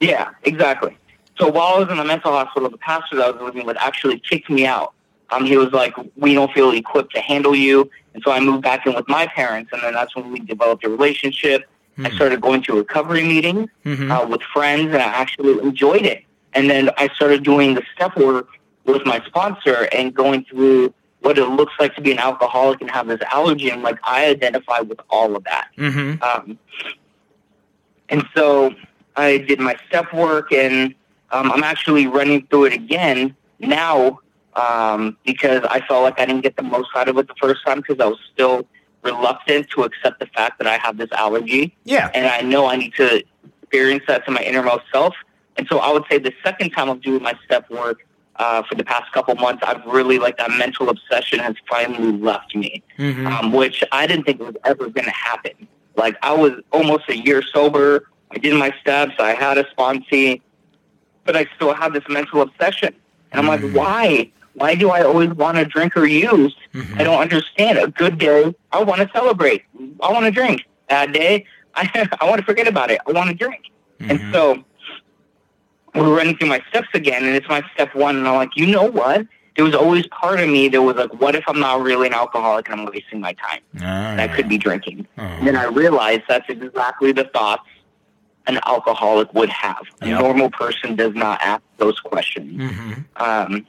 yeah, 0.00 0.30
exactly. 0.42 0.96
So 1.38 1.48
while 1.48 1.76
I 1.76 1.78
was 1.80 1.88
in 1.90 1.96
the 1.96 2.04
mental 2.04 2.32
hospital, 2.32 2.68
the 2.68 2.76
pastor 2.78 3.16
that 3.16 3.26
I 3.26 3.30
was 3.30 3.42
living 3.42 3.66
with 3.66 3.76
actually 3.78 4.18
kicked 4.18 4.50
me 4.50 4.66
out. 4.66 4.92
Um, 5.30 5.46
he 5.46 5.56
was 5.56 5.72
like, 5.72 5.94
"We 6.16 6.34
don't 6.34 6.52
feel 6.52 6.70
equipped 6.70 7.14
to 7.14 7.20
handle 7.20 7.54
you," 7.54 7.90
and 8.12 8.22
so 8.24 8.30
I 8.30 8.40
moved 8.40 8.62
back 8.62 8.86
in 8.86 8.94
with 8.94 9.08
my 9.08 9.26
parents, 9.26 9.70
and 9.72 9.82
then 9.82 9.94
that's 9.94 10.14
when 10.14 10.30
we 10.30 10.40
developed 10.40 10.84
a 10.84 10.88
relationship. 10.88 11.68
I 11.98 12.08
Hmm. 12.08 12.14
started 12.16 12.40
going 12.40 12.62
to 12.62 12.74
recovery 12.74 13.22
meetings 13.22 13.68
Mhm. 13.84 14.10
uh, 14.10 14.26
with 14.26 14.42
friends, 14.42 14.92
and 14.92 14.96
I 14.96 15.06
actually 15.06 15.60
enjoyed 15.62 16.02
it. 16.02 16.24
And 16.54 16.68
then 16.68 16.90
I 16.98 17.08
started 17.08 17.42
doing 17.44 17.74
the 17.74 17.82
step 17.94 18.16
work 18.16 18.48
with 18.84 19.04
my 19.06 19.20
sponsor 19.26 19.88
and 19.92 20.12
going 20.14 20.44
through 20.44 20.92
what 21.20 21.38
it 21.38 21.46
looks 21.46 21.72
like 21.78 21.94
to 21.94 22.00
be 22.00 22.12
an 22.12 22.18
alcoholic 22.18 22.80
and 22.80 22.90
have 22.90 23.06
this 23.06 23.20
allergy. 23.32 23.70
And 23.70 23.82
like 23.82 23.98
I 24.04 24.26
identify 24.26 24.80
with 24.80 25.00
all 25.08 25.36
of 25.36 25.44
that. 25.44 25.68
Mhm. 25.78 26.20
Um, 26.22 26.58
and 28.08 28.24
so 28.36 28.74
I 29.16 29.38
did 29.38 29.60
my 29.60 29.76
step 29.88 30.12
work, 30.12 30.52
and 30.52 30.94
um, 31.30 31.50
I'm 31.52 31.62
actually 31.64 32.06
running 32.06 32.46
through 32.48 32.66
it 32.66 32.72
again 32.72 33.34
now 33.60 34.18
um, 34.54 35.16
because 35.24 35.62
I 35.68 35.80
felt 35.80 36.02
like 36.02 36.20
I 36.20 36.26
didn't 36.26 36.42
get 36.42 36.56
the 36.56 36.62
most 36.62 36.90
out 36.94 37.08
of 37.08 37.18
it 37.18 37.26
the 37.26 37.34
first 37.40 37.64
time 37.66 37.78
because 37.80 37.98
I 38.00 38.06
was 38.06 38.18
still 38.32 38.66
reluctant 39.04 39.68
to 39.70 39.82
accept 39.84 40.18
the 40.18 40.26
fact 40.26 40.58
that 40.58 40.66
I 40.66 40.78
have 40.78 40.96
this 40.96 41.10
allergy 41.12 41.74
Yeah. 41.84 42.10
and 42.14 42.26
I 42.26 42.40
know 42.40 42.66
I 42.66 42.76
need 42.76 42.94
to 42.94 43.22
experience 43.62 44.04
that 44.08 44.24
to 44.24 44.30
my 44.30 44.40
innermost 44.40 44.84
self. 44.92 45.14
And 45.56 45.66
so 45.68 45.78
I 45.78 45.92
would 45.92 46.04
say 46.10 46.18
the 46.18 46.32
second 46.42 46.70
time 46.70 46.88
I'm 46.88 46.98
doing 47.00 47.22
my 47.22 47.34
step 47.44 47.70
work 47.70 48.04
uh, 48.36 48.62
for 48.64 48.74
the 48.74 48.82
past 48.84 49.12
couple 49.12 49.32
months, 49.36 49.62
I've 49.64 49.84
really 49.86 50.18
like 50.18 50.38
that 50.38 50.50
mental 50.50 50.88
obsession 50.88 51.38
has 51.38 51.54
finally 51.68 52.12
left 52.18 52.56
me, 52.56 52.82
Mhm. 52.98 53.26
um, 53.30 53.52
which 53.52 53.84
I 53.92 54.08
didn't 54.08 54.24
think 54.24 54.40
was 54.40 54.56
ever 54.64 54.88
going 54.88 55.04
to 55.04 55.10
happen. 55.12 55.68
Like 55.96 56.16
I 56.22 56.32
was 56.32 56.52
almost 56.72 57.04
a 57.08 57.16
year 57.16 57.42
sober. 57.42 58.08
I 58.32 58.38
did 58.38 58.54
my 58.54 58.74
steps. 58.80 59.12
I 59.20 59.34
had 59.34 59.58
a 59.58 59.64
sponsee, 59.64 60.40
but 61.24 61.36
I 61.36 61.46
still 61.54 61.72
have 61.74 61.92
this 61.92 62.02
mental 62.08 62.40
obsession. 62.40 62.92
And 63.30 63.38
I'm 63.38 63.46
Mm. 63.46 63.62
like, 63.62 63.72
why? 63.72 64.30
Why 64.54 64.74
do 64.74 64.90
I 64.90 65.02
always 65.02 65.30
want 65.30 65.58
to 65.58 65.64
drink 65.64 65.96
or 65.96 66.06
use? 66.06 66.54
Mhm. 66.74 67.00
I 67.00 67.04
don't 67.04 67.20
understand. 67.20 67.78
A 67.78 67.88
good 67.88 68.18
day, 68.18 68.54
I 68.72 68.82
want 68.82 69.00
to 69.00 69.10
celebrate. 69.12 69.62
I 70.00 70.12
want 70.12 70.24
to 70.26 70.30
drink. 70.30 70.62
Bad 70.88 71.12
day, 71.12 71.44
I, 71.74 72.08
I 72.20 72.24
want 72.28 72.38
to 72.38 72.44
forget 72.44 72.68
about 72.68 72.90
it. 72.90 73.00
I 73.06 73.12
want 73.12 73.28
to 73.30 73.34
drink. 73.34 73.62
And 74.00 74.18
Mhm. 74.20 74.32
so 74.32 74.64
we're 75.94 76.14
running 76.16 76.36
through 76.36 76.48
my 76.48 76.60
steps 76.68 76.88
again, 76.94 77.24
and 77.24 77.34
it's 77.34 77.48
my 77.48 77.62
step 77.74 77.94
one. 77.94 78.16
And 78.16 78.26
I'm 78.28 78.34
like, 78.36 78.56
you 78.56 78.66
know 78.66 78.84
what? 78.90 79.26
There 79.56 79.64
was 79.64 79.74
always 79.74 80.04
part 80.08 80.40
of 80.40 80.48
me 80.48 80.66
that 80.68 80.82
was 80.82 80.96
like, 80.96 81.14
what 81.20 81.36
if 81.36 81.44
I'm 81.46 81.60
not 81.60 81.80
really 81.82 82.08
an 82.08 82.14
alcoholic 82.14 82.68
and 82.68 82.80
I'm 82.80 82.86
wasting 82.86 83.20
my 83.20 83.34
time? 83.34 83.60
And 83.80 84.20
I 84.20 84.26
could 84.26 84.48
be 84.48 84.58
drinking. 84.58 85.06
Oh. 85.16 85.22
And 85.22 85.46
then 85.46 85.54
I 85.56 85.64
realized 85.66 86.22
that's 86.28 86.48
exactly 86.48 87.12
the 87.12 87.24
thoughts 87.24 87.62
an 88.48 88.58
alcoholic 88.66 89.32
would 89.32 89.48
have. 89.48 89.84
A 90.00 90.08
normal 90.08 90.50
person 90.50 90.96
does 90.96 91.14
not 91.14 91.40
ask 91.40 91.62
those 91.78 91.98
questions. 92.00 92.60
Mhm. 92.60 93.04
Um, 93.16 93.66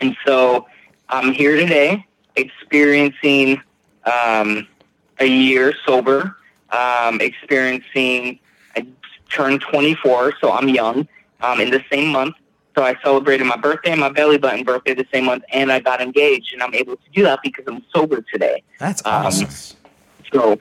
and 0.00 0.16
so 0.26 0.66
I'm 1.08 1.32
here 1.32 1.56
today 1.56 2.06
experiencing 2.36 3.60
um, 4.04 4.66
a 5.18 5.26
year 5.26 5.74
sober, 5.86 6.36
um, 6.70 7.20
experiencing, 7.20 8.38
I 8.76 8.86
turned 9.30 9.62
24, 9.62 10.34
so 10.40 10.52
I'm 10.52 10.68
young, 10.68 11.08
um, 11.40 11.60
in 11.60 11.70
the 11.70 11.82
same 11.90 12.08
month. 12.12 12.34
So 12.76 12.84
I 12.84 12.94
celebrated 13.02 13.44
my 13.44 13.56
birthday 13.56 13.92
and 13.92 14.00
my 14.00 14.10
belly 14.10 14.36
button 14.36 14.62
birthday 14.62 14.92
the 14.94 15.06
same 15.12 15.24
month, 15.24 15.44
and 15.50 15.72
I 15.72 15.80
got 15.80 16.02
engaged, 16.02 16.52
and 16.52 16.62
I'm 16.62 16.74
able 16.74 16.96
to 16.96 17.10
do 17.14 17.22
that 17.22 17.40
because 17.42 17.64
I'm 17.66 17.82
sober 17.94 18.20
today. 18.30 18.62
That's 18.78 19.00
Um, 19.06 19.26
awesome. 19.26 19.48
So, 20.32 20.58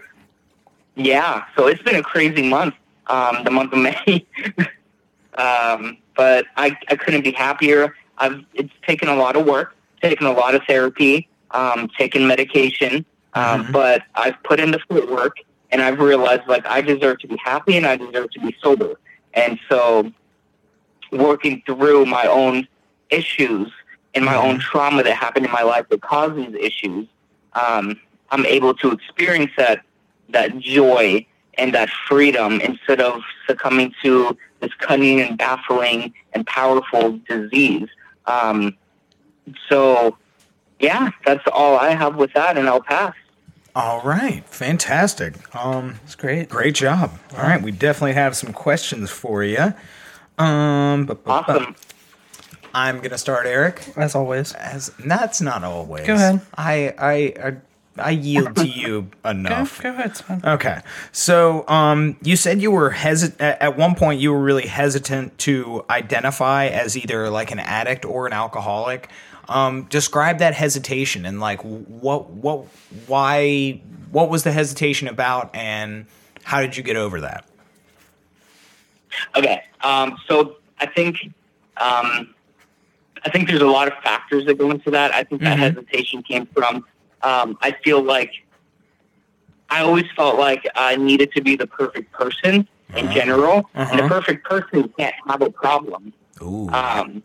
yeah, 0.95 1.43
so 1.57 1.67
it's 1.67 1.81
been 1.81 1.97
a 1.97 2.03
crazy 2.03 2.47
month, 2.47 2.75
um, 3.07 3.43
the 3.43 3.51
month 3.51 3.73
of 3.73 3.79
May. 3.79 4.25
um, 5.37 5.97
but 6.15 6.45
I, 6.55 6.77
I 6.87 6.95
couldn't 6.95 7.23
be 7.23 7.31
happier. 7.31 7.93
I've 8.17 8.43
it's 8.53 8.73
taken 8.85 9.07
a 9.09 9.15
lot 9.15 9.35
of 9.35 9.45
work, 9.45 9.75
taken 10.01 10.27
a 10.27 10.31
lot 10.31 10.55
of 10.55 10.61
therapy, 10.67 11.27
um, 11.51 11.89
taken 11.97 12.27
medication, 12.27 13.05
um, 13.33 13.65
Mhm. 13.65 13.71
but 13.71 14.03
I've 14.15 14.41
put 14.43 14.59
in 14.59 14.71
the 14.71 14.79
footwork, 14.89 15.37
and 15.71 15.81
I've 15.81 15.99
realized 15.99 16.43
like 16.47 16.65
I 16.67 16.81
deserve 16.81 17.19
to 17.19 17.27
be 17.27 17.37
happy 17.43 17.77
and 17.77 17.85
I 17.85 17.95
deserve 17.95 18.31
to 18.31 18.39
be 18.39 18.55
sober. 18.61 18.99
And 19.33 19.59
so, 19.69 20.11
working 21.11 21.61
through 21.65 22.05
my 22.05 22.25
own 22.25 22.67
issues 23.09 23.71
and 24.13 24.23
my 24.25 24.35
own 24.35 24.59
trauma 24.59 25.03
that 25.03 25.15
happened 25.15 25.45
in 25.45 25.51
my 25.51 25.61
life 25.61 25.85
that 25.89 26.01
caused 26.01 26.35
these 26.35 26.55
issues, 26.59 27.07
um, 27.53 27.99
I'm 28.31 28.45
able 28.45 28.73
to 28.75 28.91
experience 28.91 29.51
that 29.57 29.81
that 30.29 30.57
joy 30.57 31.25
and 31.57 31.73
that 31.73 31.89
freedom 32.07 32.59
instead 32.61 32.99
of 32.99 33.21
succumbing 33.47 33.93
to 34.03 34.35
this 34.59 34.73
cunning 34.79 35.21
and 35.21 35.37
baffling 35.37 36.13
and 36.33 36.45
powerful 36.47 37.19
disease. 37.29 37.87
Um, 38.27 38.75
so, 39.69 40.17
yeah, 40.79 41.11
that's 41.25 41.43
all 41.51 41.77
I 41.77 41.89
have 41.91 42.15
with 42.15 42.33
that, 42.33 42.57
and 42.57 42.67
I'll 42.67 42.81
pass. 42.81 43.13
All 43.75 44.01
right, 44.03 44.43
fantastic. 44.47 45.33
Um, 45.55 45.99
It's 46.05 46.15
great. 46.15 46.49
great 46.49 46.75
job. 46.75 47.11
All 47.37 47.43
right, 47.43 47.61
we 47.61 47.71
definitely 47.71 48.13
have 48.13 48.35
some 48.35 48.53
questions 48.53 49.09
for 49.11 49.43
you. 49.43 49.73
Um, 50.37 51.05
bu- 51.05 51.15
bu- 51.15 51.21
bu- 51.23 51.29
Awesome. 51.31 51.75
I'm 52.73 52.99
gonna 52.99 53.17
start, 53.17 53.45
Eric. 53.45 53.81
As 53.95 54.15
always. 54.15 54.53
As 54.53 54.91
that's 55.05 55.39
not 55.41 55.63
always. 55.63 56.05
Go 56.07 56.15
ahead. 56.15 56.41
I 56.57 56.93
I 56.97 57.13
I, 57.47 57.53
I 57.97 58.11
yield 58.11 58.55
to 58.57 58.65
you 58.67 59.09
enough. 59.23 59.81
go 59.81 59.89
ahead, 59.89 60.07
it's 60.07 60.21
fine. 60.21 60.41
Okay. 60.43 60.81
So, 61.11 61.67
um, 61.67 62.17
you 62.21 62.35
said 62.35 62.61
you 62.61 62.71
were 62.71 62.89
hesitant 62.91 63.39
at 63.41 63.77
one 63.77 63.95
point. 63.95 64.19
You 64.19 64.33
were 64.33 64.41
really 64.41 64.67
hesitant 64.67 65.37
to 65.39 65.85
identify 65.89 66.65
as 66.67 66.97
either 66.97 67.29
like 67.29 67.51
an 67.51 67.59
addict 67.59 68.03
or 68.05 68.27
an 68.27 68.33
alcoholic. 68.33 69.09
Um, 69.47 69.83
describe 69.83 70.39
that 70.39 70.55
hesitation 70.55 71.25
and 71.25 71.39
like 71.39 71.61
what 71.61 72.29
what 72.31 72.65
why 73.05 73.79
what 74.11 74.29
was 74.29 74.43
the 74.43 74.51
hesitation 74.51 75.07
about 75.07 75.55
and 75.55 76.07
how 76.43 76.61
did 76.61 76.75
you 76.75 76.81
get 76.83 76.95
over 76.95 77.21
that? 77.21 77.45
Okay. 79.35 79.63
Um, 79.81 80.17
so 80.27 80.57
I 80.79 80.87
think 80.87 81.17
um, 81.77 82.33
I 83.23 83.29
think 83.31 83.47
there's 83.47 83.61
a 83.61 83.67
lot 83.67 83.87
of 83.87 83.93
factors 84.03 84.45
that 84.45 84.57
go 84.57 84.71
into 84.71 84.91
that. 84.91 85.13
I 85.13 85.23
think 85.23 85.41
that 85.41 85.57
Mhm. 85.57 85.75
hesitation 85.75 86.23
came 86.23 86.45
from 86.47 86.85
um, 87.23 87.57
I 87.61 87.71
feel 87.83 88.01
like 88.01 88.31
I 89.69 89.81
always 89.81 90.05
felt 90.15 90.37
like 90.37 90.65
I 90.75 90.95
needed 90.95 91.31
to 91.33 91.41
be 91.41 91.55
the 91.55 91.67
perfect 91.67 92.11
person 92.11 92.67
in 92.95 93.05
Uh-huh. 93.07 93.13
general, 93.13 93.69
and 93.73 93.87
Uh-huh. 93.89 94.01
the 94.01 94.07
perfect 94.07 94.45
person 94.45 94.87
can't 94.97 95.15
have 95.27 95.41
a 95.41 95.49
problem. 95.49 96.13
Ooh. 96.41 96.69
Um, 96.69 97.23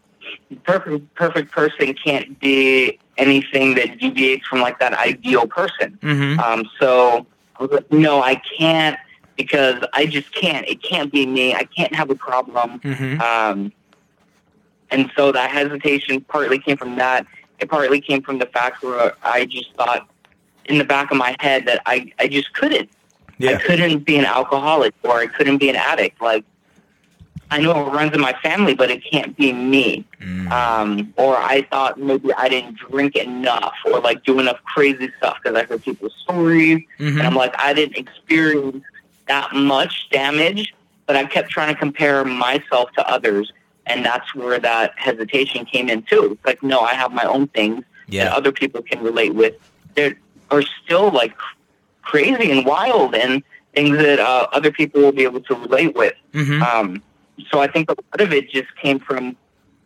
perfect 0.64 1.14
perfect 1.14 1.50
person 1.52 1.94
can't 1.94 2.38
be 2.40 2.98
anything 3.18 3.74
that 3.74 3.98
deviates 3.98 4.46
from 4.46 4.60
like 4.60 4.78
that 4.80 4.94
ideal 4.94 5.46
person. 5.46 5.98
mm-hmm. 6.02 6.40
Um, 6.40 6.64
so 6.80 7.26
I 7.58 7.62
was 7.64 7.70
like, 7.72 7.92
no, 7.92 8.22
I 8.22 8.40
can't 8.58 8.96
because 9.36 9.82
I 9.92 10.06
just 10.06 10.32
can't. 10.34 10.66
It 10.68 10.82
can't 10.82 11.12
be 11.12 11.26
me. 11.26 11.54
I 11.54 11.64
can't 11.64 11.94
have 11.94 12.10
a 12.10 12.14
problem. 12.14 12.80
Mm-hmm. 12.80 13.20
Um, 13.20 13.72
and 14.90 15.10
so 15.16 15.30
that 15.32 15.50
hesitation 15.50 16.20
partly 16.22 16.58
came 16.58 16.76
from 16.76 16.96
that. 16.96 17.26
It 17.60 17.68
partly 17.68 18.00
came 18.00 18.22
from 18.22 18.38
the 18.38 18.46
fact 18.46 18.82
where 18.82 19.12
I 19.22 19.44
just 19.44 19.72
thought 19.74 20.08
in 20.64 20.78
the 20.78 20.84
back 20.84 21.10
of 21.10 21.16
my 21.16 21.36
head 21.40 21.66
that 21.66 21.82
I, 21.86 22.12
I 22.18 22.28
just 22.28 22.52
couldn't. 22.54 22.88
I 23.42 23.54
couldn't 23.54 24.00
be 24.04 24.18
an 24.18 24.26
alcoholic 24.26 24.94
or 25.02 25.18
I 25.18 25.26
couldn't 25.26 25.58
be 25.58 25.70
an 25.70 25.76
addict. 25.76 26.20
Like, 26.20 26.44
I 27.50 27.60
know 27.60 27.86
it 27.86 27.90
runs 27.90 28.12
in 28.14 28.20
my 28.20 28.34
family, 28.42 28.74
but 28.74 28.90
it 28.90 29.02
can't 29.10 29.36
be 29.36 29.52
me. 29.52 30.04
Mm. 30.20 30.50
Um, 30.50 31.14
or 31.16 31.36
I 31.36 31.62
thought 31.62 31.98
maybe 31.98 32.32
I 32.34 32.48
didn't 32.48 32.76
drink 32.76 33.16
enough 33.16 33.74
or 33.86 34.00
like 34.00 34.24
do 34.24 34.38
enough 34.38 34.62
crazy 34.64 35.10
stuff 35.18 35.38
because 35.42 35.58
I 35.58 35.64
heard 35.64 35.82
people's 35.82 36.14
stories. 36.22 36.84
Mhm. 36.98 37.18
And 37.18 37.22
I'm 37.22 37.34
like, 37.34 37.54
I 37.58 37.72
didn't 37.72 37.96
experience 37.96 38.84
that 39.26 39.54
much 39.54 40.08
damage, 40.10 40.74
but 41.06 41.16
I 41.16 41.24
kept 41.24 41.50
trying 41.50 41.72
to 41.74 41.78
compare 41.78 42.24
myself 42.24 42.92
to 42.92 43.10
others. 43.10 43.52
And 43.90 44.04
that's 44.04 44.34
where 44.34 44.58
that 44.60 44.92
hesitation 44.96 45.64
came 45.64 45.88
in 45.88 46.02
too. 46.02 46.32
It's 46.32 46.46
like, 46.46 46.62
no, 46.62 46.80
I 46.80 46.94
have 46.94 47.12
my 47.12 47.24
own 47.24 47.48
things 47.48 47.84
that 48.26 48.32
other 48.32 48.52
people 48.52 48.82
can 48.82 49.02
relate 49.02 49.34
with. 49.34 49.54
They 49.94 50.14
are 50.50 50.62
still 50.84 51.10
like 51.10 51.34
crazy 52.02 52.50
and 52.50 52.64
wild 52.64 53.14
and 53.14 53.42
things 53.74 53.96
that 53.98 54.18
uh, 54.18 54.46
other 54.52 54.72
people 54.72 55.00
will 55.00 55.12
be 55.12 55.22
able 55.24 55.40
to 55.42 55.54
relate 55.54 55.94
with. 55.94 56.14
Mhm. 56.32 56.60
Um, 56.62 57.02
so 57.50 57.60
I 57.60 57.68
think 57.68 57.90
a 57.90 57.94
lot 57.94 58.20
of 58.20 58.32
it 58.32 58.50
just 58.50 58.74
came 58.76 58.98
from 58.98 59.36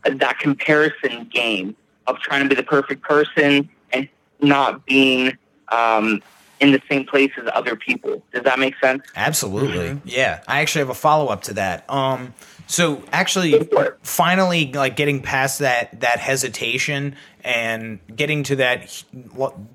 that 0.05 0.39
comparison 0.39 1.25
game 1.33 1.77
of 2.07 2.19
trying 2.21 2.43
to 2.43 2.49
be 2.49 2.55
the 2.55 2.63
perfect 2.63 3.03
person 3.03 3.69
and 3.93 4.09
not 4.41 4.85
being 4.87 5.37
um, 5.71 6.23
in 6.61 6.73
the 6.73 6.81
same 6.91 7.05
place 7.05 7.31
as 7.43 7.49
other 7.55 7.77
people. 7.77 8.23
Does 8.33 8.45
that 8.45 8.59
make 8.59 8.75
sense? 8.83 9.03
Absolutely. 9.17 10.01
Yeah. 10.05 10.41
I 10.49 10.61
actually 10.61 10.81
have 10.81 10.91
a 10.91 10.95
follow 10.95 11.29
up 11.29 11.43
to 11.43 11.55
that. 11.55 11.85
Um 11.91 12.33
so 12.67 13.03
actually 13.13 13.53
Go 13.53 13.65
for 13.65 13.85
it. 13.85 13.99
finally 14.03 14.73
like 14.73 14.97
getting 14.97 15.21
past 15.23 15.59
that 15.59 16.01
that 16.01 16.19
hesitation 16.19 17.17
and 17.43 17.99
getting 18.15 18.43
to 18.45 18.57
that 18.57 19.05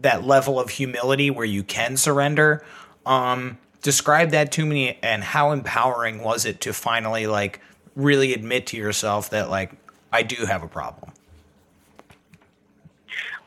that 0.01 0.23
level 0.25 0.59
of 0.59 0.69
humility 0.69 1.29
where 1.29 1.45
you 1.45 1.63
can 1.63 1.97
surrender. 1.97 2.63
Um 3.05 3.57
describe 3.81 4.31
that 4.31 4.51
to 4.53 4.65
me 4.65 4.97
and 5.01 5.23
how 5.23 5.51
empowering 5.51 6.21
was 6.21 6.45
it 6.45 6.59
to 6.61 6.73
finally 6.73 7.27
like 7.27 7.61
really 7.95 8.33
admit 8.33 8.67
to 8.67 8.77
yourself 8.77 9.29
that 9.29 9.49
like 9.49 9.71
I 10.11 10.23
do 10.23 10.45
have 10.45 10.63
a 10.63 10.67
problem. 10.67 11.11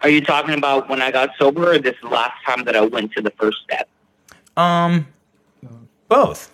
Are 0.02 0.08
you 0.08 0.20
talking 0.20 0.54
about 0.54 0.88
when 0.88 1.00
I 1.02 1.10
got 1.10 1.30
sober 1.38 1.72
or 1.72 1.78
this 1.78 1.96
last 2.02 2.34
time 2.44 2.64
that 2.64 2.74
I 2.74 2.80
went 2.80 3.12
to 3.12 3.22
the 3.22 3.30
first 3.32 3.58
step? 3.64 3.88
Um 4.56 5.06
both. 6.08 6.50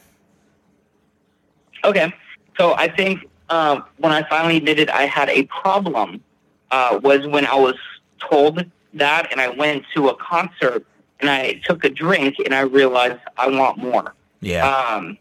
Okay. 1.84 2.12
So 2.58 2.74
I 2.74 2.88
think 2.88 3.26
uh, 3.48 3.80
when 3.98 4.12
I 4.12 4.28
finally 4.28 4.56
admitted 4.58 4.90
I 4.90 5.04
had 5.06 5.28
a 5.30 5.44
problem 5.44 6.22
uh, 6.70 6.98
was 7.02 7.26
when 7.26 7.46
I 7.46 7.54
was 7.54 7.76
told 8.18 8.64
that, 8.94 9.30
and 9.30 9.40
I 9.40 9.48
went 9.48 9.84
to 9.94 10.08
a 10.08 10.16
concert 10.16 10.84
and 11.20 11.30
I 11.30 11.54
took 11.64 11.84
a 11.84 11.88
drink 11.88 12.36
and 12.44 12.54
I 12.54 12.60
realized 12.60 13.20
I 13.36 13.48
want 13.48 13.78
more. 13.78 14.14
Yeah. 14.40 14.68
Um, 14.68 15.16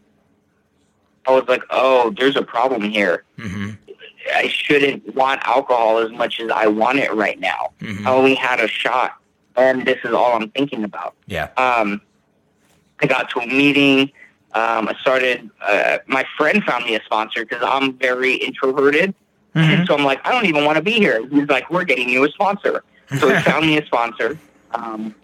I 1.26 1.32
was 1.32 1.44
like, 1.48 1.62
oh, 1.70 2.12
there's 2.18 2.36
a 2.36 2.42
problem 2.42 2.82
here. 2.82 3.24
mhm. 3.38 3.78
I 4.34 4.48
shouldn't 4.48 5.14
want 5.14 5.40
alcohol 5.46 5.98
as 5.98 6.10
much 6.10 6.38
as 6.38 6.50
I 6.50 6.66
want 6.66 6.98
it 6.98 7.10
right 7.14 7.40
now. 7.40 7.70
Mhm. 7.80 8.04
I 8.06 8.10
only 8.12 8.34
had 8.34 8.60
a 8.60 8.68
shot, 8.68 9.16
and 9.56 9.86
this 9.86 9.98
is 10.04 10.12
all 10.12 10.34
I'm 10.34 10.50
thinking 10.50 10.84
about. 10.84 11.14
Yeah. 11.26 11.48
Um, 11.56 12.02
I 13.00 13.06
got 13.06 13.30
to 13.30 13.40
a 13.40 13.46
meeting. 13.46 14.10
Um, 14.54 14.88
I 14.88 14.94
started. 15.00 15.50
Uh, 15.62 15.98
my 16.06 16.24
friend 16.36 16.62
found 16.64 16.84
me 16.86 16.94
a 16.94 17.02
sponsor 17.04 17.44
because 17.44 17.62
I'm 17.62 17.92
very 17.98 18.34
introverted, 18.34 19.14
Mhm. 19.54 19.60
and 19.62 19.86
so 19.86 19.94
I'm 19.94 20.04
like, 20.04 20.26
I 20.26 20.32
don't 20.32 20.46
even 20.46 20.64
want 20.64 20.76
to 20.76 20.82
be 20.82 20.92
here. 20.92 21.26
He's 21.28 21.48
like, 21.48 21.70
we're 21.70 21.84
getting 21.84 22.08
you 22.08 22.24
a 22.24 22.28
sponsor. 22.30 22.82
So 23.18 23.28
he 23.34 23.40
found 23.42 23.66
me 23.66 23.78
a 23.78 23.84
sponsor. 23.86 24.38
Um, 24.74 25.14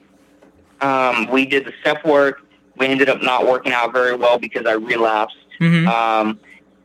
um, 0.80 1.28
we 1.30 1.46
did 1.46 1.64
the 1.64 1.72
step 1.80 2.04
work. 2.04 2.42
We 2.76 2.87
ended 2.87 3.08
up 3.08 3.22
not 3.22 3.46
working 3.46 3.72
out 3.72 3.92
very 3.92 4.14
well 4.16 4.38
because 4.38 4.66
I 4.66 4.72
relapsed. 4.72 5.37
Mhm. 5.60 5.87
Um, 5.87 6.38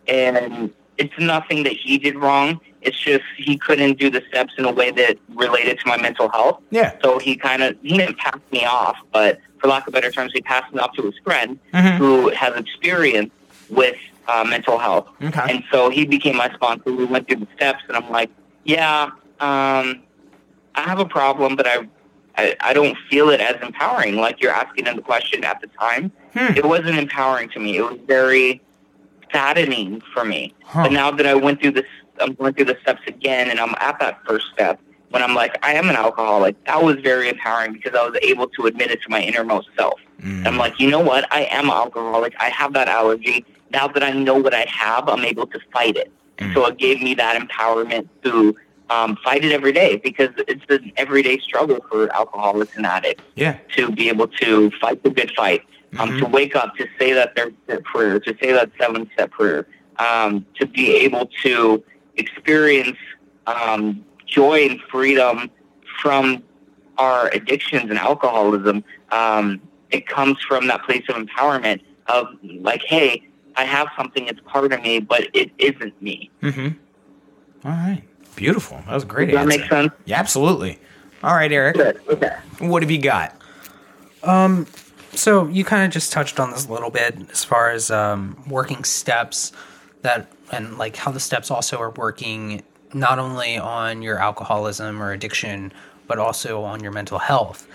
and 0.08 0.72
it's 0.98 1.18
nothing 1.18 1.64
that 1.64 1.74
he 1.74 1.98
did 1.98 2.16
wrong. 2.16 2.60
It's 2.82 2.98
just 3.00 3.24
he 3.38 3.58
couldn't 3.58 4.00
do 4.00 4.10
the 4.10 4.24
steps 4.30 4.54
in 4.58 4.66
a 4.66 4.72
way 4.72 4.92
that 4.92 5.18
related 5.36 5.80
to 5.80 5.88
my 5.88 5.98
mental 5.98 6.30
health. 6.30 6.62
Yeah. 6.72 6.94
So 7.04 7.20
he 7.20 7.36
kind 7.36 7.62
of 7.64 7.76
he 7.82 7.98
didn't 7.98 8.18
pass 8.18 8.40
me 8.52 8.66
off, 8.66 8.98
but 9.12 9.40
for 9.60 9.68
lack 9.68 9.86
of 9.88 9.94
better 9.94 10.10
terms, 10.12 10.32
he 10.34 10.42
passed 10.42 10.74
me 10.74 10.80
off 10.80 10.94
to 10.94 11.02
his 11.04 11.16
friend 11.24 11.60
Mhm. 11.74 11.98
who 11.98 12.30
has 12.30 12.56
experience 12.56 13.32
with 13.70 13.98
uh, 14.30 14.46
mental 14.46 14.78
health. 14.78 15.08
Okay. 15.22 15.42
And 15.50 15.64
so 15.72 15.90
he 15.90 16.06
became 16.06 16.38
my 16.38 16.50
sponsor. 16.54 16.94
We 16.94 17.04
went 17.06 17.28
through 17.28 17.38
the 17.42 17.48
steps, 17.56 17.84
and 17.88 17.98
I'm 17.98 18.10
like, 18.10 18.30
yeah, 18.64 19.10
um, 19.40 20.04
I 20.76 20.82
have 20.82 21.00
a 21.00 21.06
problem, 21.06 21.56
but 21.58 21.68
I, 21.68 21.88
I 22.38 22.56
I 22.62 22.74
don't 22.74 22.98
feel 23.10 23.30
it 23.30 23.42
as 23.42 23.56
empowering. 23.62 24.16
Like 24.16 24.42
you're 24.42 24.54
asking 24.54 24.88
in 24.88 24.96
the 24.96 25.02
question 25.02 25.44
at 25.44 25.60
the 25.60 25.68
time, 25.80 26.12
Hmm. 26.34 26.54
it 26.56 26.64
wasn't 26.66 26.98
empowering 26.98 27.50
to 27.50 27.60
me. 27.60 27.76
It 27.78 27.82
was 27.82 28.00
very 28.08 28.62
saddening 29.34 30.02
for 30.14 30.24
me. 30.26 30.54
Huh. 30.64 30.84
But 30.84 30.92
now 30.92 31.12
that 31.12 31.26
I 31.26 31.34
went 31.34 31.62
through 31.62 31.72
this, 31.72 31.86
I'm 32.20 32.34
going 32.34 32.54
through 32.54 32.66
the 32.66 32.78
steps 32.82 33.02
again, 33.08 33.50
and 33.50 33.60
I'm 33.60 33.74
at 33.80 34.00
that 34.00 34.20
first 34.26 34.48
step. 34.54 34.80
When 35.10 35.24
I'm 35.24 35.34
like, 35.34 35.58
I 35.66 35.74
am 35.74 35.90
an 35.90 35.96
alcoholic, 35.96 36.64
that 36.66 36.84
was 36.84 36.98
very 36.98 37.30
empowering 37.30 37.74
because 37.74 37.94
I 38.00 38.08
was 38.08 38.18
able 38.22 38.48
to 38.50 38.68
admit 38.68 38.92
it 38.92 39.02
to 39.02 39.10
my 39.10 39.22
innermost 39.22 39.70
self. 39.76 40.00
Mm. 40.22 40.46
I'm 40.46 40.58
like, 40.58 40.80
you 40.80 40.90
know 40.90 41.00
what? 41.00 41.26
I 41.34 41.46
am 41.46 41.66
an 41.66 41.72
alcoholic. 41.72 42.36
I 42.40 42.50
have 42.50 42.74
that 42.74 42.88
allergy. 42.88 43.44
Now 43.72 43.88
that 43.88 44.04
I 44.04 44.12
know 44.12 44.36
what 44.36 44.54
I 44.54 44.66
have, 44.70 45.10
I'm 45.10 45.26
able 45.26 45.48
to 45.48 45.60
fight 45.74 45.98
it. 45.98 46.12
And 46.38 46.54
so 46.54 46.66
it 46.68 46.78
gave 46.78 47.02
me 47.02 47.16
that 47.16 47.42
empowerment 47.42 48.08
to 48.24 48.56
um, 48.92 49.18
fight 49.24 49.44
it 49.44 49.52
every 49.52 49.72
day 49.72 49.98
because 49.98 50.30
it's 50.48 50.64
an 50.70 50.92
everyday 50.96 51.38
struggle 51.40 51.84
for 51.90 52.14
alcoholics 52.16 52.76
and 52.78 52.86
addicts 52.86 53.24
Yeah. 53.36 53.58
to 53.76 53.92
be 53.92 54.10
able 54.10 54.28
to 54.28 54.72
fight 54.80 55.04
the 55.04 55.10
good 55.10 55.32
fight, 55.36 55.64
um, 56.00 56.12
Mhm. 56.12 56.20
to 56.20 56.26
wake 56.28 56.56
up, 56.56 56.76
to 56.78 56.88
say 57.00 57.14
that 57.14 57.36
third 57.36 57.56
step 57.66 57.84
prayer, 57.84 58.20
to 58.20 58.36
say 58.42 58.52
that 58.52 58.70
seven 58.80 59.10
step 59.14 59.32
prayer, 59.32 59.68
um, 59.98 60.46
to 60.60 60.66
be 60.66 60.96
able 60.98 61.30
to 61.44 61.84
experience 62.20 62.98
um, 63.48 64.06
joy 64.26 64.68
and 64.70 64.80
freedom 64.92 65.50
from 66.02 66.44
our 66.98 67.30
addictions 67.30 67.90
and 67.90 67.98
alcoholism. 67.98 68.84
Um, 69.12 69.62
it 69.90 70.06
comes 70.08 70.38
from 70.48 70.68
that 70.68 70.84
place 70.84 71.04
of 71.10 71.16
empowerment 71.16 71.82
of 72.08 72.28
like, 72.44 72.82
hey, 72.84 73.24
I 73.56 73.64
have 73.66 73.88
something 73.98 74.26
that's 74.26 74.40
part 74.46 74.72
of 74.74 74.82
me, 74.82 75.00
but 75.00 75.28
it 75.34 75.52
isn't 75.58 76.00
me. 76.02 76.30
Mm-hmm. 76.42 77.68
All 77.68 77.72
right. 77.72 78.04
Beautiful. 78.36 78.78
That 78.86 78.94
was 78.94 79.04
a 79.04 79.08
great 79.08 79.28
Does 79.30 79.36
that 79.36 79.42
answer. 79.46 79.58
make 79.60 79.70
sense? 79.70 79.92
Yeah, 80.06 80.20
absolutely. 80.20 80.78
All 81.24 81.34
right, 81.36 81.52
Eric. 81.52 81.76
Good. 81.76 82.00
Okay. 82.10 82.36
What 82.60 82.84
have 82.84 82.92
you 82.92 83.02
got? 83.02 83.36
Um, 84.24 84.66
So 85.12 85.48
you 85.48 85.66
kind 85.66 85.84
of 85.86 85.92
just 85.92 86.12
touched 86.14 86.40
on 86.40 86.52
this 86.52 86.68
a 86.68 86.72
little 86.72 86.92
bit 86.92 87.16
as 87.32 87.44
far 87.44 87.72
as 87.72 87.90
um, 87.92 88.42
working 88.48 88.84
steps 88.84 89.52
that 90.04 90.32
and 90.52 90.78
like 90.78 90.96
how 90.96 91.12
the 91.12 91.20
steps 91.20 91.52
also 91.52 91.78
are 91.78 91.92
working 91.92 92.64
not 92.94 93.20
only 93.20 93.58
on 93.58 94.02
your 94.02 94.20
alcoholism 94.20 95.02
or 95.02 95.12
addiction 95.12 95.72
but 96.08 96.18
also 96.18 96.64
on 96.64 96.82
your 96.82 96.92
mental 96.92 97.20
health. 97.20 97.68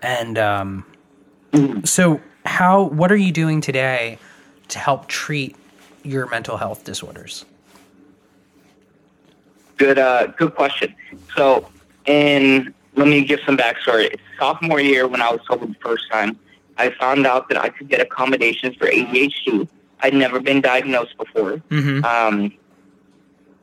And 0.00 0.38
um, 0.38 0.86
so 1.84 2.20
how 2.46 2.84
what 2.84 3.10
are 3.12 3.16
you 3.16 3.32
doing 3.32 3.60
today 3.60 4.18
to 4.68 4.78
help 4.78 5.08
treat 5.08 5.56
your 6.02 6.28
mental 6.28 6.56
health 6.56 6.84
disorders? 6.84 7.44
Good, 9.76 9.98
uh, 9.98 10.28
good 10.28 10.54
question. 10.54 10.94
So, 11.36 11.70
in 12.06 12.74
let 12.96 13.08
me 13.08 13.24
give 13.24 13.40
some 13.46 13.56
backstory. 13.56 14.14
Sophomore 14.38 14.80
year, 14.80 15.06
when 15.06 15.22
I 15.22 15.30
was 15.30 15.40
sober 15.46 15.66
the 15.66 15.74
first 15.74 16.10
time, 16.10 16.38
I 16.76 16.90
found 16.90 17.26
out 17.26 17.48
that 17.48 17.58
I 17.58 17.68
could 17.68 17.88
get 17.88 18.00
accommodations 18.00 18.76
for 18.76 18.86
ADHD. 18.86 19.68
I'd 20.02 20.14
never 20.14 20.40
been 20.40 20.60
diagnosed 20.60 21.16
before, 21.18 21.58
Mm-hmm. 21.70 22.04
um, 22.04 22.52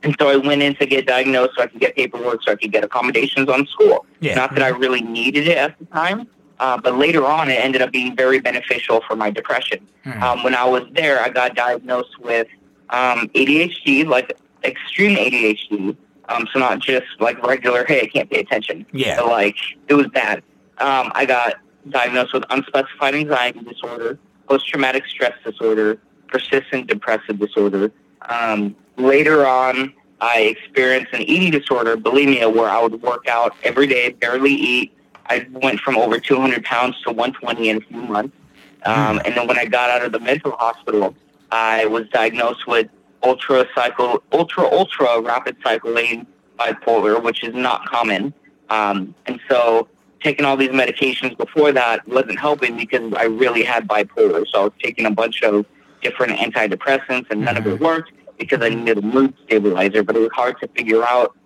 and 0.04 0.14
so 0.20 0.28
I 0.28 0.36
went 0.36 0.62
in 0.62 0.76
to 0.76 0.86
get 0.86 1.06
diagnosed 1.06 1.54
so 1.56 1.62
I 1.62 1.66
could 1.66 1.80
get 1.80 1.96
paperwork, 1.96 2.42
so 2.44 2.52
I 2.52 2.56
could 2.56 2.70
get 2.70 2.84
accommodations 2.84 3.48
on 3.48 3.66
school. 3.66 4.06
Yeah. 4.20 4.36
Not 4.36 4.54
that 4.54 4.62
I 4.62 4.68
really 4.68 5.00
needed 5.00 5.48
it 5.48 5.58
at 5.58 5.76
the 5.80 5.86
time, 5.86 6.28
uh, 6.60 6.78
but 6.80 6.96
later 6.96 7.26
on, 7.26 7.50
it 7.50 7.54
ended 7.54 7.82
up 7.82 7.90
being 7.90 8.14
very 8.16 8.38
beneficial 8.38 9.02
for 9.08 9.16
my 9.16 9.30
depression. 9.30 9.80
Mhm. 10.06 10.22
Um, 10.22 10.42
when 10.44 10.54
I 10.54 10.64
was 10.64 10.84
there, 10.92 11.20
I 11.20 11.30
got 11.30 11.56
diagnosed 11.56 12.18
with 12.20 12.46
um, 12.90 13.28
ADHD, 13.34 14.06
like 14.06 14.38
extreme 14.64 15.16
ADHD. 15.16 15.96
Um, 16.28 16.46
so 16.52 16.58
not 16.60 16.78
just 16.78 17.06
like 17.20 17.44
regular, 17.44 17.84
hey, 17.86 18.02
I 18.02 18.06
can't 18.06 18.30
pay 18.30 18.40
attention. 18.40 18.86
Yeah. 18.92 19.16
But 19.16 19.26
like 19.28 19.56
it 19.88 19.94
was 19.94 20.06
bad. 20.08 20.38
Um, 20.78 21.10
I 21.14 21.24
got 21.26 21.54
diagnosed 21.88 22.32
with 22.34 22.44
unspecified 22.50 23.14
anxiety 23.14 23.60
disorder, 23.60 24.18
post-traumatic 24.48 25.06
stress 25.06 25.32
disorder, 25.44 25.98
persistent 26.28 26.86
depressive 26.86 27.38
disorder. 27.38 27.90
Um, 28.28 28.76
later 28.96 29.46
on, 29.46 29.92
I 30.20 30.40
experienced 30.40 31.12
an 31.12 31.22
eating 31.22 31.50
disorder, 31.50 31.96
bulimia, 31.96 32.52
where 32.52 32.68
I 32.68 32.82
would 32.82 33.00
work 33.02 33.28
out 33.28 33.54
every 33.62 33.86
day, 33.86 34.10
barely 34.10 34.52
eat. 34.52 34.92
I 35.26 35.46
went 35.52 35.80
from 35.80 35.96
over 35.96 36.18
200 36.18 36.64
pounds 36.64 37.00
to 37.02 37.10
120 37.10 37.68
in 37.68 37.76
a 37.76 37.80
few 37.80 38.02
months. 38.02 38.36
Um, 38.84 39.20
and 39.24 39.36
then 39.36 39.46
when 39.46 39.58
I 39.58 39.66
got 39.66 39.90
out 39.90 40.04
of 40.04 40.12
the 40.12 40.20
mental 40.20 40.52
hospital, 40.52 41.14
I 41.50 41.86
was 41.86 42.08
diagnosed 42.08 42.66
with 42.66 42.88
ultra 43.22 43.66
cycle, 43.74 44.22
ultra 44.32 44.64
ultra 44.64 45.20
rapid 45.20 45.56
cycling 45.62 46.26
bipolar, 46.58 47.22
which 47.22 47.44
is 47.44 47.54
not 47.54 47.84
common. 47.86 48.32
Um, 48.70 49.14
and 49.26 49.40
so 49.48 49.88
taking 50.22 50.44
all 50.44 50.56
these 50.56 50.70
medications 50.70 51.36
before 51.36 51.72
that 51.72 52.06
wasn't 52.08 52.38
helping 52.38 52.76
because 52.76 53.12
I 53.14 53.24
really 53.24 53.62
had 53.62 53.86
bipolar. 53.86 54.46
So 54.48 54.60
I 54.60 54.64
was 54.64 54.72
taking 54.82 55.06
a 55.06 55.10
bunch 55.10 55.42
of 55.42 55.66
different 56.02 56.38
antidepressants 56.38 57.30
and 57.30 57.44
none 57.44 57.56
of 57.56 57.66
it 57.66 57.80
worked 57.80 58.12
because 58.38 58.62
I 58.62 58.68
needed 58.68 58.98
a 58.98 59.02
mood 59.02 59.34
stabilizer. 59.44 60.02
But 60.02 60.16
it 60.16 60.20
was 60.20 60.30
hard 60.32 60.58
to 60.60 60.68
figure 60.68 61.04
out 61.04 61.36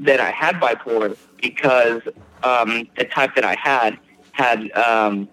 that 0.00 0.20
I 0.20 0.30
had 0.30 0.56
bipolar 0.56 1.16
because 1.40 2.02
um, 2.42 2.88
the 2.96 3.04
type 3.04 3.34
that 3.36 3.44
I 3.44 3.54
had 3.54 3.98
had 4.32 4.70
um, 4.72 5.28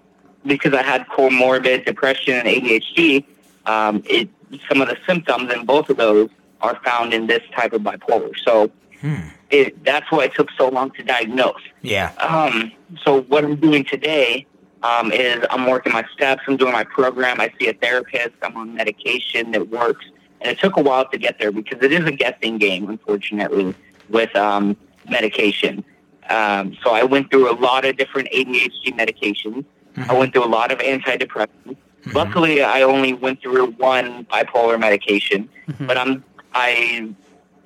because 0.45 0.73
I 0.73 0.83
had 0.83 1.07
comorbid 1.07 1.85
depression 1.85 2.35
and 2.35 2.47
ADHD. 2.47 3.25
Um, 3.65 4.03
it 4.05 4.29
some 4.69 4.81
of 4.81 4.87
the 4.87 4.97
symptoms 5.07 5.51
in 5.53 5.65
both 5.65 5.89
of 5.89 5.97
those 5.97 6.29
are 6.61 6.79
found 6.83 7.13
in 7.13 7.27
this 7.27 7.41
type 7.55 7.73
of 7.73 7.81
bipolar. 7.81 8.33
So 8.43 8.71
Hmm. 9.01 9.15
it, 9.49 9.83
that's 9.83 10.11
why 10.11 10.25
it 10.25 10.35
took 10.35 10.49
so 10.51 10.69
long 10.69 10.91
to 10.91 11.03
diagnose. 11.03 11.61
Yeah. 11.81 12.11
Um, 12.19 12.71
so 13.03 13.21
what 13.23 13.43
I'm 13.43 13.55
doing 13.55 13.83
today 13.83 14.45
um, 14.83 15.11
is 15.11 15.43
I'm 15.49 15.67
working 15.67 15.93
my 15.93 16.05
steps, 16.13 16.43
I'm 16.47 16.57
doing 16.57 16.73
my 16.73 16.83
program, 16.83 17.39
I 17.39 17.53
see 17.59 17.67
a 17.67 17.73
therapist, 17.73 18.31
I'm 18.41 18.57
on 18.57 18.75
medication 18.75 19.51
that 19.51 19.69
works. 19.69 20.05
And 20.41 20.49
it 20.49 20.59
took 20.59 20.77
a 20.77 20.81
while 20.81 21.07
to 21.09 21.17
get 21.17 21.37
there 21.39 21.51
because 21.51 21.83
it 21.83 21.91
is 21.91 22.05
a 22.05 22.11
guessing 22.11 22.57
game, 22.57 22.89
unfortunately, 22.89 23.75
with 24.09 24.35
um, 24.35 24.75
medication. 25.09 25.83
Um, 26.29 26.75
so 26.83 26.91
I 26.91 27.03
went 27.03 27.29
through 27.29 27.51
a 27.51 27.57
lot 27.57 27.85
of 27.85 27.97
different 27.97 28.29
ADHD 28.31 28.97
medications. 28.97 29.65
I 29.97 30.17
went 30.17 30.33
through 30.33 30.45
a 30.45 30.47
lot 30.47 30.71
of 30.71 30.79
antidepressants. 30.79 31.77
Luckily, 32.13 32.63
I 32.63 32.81
only 32.81 33.13
went 33.13 33.41
through 33.41 33.71
one 33.71 34.25
bipolar 34.25 34.79
medication, 34.79 35.49
but 35.81 35.97
I'm 35.97 36.23
I 36.53 37.13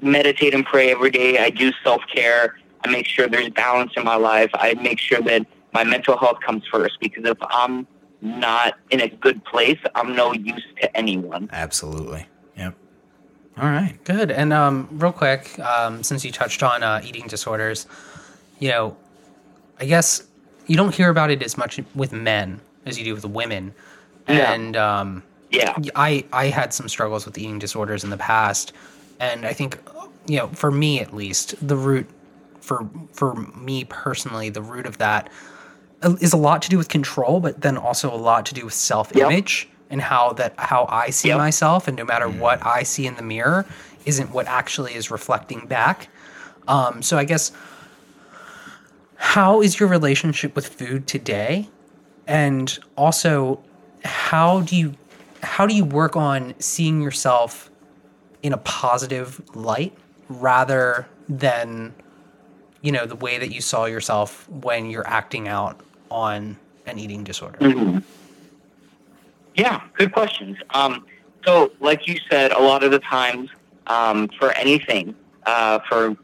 meditate 0.01 0.53
and 0.53 0.65
pray 0.65 0.91
every 0.91 1.11
day. 1.11 1.37
I 1.37 1.49
do 1.49 1.71
self 1.83 2.01
care. 2.13 2.57
I 2.83 2.89
make 2.89 3.05
sure 3.05 3.27
there's 3.27 3.49
balance 3.49 3.93
in 3.95 4.03
my 4.03 4.15
life. 4.15 4.51
I 4.53 4.73
make 4.75 4.99
sure 4.99 5.21
that 5.21 5.45
my 5.75 5.83
mental 5.83 6.17
health 6.17 6.39
comes 6.39 6.63
first 6.71 6.97
because 7.01 7.25
if 7.25 7.37
I'm 7.41 7.85
not 8.21 8.75
in 8.91 9.01
a 9.01 9.09
good 9.09 9.43
place, 9.43 9.77
I'm 9.93 10.15
no 10.15 10.33
use 10.33 10.63
to 10.81 10.97
anyone. 10.97 11.49
Absolutely. 11.51 12.25
Yep. 12.57 12.73
All 13.57 13.69
right. 13.69 14.01
Good. 14.05 14.31
And 14.31 14.53
um, 14.53 14.87
real 14.91 15.11
quick, 15.11 15.59
um, 15.59 16.01
since 16.01 16.23
you 16.25 16.31
touched 16.31 16.63
on 16.63 16.81
uh, 16.81 17.01
eating 17.03 17.27
disorders, 17.27 17.87
you 18.59 18.69
know, 18.69 18.95
I 19.79 19.85
guess 19.85 20.23
you 20.65 20.77
don't 20.77 20.95
hear 20.95 21.09
about 21.09 21.29
it 21.29 21.43
as 21.43 21.57
much 21.57 21.79
with 21.93 22.13
men 22.13 22.61
as 22.85 22.97
you 22.97 23.03
do 23.03 23.13
with 23.13 23.25
women. 23.25 23.73
Yeah. 24.29 24.53
And 24.53 24.77
um, 24.77 25.23
Yeah. 25.51 25.75
I 25.95 26.25
I 26.31 26.45
had 26.47 26.73
some 26.73 26.87
struggles 26.87 27.25
with 27.25 27.37
eating 27.37 27.59
disorders 27.59 28.03
in 28.05 28.09
the 28.09 28.17
past, 28.17 28.71
and 29.19 29.45
I 29.45 29.53
think 29.53 29.77
you 30.25 30.37
know, 30.37 30.47
for 30.47 30.71
me 30.71 31.01
at 31.01 31.13
least, 31.13 31.55
the 31.65 31.75
root 31.75 32.07
for 32.61 32.89
for 33.11 33.35
me 33.35 33.83
personally, 33.83 34.49
the 34.49 34.61
root 34.61 34.85
of 34.87 34.97
that 34.97 35.29
is 36.13 36.33
a 36.33 36.37
lot 36.37 36.61
to 36.63 36.69
do 36.69 36.77
with 36.77 36.89
control, 36.89 37.39
but 37.39 37.61
then 37.61 37.77
also 37.77 38.13
a 38.13 38.15
lot 38.17 38.45
to 38.47 38.53
do 38.53 38.65
with 38.65 38.73
self 38.73 39.15
image 39.15 39.67
and 39.89 40.01
how 40.01 40.33
that 40.33 40.53
how 40.57 40.85
I 40.89 41.09
see 41.09 41.29
Yep. 41.29 41.37
myself, 41.37 41.87
and 41.87 41.97
no 41.97 42.05
matter 42.05 42.27
what 42.29 42.65
I 42.65 42.83
see 42.83 43.05
in 43.07 43.15
the 43.15 43.21
mirror, 43.23 43.65
isn't 44.05 44.31
what 44.31 44.47
actually 44.47 44.93
is 44.95 45.11
reflecting 45.11 45.65
back. 45.67 46.09
Um, 46.67 47.01
so 47.01 47.17
I 47.17 47.23
guess 47.25 47.51
how 49.15 49.61
is 49.61 49.79
your 49.79 49.89
relationship 49.89 50.55
with 50.55 50.67
food 50.67 51.07
today, 51.07 51.69
and 52.27 52.77
also 52.97 53.63
how 54.03 54.61
do 54.61 54.75
you 54.75 54.95
how 55.41 55.65
do 55.67 55.75
you 55.75 55.85
work 55.85 56.15
on 56.15 56.53
seeing 56.59 57.01
yourself 57.01 57.69
in 58.43 58.53
a 58.53 58.57
positive 58.57 59.41
light 59.55 59.93
rather 60.29 61.07
than 61.29 61.93
you 62.81 62.91
know 62.91 63.05
the 63.05 63.15
way 63.15 63.37
that 63.37 63.51
you 63.51 63.61
saw 63.61 63.85
yourself 63.85 64.47
when 64.49 64.89
you're 64.89 65.07
acting 65.07 65.47
out 65.47 65.79
on 66.11 66.57
an 66.85 66.99
eating 66.99 67.23
disorder 67.23 67.57
Yeah, 69.55 69.81
good 69.93 70.11
questions. 70.11 70.57
Um, 70.71 71.05
so, 71.45 71.71
like 71.79 72.07
you 72.07 72.19
said, 72.29 72.51
a 72.51 72.59
lot 72.59 72.83
of 72.83 72.91
the 72.91 72.99
times 72.99 73.49
um, 73.87 74.29
for 74.39 74.51
anything, 74.51 75.15
uh, 75.45 75.79
for 75.87 76.15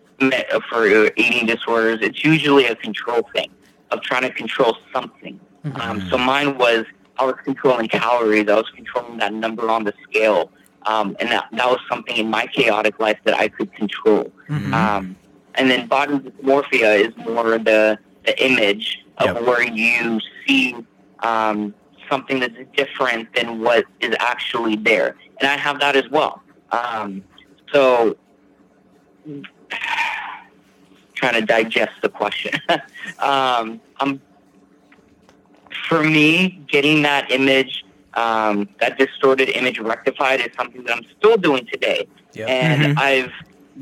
for 0.69 0.85
eating 1.15 1.47
disorders, 1.47 1.99
it's 2.01 2.23
usually 2.23 2.65
a 2.65 2.75
control 2.75 3.27
thing 3.33 3.49
of 3.89 4.01
trying 4.01 4.21
to 4.23 4.31
control 4.31 4.77
something. 4.93 5.39
Um, 5.75 6.01
so 6.09 6.17
mine 6.17 6.57
was 6.57 6.85
I 7.17 7.25
was 7.25 7.35
controlling 7.43 7.87
calories. 7.87 8.47
I 8.49 8.55
was 8.55 8.69
controlling 8.75 9.17
that 9.17 9.33
number 9.33 9.69
on 9.69 9.83
the 9.83 9.93
scale, 10.03 10.51
um, 10.85 11.15
and 11.19 11.29
that 11.29 11.45
that 11.53 11.69
was 11.69 11.79
something 11.89 12.17
in 12.17 12.29
my 12.29 12.47
chaotic 12.47 12.99
life 12.99 13.19
that 13.23 13.35
I 13.35 13.47
could 13.47 13.73
control. 13.73 14.31
Um, 14.73 15.15
and 15.55 15.69
then 15.69 15.87
body 15.87 16.17
dysmorphia 16.19 16.99
is 17.07 17.15
more 17.25 17.57
the 17.57 17.97
the 18.25 18.45
image 18.45 19.03
of 19.21 19.35
Yep. 19.35 19.45
where 19.45 19.63
you 19.63 20.19
see 20.45 20.75
um, 21.19 21.73
something 22.09 22.39
that's 22.39 22.55
different 22.75 23.33
than 23.35 23.61
what 23.61 23.85
is 23.99 24.15
actually 24.19 24.75
there. 24.75 25.15
And 25.39 25.49
I 25.49 25.57
have 25.57 25.79
that 25.79 25.95
as 25.95 26.09
well. 26.09 26.41
Um, 26.71 27.23
so, 27.73 28.17
trying 31.13 31.33
to 31.33 31.41
digest 31.41 31.93
the 32.01 32.09
question. 32.09 32.59
um, 33.19 33.79
I'm, 33.99 34.21
for 35.87 36.03
me, 36.03 36.63
getting 36.67 37.01
that 37.03 37.31
image, 37.31 37.85
um, 38.15 38.67
that 38.79 38.97
distorted 38.97 39.49
image 39.49 39.79
rectified 39.79 40.41
is 40.41 40.49
something 40.57 40.83
that 40.83 40.97
I'm 40.97 41.05
still 41.17 41.37
doing 41.37 41.67
today. 41.71 42.07
Yep. 42.33 42.49
And 42.49 42.99
I've 42.99 43.31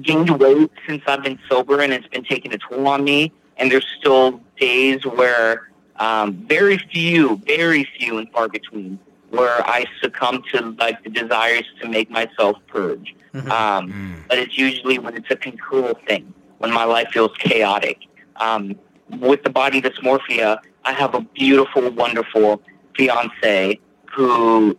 gained 0.02 0.30
weight 0.30 0.72
since 0.88 1.02
I've 1.08 1.24
been 1.24 1.40
sober, 1.50 1.82
and 1.82 1.94
it's 1.94 2.08
been 2.08 2.24
taking 2.24 2.54
a 2.54 2.58
toll 2.58 2.88
on 2.88 3.04
me. 3.04 3.32
And 3.60 3.72
there's 3.72 3.86
still 4.00 4.42
days 4.60 5.06
where 5.06 5.70
um, 5.98 6.34
very 6.48 6.78
few, 6.78 7.42
very 7.46 7.84
few 7.98 8.18
and 8.18 8.32
far 8.32 8.48
between, 8.48 8.98
where 9.30 9.62
I 9.68 9.86
succumb 10.02 10.44
to 10.52 10.76
like 10.80 11.04
the 11.04 11.10
desires 11.10 11.66
to 11.82 11.88
make 11.88 12.10
myself 12.10 12.58
purge. 12.68 13.16
Um, 13.52 14.24
But 14.28 14.40
it's 14.40 14.58
usually 14.58 14.98
when 14.98 15.14
it's 15.16 15.30
a 15.30 15.36
control 15.36 15.94
thing, 16.08 16.34
when 16.58 16.72
my 16.72 16.86
life 16.86 17.10
feels 17.12 17.36
chaotic. 17.38 17.98
Um, 18.38 18.76
with 19.20 19.44
the 19.44 19.50
body 19.50 19.82
dysmorphia, 19.82 20.60
I 20.86 20.94
have 20.94 21.14
a 21.14 21.22
beautiful, 21.22 21.92
wonderful 21.92 22.62
fiance 22.96 23.80
who 24.16 24.78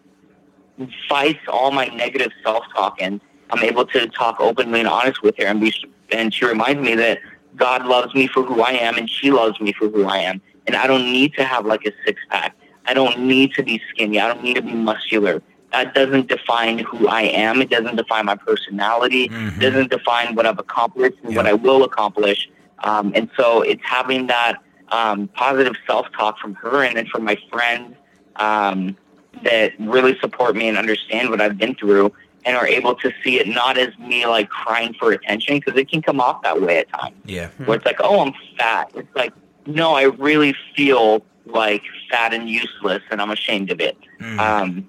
fights 1.09 1.41
all 1.49 1.71
my 1.71 1.87
negative 1.87 2.33
self-talk, 2.43 2.97
and 3.01 3.21
I'm 3.51 3.63
able 3.63 3.85
to 3.87 4.07
talk 4.09 4.41
openly 4.41 4.81
and 4.81 4.89
honest 4.89 5.23
with 5.23 5.37
her, 5.39 5.47
and 5.47 5.61
be, 5.61 5.73
and 6.11 6.33
she 6.33 6.45
reminds 6.47 6.81
me 6.83 6.95
that 6.95 7.19
God 7.57 7.87
loves 7.87 8.15
me 8.15 8.27
for 8.27 8.43
who 8.43 8.63
I 8.63 8.73
am, 8.73 8.97
and 8.97 9.09
she 9.09 9.31
loves 9.31 9.61
me 9.61 9.73
for 9.73 9.89
who 9.89 10.05
I 10.07 10.19
am, 10.19 10.41
and 10.67 10.77
I 10.77 10.87
don't 10.87 11.05
need 11.05 11.35
to 11.35 11.45
have 11.45 11.67
like 11.67 11.85
a 11.87 11.93
six 12.05 12.21
pack. 12.31 12.57
I 12.87 12.95
don't 12.95 13.21
need 13.21 13.53
to 13.55 13.63
be 13.63 13.81
skinny. 13.91 14.21
I 14.21 14.29
don't 14.29 14.43
need 14.43 14.55
to 14.55 14.63
be 14.63 14.73
muscular. 14.73 15.43
That 15.73 15.95
doesn't 15.95 16.29
define 16.29 16.79
who 16.79 17.07
I 17.07 17.23
am. 17.23 17.63
It 17.63 17.71
doesn't 17.71 17.97
define 17.97 18.27
my 18.27 18.35
personality. 18.35 19.29
It 19.57 19.61
doesn't 19.61 19.91
define 19.91 20.35
what 20.35 20.47
I've 20.47 20.59
accomplished 20.59 21.19
and 21.23 21.37
what 21.37 21.47
I 21.47 21.53
will 21.53 21.85
accomplish. 21.85 22.49
Um, 22.81 23.13
and 23.15 23.31
so 23.37 23.63
it's 23.63 23.83
having 23.85 24.27
that 24.29 24.55
um, 24.89 25.29
positive 25.29 25.75
self-talk 25.87 26.39
from 26.39 26.55
her 26.55 26.83
and 26.83 26.97
then 26.97 27.07
from 27.07 27.25
my 27.25 27.37
friends 27.53 27.95
um, 28.37 28.97
that 29.45 29.73
really 29.79 30.19
support 30.19 30.57
me 30.57 30.69
and 30.69 30.77
understand 30.77 31.31
what 31.31 31.41
I've 31.41 31.59
been 31.59 31.75
through 31.77 32.13
and 32.45 32.57
are 32.57 32.67
able 32.67 32.95
to 32.97 33.13
see 33.23 33.39
it 33.39 33.47
not 33.49 33.77
as 33.79 33.97
me 33.99 34.27
like 34.27 34.49
crying 34.49 34.95
for 34.99 35.13
attention 35.13 35.59
because 35.59 35.79
it 35.79 35.91
can 35.91 36.01
come 36.03 36.21
off 36.21 36.43
that 36.43 36.61
way 36.61 36.79
at 36.79 36.89
times 36.91 37.15
Yeah. 37.25 37.49
Hmm. 37.49 37.65
where 37.67 37.77
it's 37.77 37.85
like, 37.87 38.01
oh, 38.01 38.21
I'm 38.21 38.33
fat. 38.57 38.91
It's 38.95 39.15
like, 39.15 39.33
no, 39.67 39.95
I 39.95 40.05
really 40.05 40.55
feel 40.75 41.23
like 41.47 41.83
fat 42.11 42.33
and 42.33 42.49
useless, 42.49 43.03
and 43.11 43.21
I'm 43.21 43.31
ashamed 43.31 43.71
of 43.71 43.81
it. 43.81 43.97
Hmm. 44.21 44.41
Um, 44.41 44.89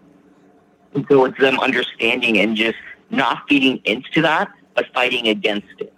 and 0.94 1.06
so 1.10 1.26
it's 1.26 1.38
them 1.40 1.60
understanding 1.60 2.38
and 2.38 2.56
just 2.56 2.78
not 3.10 3.44
feeding 3.50 3.82
into 3.86 4.22
that, 4.22 4.50
but 4.76 4.86
fighting 4.94 5.28
against 5.28 5.68
it. 5.80 5.94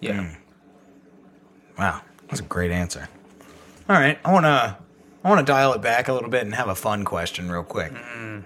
yeah 0.00 0.22
hmm. 0.24 0.34
Wow, 1.78 2.00
that's 2.28 2.40
a 2.40 2.44
great 2.44 2.70
answer. 2.70 3.06
All 3.88 3.96
right, 3.96 4.18
I 4.24 4.32
want 4.32 4.46
to 4.46 4.76
I 5.26 5.28
want 5.28 5.44
to 5.44 5.52
dial 5.52 5.72
it 5.72 5.82
back 5.82 6.06
a 6.06 6.12
little 6.12 6.28
bit 6.28 6.42
and 6.44 6.54
have 6.54 6.68
a 6.68 6.74
fun 6.76 7.04
question 7.04 7.50
real 7.50 7.64
quick. 7.64 7.92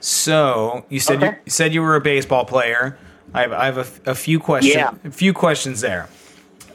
So 0.01 0.87
you 0.89 0.99
said 0.99 1.21
you, 1.21 1.27
Okay. 1.29 1.39
you 1.45 1.51
said 1.51 1.75
you 1.75 1.83
were 1.83 1.95
a 1.95 2.01
baseball 2.01 2.47
player. 2.47 2.97
I 3.35 3.43
have, 3.43 3.53
I 3.53 3.67
have 3.67 3.77
a, 4.07 4.11
a 4.13 4.15
few 4.15 4.41
questions. 4.41 4.75
Yeah. 4.75 4.93
A 5.05 5.11
few 5.11 5.35
questions 5.35 5.83
there. 5.83 6.09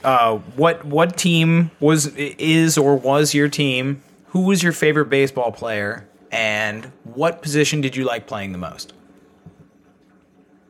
Uh, 0.03 0.35
what 0.55 0.85
what 0.85 1.17
team 1.17 1.71
was 1.79 2.05
is 2.15 2.77
or 2.77 2.95
was 2.95 3.33
your 3.33 3.49
team? 3.49 4.03
Who 4.27 4.41
was 4.41 4.61
your 4.61 4.73
favorite 4.73 5.09
baseball 5.09 5.51
player? 5.51 6.07
And 6.31 6.91
what 7.03 7.41
position 7.41 7.81
did 7.81 7.95
you 7.95 8.03
like 8.05 8.27
playing 8.27 8.51
the 8.51 8.59
most? 8.59 8.93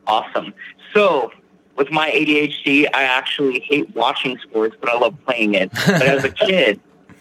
Awesome. 0.06 0.54
So 0.94 1.30
with 1.76 1.90
my 1.90 2.08
ADHD, 2.10 2.86
I 2.94 3.02
actually 3.02 3.60
hate 3.60 3.94
watching 3.94 4.38
sports, 4.38 4.76
but 4.80 4.88
I 4.88 4.98
love 4.98 5.14
playing 5.26 5.52
it. 5.56 5.70
But 5.86 6.00
as 6.04 6.24
a 6.24 6.30
kid 6.30 6.80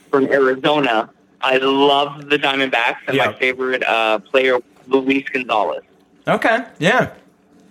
from 0.10 0.28
Arizona, 0.28 1.10
I 1.46 1.58
love 1.58 2.30
the 2.30 2.38
Diamondbacks, 2.38 2.98
and 3.08 3.16
Yeah. 3.16 3.28
my 3.28 3.34
favorite 3.34 3.84
uh, 3.84 4.18
player, 4.20 4.58
Luis 4.88 5.24
Gonzalez. 5.30 5.84
Okay, 6.28 6.64
yeah, 6.80 7.12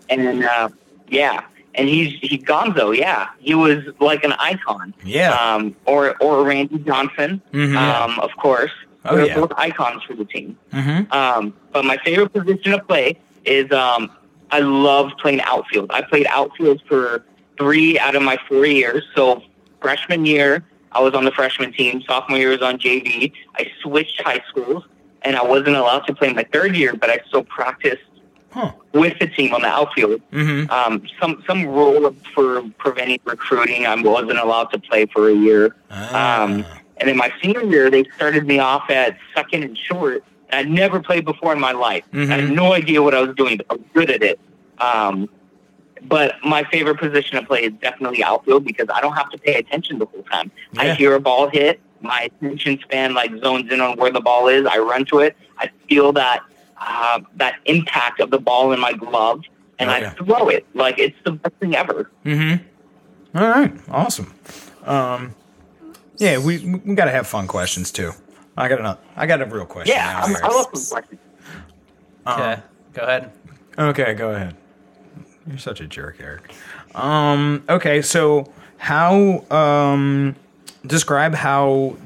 And 0.08 0.44
uh, 0.44 0.68
yeah, 1.08 1.42
and 1.74 1.88
he's 1.88 2.10
he 2.20 2.38
Gonzo. 2.38 2.96
Yeah, 2.96 3.26
he 3.40 3.54
was 3.54 3.78
like 3.98 4.22
an 4.22 4.32
icon. 4.38 4.94
Yeah. 5.04 5.32
Um, 5.34 5.74
or 5.86 6.14
or 6.20 6.44
Randy 6.44 6.78
Johnson. 6.78 7.42
Mhm. 7.52 7.76
Um, 7.76 8.20
of 8.20 8.30
course. 8.36 8.70
Oh, 9.06 9.16
They're 9.16 9.26
yeah. 9.26 9.34
both 9.40 9.52
icons 9.56 10.02
for 10.04 10.14
the 10.14 10.24
team. 10.24 10.56
Mhm. 10.72 11.12
Um, 11.12 11.52
but 11.72 11.84
my 11.84 11.96
favorite 12.04 12.32
position 12.32 12.72
to 12.72 12.78
play 12.84 13.18
is 13.44 13.70
um, 13.72 14.08
I 14.52 14.60
love 14.60 15.10
playing 15.20 15.40
outfield. 15.42 15.90
I 15.92 16.02
played 16.02 16.26
outfield 16.28 16.80
for 16.88 17.24
three 17.58 17.98
out 17.98 18.14
of 18.14 18.22
my 18.22 18.38
four 18.48 18.64
years. 18.66 19.02
So 19.16 19.42
freshman 19.82 20.24
year, 20.26 20.64
I 20.94 21.00
was 21.00 21.14
on 21.14 21.24
the 21.24 21.32
freshman 21.32 21.72
team. 21.72 22.02
Sophomore 22.02 22.38
year 22.38 22.50
was 22.50 22.62
on 22.62 22.78
JV. 22.78 23.32
I 23.56 23.70
switched 23.82 24.22
high 24.22 24.42
schools, 24.48 24.84
and 25.22 25.36
I 25.36 25.42
wasn't 25.42 25.76
allowed 25.76 26.00
to 26.06 26.14
play 26.14 26.32
my 26.32 26.44
third 26.52 26.76
year, 26.76 26.94
but 26.94 27.10
I 27.10 27.18
still 27.28 27.44
practiced 27.44 28.02
Huh. 28.52 28.70
with 28.92 29.18
the 29.18 29.26
team 29.26 29.52
on 29.52 29.62
the 29.62 29.68
outfield. 29.68 30.20
Mhm. 30.32 30.70
Um, 30.70 31.02
some 31.20 31.42
some 31.46 31.66
rule 31.66 32.14
for 32.34 32.62
preventing 32.78 33.18
recruiting. 33.24 33.84
I 33.86 33.94
wasn't 34.00 34.38
allowed 34.38 34.70
to 34.72 34.78
play 34.78 35.06
for 35.06 35.28
a 35.28 35.34
year. 35.34 35.74
Ah. 35.90 36.42
Um, 36.44 36.64
And 37.00 37.10
in 37.10 37.16
my 37.16 37.32
senior 37.42 37.64
year, 37.64 37.90
they 37.90 38.04
started 38.14 38.46
me 38.46 38.60
off 38.60 38.88
at 38.88 39.16
second 39.34 39.64
and 39.64 39.76
short. 39.76 40.22
I'd 40.52 40.70
never 40.70 41.00
played 41.00 41.24
before 41.24 41.52
in 41.52 41.58
my 41.58 41.72
life. 41.72 42.04
I 42.14 42.18
had 42.26 42.50
no 42.52 42.72
idea 42.72 43.02
what 43.02 43.16
I 43.16 43.20
was 43.20 43.34
doing, 43.34 43.56
but 43.56 43.66
I 43.68 43.72
was 43.74 43.82
good 43.92 44.10
at 44.10 44.22
it. 44.22 44.38
Um, 44.78 45.28
but 46.02 46.34
my 46.44 46.64
favorite 46.64 46.98
position 46.98 47.40
to 47.40 47.46
play 47.46 47.64
is 47.64 47.72
definitely 47.80 48.22
outfield 48.22 48.64
because 48.64 48.88
I 48.92 49.00
don't 49.00 49.14
have 49.14 49.30
to 49.30 49.38
pay 49.38 49.54
attention 49.54 49.98
the 49.98 50.06
whole 50.06 50.22
time. 50.24 50.50
I 50.76 50.94
hear 50.94 51.14
a 51.14 51.20
ball 51.20 51.48
hit, 51.48 51.80
my 52.00 52.22
attention 52.42 52.78
span 52.82 53.14
like 53.14 53.30
zones 53.38 53.72
in 53.72 53.80
on 53.80 53.96
where 53.96 54.10
the 54.10 54.20
ball 54.20 54.48
is. 54.48 54.66
I 54.66 54.78
run 54.78 55.04
to 55.06 55.20
it. 55.20 55.36
I 55.58 55.70
feel 55.88 56.12
that 56.12 56.42
uh, 56.80 57.20
that 57.36 57.56
impact 57.64 58.20
of 58.20 58.30
the 58.30 58.38
ball 58.38 58.72
in 58.72 58.80
my 58.80 58.92
glove, 58.92 59.42
and 59.78 59.88
Oh, 59.88 59.92
I 59.92 60.10
throw 60.10 60.48
it 60.48 60.66
like 60.74 60.98
it's 60.98 61.16
the 61.24 61.32
best 61.32 61.54
thing 61.56 61.74
ever. 61.74 62.10
Mm-hmm. 62.24 63.38
All 63.38 63.48
right. 63.48 63.72
Awesome. 63.88 64.34
Um, 64.84 65.34
yeah, 66.18 66.38
we 66.38 66.58
we 66.84 66.94
got 66.94 67.06
to 67.06 67.10
have 67.10 67.26
fun 67.26 67.46
questions 67.46 67.90
too. 67.90 68.12
I 68.56 68.68
got 68.68 68.80
another. 68.80 69.00
I 69.16 69.26
got 69.26 69.40
a 69.40 69.46
real 69.46 69.66
question. 69.66 69.94
Yeah, 69.96 70.22
I'm, 70.22 70.30
here. 70.30 70.40
I 70.42 70.48
love 70.48 70.66
some 70.74 70.98
questions. 70.98 71.20
Okay, 72.26 72.62
go 72.92 73.02
ahead. 73.02 73.32
Okay, 73.78 74.14
go 74.14 74.30
ahead. 74.30 74.56
You're 75.46 75.58
such 75.58 75.80
a 75.80 75.86
jerk, 75.86 76.16
Eric. 76.20 76.52
Um, 76.94 77.64
okay, 77.68 78.02
so 78.02 78.50
how 78.78 79.44
um 79.50 80.36
describe 80.86 81.34
how 81.34 81.96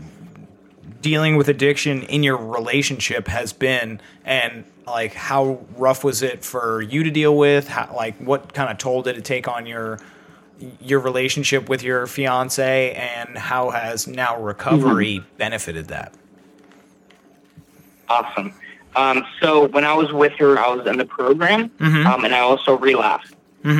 dealing 1.00 1.36
with 1.36 1.48
addiction 1.48 2.02
in 2.04 2.22
your 2.22 2.36
relationship 2.36 3.28
has 3.28 3.52
been 3.52 4.00
and 4.24 4.64
like 4.86 5.14
how 5.14 5.60
rough 5.76 6.02
was 6.04 6.22
it 6.22 6.44
for 6.44 6.82
you 6.82 7.02
to 7.04 7.10
deal 7.10 7.36
with? 7.36 7.68
How 7.68 7.92
like 7.94 8.16
what 8.18 8.54
kind 8.54 8.70
of 8.70 8.78
toll 8.78 9.02
did 9.02 9.16
it 9.16 9.24
take 9.24 9.48
on 9.48 9.66
your 9.66 9.98
your 10.80 10.98
relationship 11.00 11.68
with 11.68 11.82
your 11.82 12.06
fiance 12.06 12.92
and 12.94 13.38
how 13.38 13.70
has 13.70 14.06
now 14.06 14.40
recovery 14.40 15.22
benefited 15.36 15.88
that? 15.88 16.12
Awesome. 18.08 18.54
Um, 18.96 19.24
so 19.40 19.68
when 19.68 19.84
I 19.84 19.94
was 19.94 20.12
with 20.12 20.32
her, 20.38 20.58
I 20.58 20.68
was 20.74 20.86
in 20.86 20.96
the 20.98 21.04
program, 21.04 21.70
um, 21.80 22.24
and 22.24 22.34
I 22.34 22.40
also 22.40 22.76
relapsed. 22.78 23.34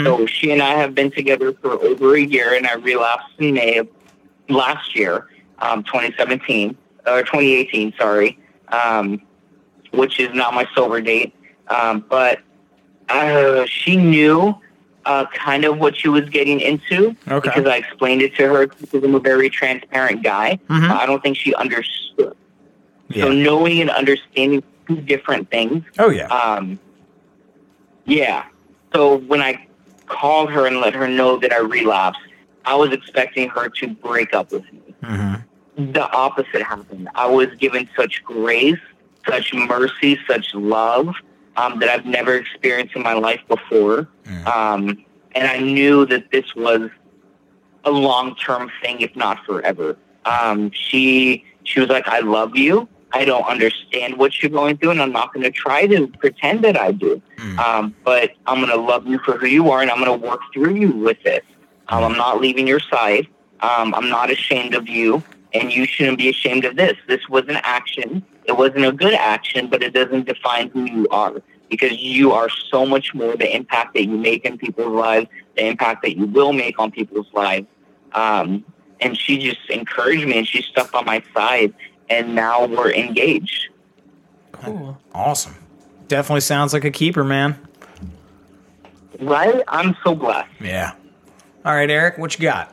So 0.05 0.27
she 0.27 0.51
and 0.51 0.61
I 0.61 0.75
have 0.75 0.95
been 0.95 1.11
together 1.11 1.53
for 1.55 1.73
over 1.83 2.15
a 2.15 2.21
year, 2.21 2.55
and 2.55 2.67
I 2.67 2.75
relapsed 2.75 3.29
in 3.39 3.55
May 3.55 3.79
of 3.79 3.89
last 4.51 4.95
year, 4.95 5.29
um, 5.61 5.83
2017 5.85 6.77
or 7.07 7.23
2018, 7.23 7.95
sorry, 7.99 8.39
um, 8.69 9.23
which 9.93 10.21
is 10.21 10.29
not 10.35 10.53
my 10.53 10.67
sober 10.75 11.01
date. 11.01 11.35
Um, 11.69 12.05
but 12.09 12.41
uh, 13.09 13.65
she 13.67 13.97
knew 13.97 14.55
uh, 15.07 15.25
kind 15.35 15.65
of 15.65 15.79
what 15.79 15.97
she 15.97 16.09
was 16.09 16.29
getting 16.29 16.61
into 16.61 17.17
Okay. 17.27 17.49
because 17.49 17.65
I 17.67 17.77
explained 17.77 18.21
it 18.21 18.35
to 18.37 18.47
her 18.47 18.67
because 18.67 19.03
I'm 19.03 19.15
a 19.15 19.21
very 19.21 19.49
transparent 19.49 20.23
guy. 20.23 20.59
Mhm. 20.69 20.91
I 20.91 21.07
don't 21.07 21.23
think 21.23 21.39
she 21.39 21.55
understood. 21.55 22.37
Yeah. 23.09 23.25
So 23.25 23.33
knowing 23.33 23.81
and 23.81 23.89
understanding 23.91 24.63
two 24.89 25.01
different 25.03 25.51
things. 25.51 25.85
oh 25.99 26.11
yeah. 26.11 26.27
Um, 26.27 26.81
yeah. 28.07 28.47
So 28.93 29.19
when 29.19 29.41
I 29.41 29.67
called 30.07 30.51
her 30.51 30.67
and 30.67 30.81
let 30.81 30.95
her 30.95 31.07
know 31.07 31.37
that 31.39 31.53
I 31.53 31.59
relapsed, 31.59 32.21
I 32.65 32.75
was 32.75 32.91
expecting 32.93 33.49
her 33.51 33.69
to 33.69 33.89
break 33.89 34.35
up 34.35 34.51
with 34.51 34.65
me. 34.73 34.95
mm-hmm. 35.03 35.93
The 35.93 36.11
opposite 36.11 36.63
happened. 36.63 37.09
I 37.15 37.27
was 37.27 37.49
given 37.59 37.89
such 37.95 38.25
grace, 38.25 38.81
such 39.27 39.55
mercy, 39.55 40.19
such 40.27 40.53
love 40.55 41.15
um, 41.57 41.79
that 41.81 41.89
I've 41.89 42.07
never 42.07 42.35
experienced 42.35 42.97
in 42.97 43.03
my 43.03 43.13
life 43.13 43.41
before. 43.47 44.09
Mm. 44.25 44.47
Um, 44.47 45.05
and 45.33 45.47
I 45.47 45.59
knew 45.59 46.05
that 46.07 46.31
this 46.33 46.55
was 46.57 46.91
a 47.85 47.91
long 47.91 48.35
term 48.37 48.71
thing, 48.83 49.01
if 49.01 49.15
not 49.15 49.45
forever. 49.45 49.97
Um, 50.25 50.71
she 50.73 51.45
she 51.65 51.81
was 51.81 51.89
like, 51.89 52.09
"I 52.09 52.21
love 52.21 52.57
you. 52.57 52.89
I 53.13 53.25
don't 53.25 53.45
understand 53.45 54.19
what 54.19 54.43
you're 54.43 54.51
going 54.51 54.77
through, 54.77 54.91
and 54.91 55.03
I'm 55.03 55.13
not 55.13 55.33
going 55.33 55.45
to 55.45 55.51
try 55.51 55.87
to 55.87 56.07
pretend 56.07 56.63
that 56.65 56.79
I 56.79 56.93
do. 56.93 57.23
Mm. 57.37 57.59
Um, 57.59 57.95
but 58.05 58.33
I'm 58.47 58.59
going 58.59 58.71
to 58.71 58.81
love 58.81 59.07
you 59.07 59.19
for 59.21 59.39
who 59.39 59.47
you 59.47 59.71
are, 59.71 59.81
and 59.81 59.91
I'm 59.91 60.03
going 60.03 60.21
to 60.21 60.27
work 60.27 60.41
through 60.53 60.75
you 60.75 60.93
with 60.93 61.25
it. 61.25 61.45
Um, 61.89 62.05
I'm 62.05 62.17
not 62.19 62.41
leaving 62.41 62.67
your 62.67 62.81
side. 62.81 63.27
Um, 63.61 63.95
I'm 63.95 64.11
not 64.11 64.31
ashamed 64.31 64.75
of 64.75 64.89
you, 64.89 65.23
and 65.55 65.73
you 65.73 65.87
shouldn't 65.87 66.19
be 66.19 66.29
ashamed 66.29 66.65
of 66.65 66.77
this. 66.77 66.97
This 67.09 67.27
was 67.29 67.45
an 67.49 67.57
action. 67.63 68.23
It 68.45 68.57
wasn't 68.57 68.85
a 68.85 68.93
good 68.93 69.15
action, 69.15 69.69
but 69.69 69.83
it 69.83 69.95
doesn't 69.95 70.27
define 70.27 70.69
who 70.69 70.85
you 70.85 71.09
are 71.11 71.43
because 71.71 71.93
you 71.99 72.33
are 72.33 72.49
so 72.71 72.87
much 72.87 73.15
more. 73.15 73.37
The 73.37 73.55
impact 73.55 73.95
that 73.95 74.05
you 74.05 74.17
make 74.17 74.45
in 74.45 74.59
people's 74.59 74.95
lives, 74.95 75.29
the 75.57 75.67
impact 75.67 76.03
that 76.03 76.17
you 76.17 76.27
will 76.27 76.53
make 76.53 76.79
on 76.79 76.91
people's 76.91 77.27
lives. 77.33 77.67
Um, 78.13 78.65
and 79.01 79.19
she 79.19 79.39
just 79.39 79.69
encouraged 79.71 80.27
me, 80.27 80.39
and 80.39 80.47
she 80.47 80.63
stuck 80.63 80.91
by 80.93 81.03
my 81.03 81.23
side, 81.35 81.73
and 82.11 82.35
now 82.35 82.67
we're 82.67 82.93
engaged. 82.93 83.69
Cool. 84.53 84.99
Awesome. 85.15 85.55
Definitely 86.09 86.41
sounds 86.41 86.73
like 86.73 86.85
a 86.85 86.91
keeper, 86.91 87.23
man. 87.25 87.59
Right? 89.21 89.63
I'm 89.69 89.97
so 90.05 90.15
blessed. 90.15 90.49
Yeah. 90.61 90.93
All 91.65 91.75
right, 91.75 91.91
Eric, 91.91 92.19
what 92.19 92.39
you 92.39 92.43
got? 92.43 92.73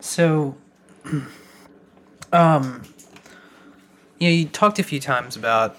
So, 0.00 0.56
um, 2.32 2.82
you 4.18 4.28
know, 4.28 4.34
you 4.34 4.46
talked 4.46 4.78
a 4.78 4.82
few 4.82 5.00
times 5.00 5.36
about 5.36 5.76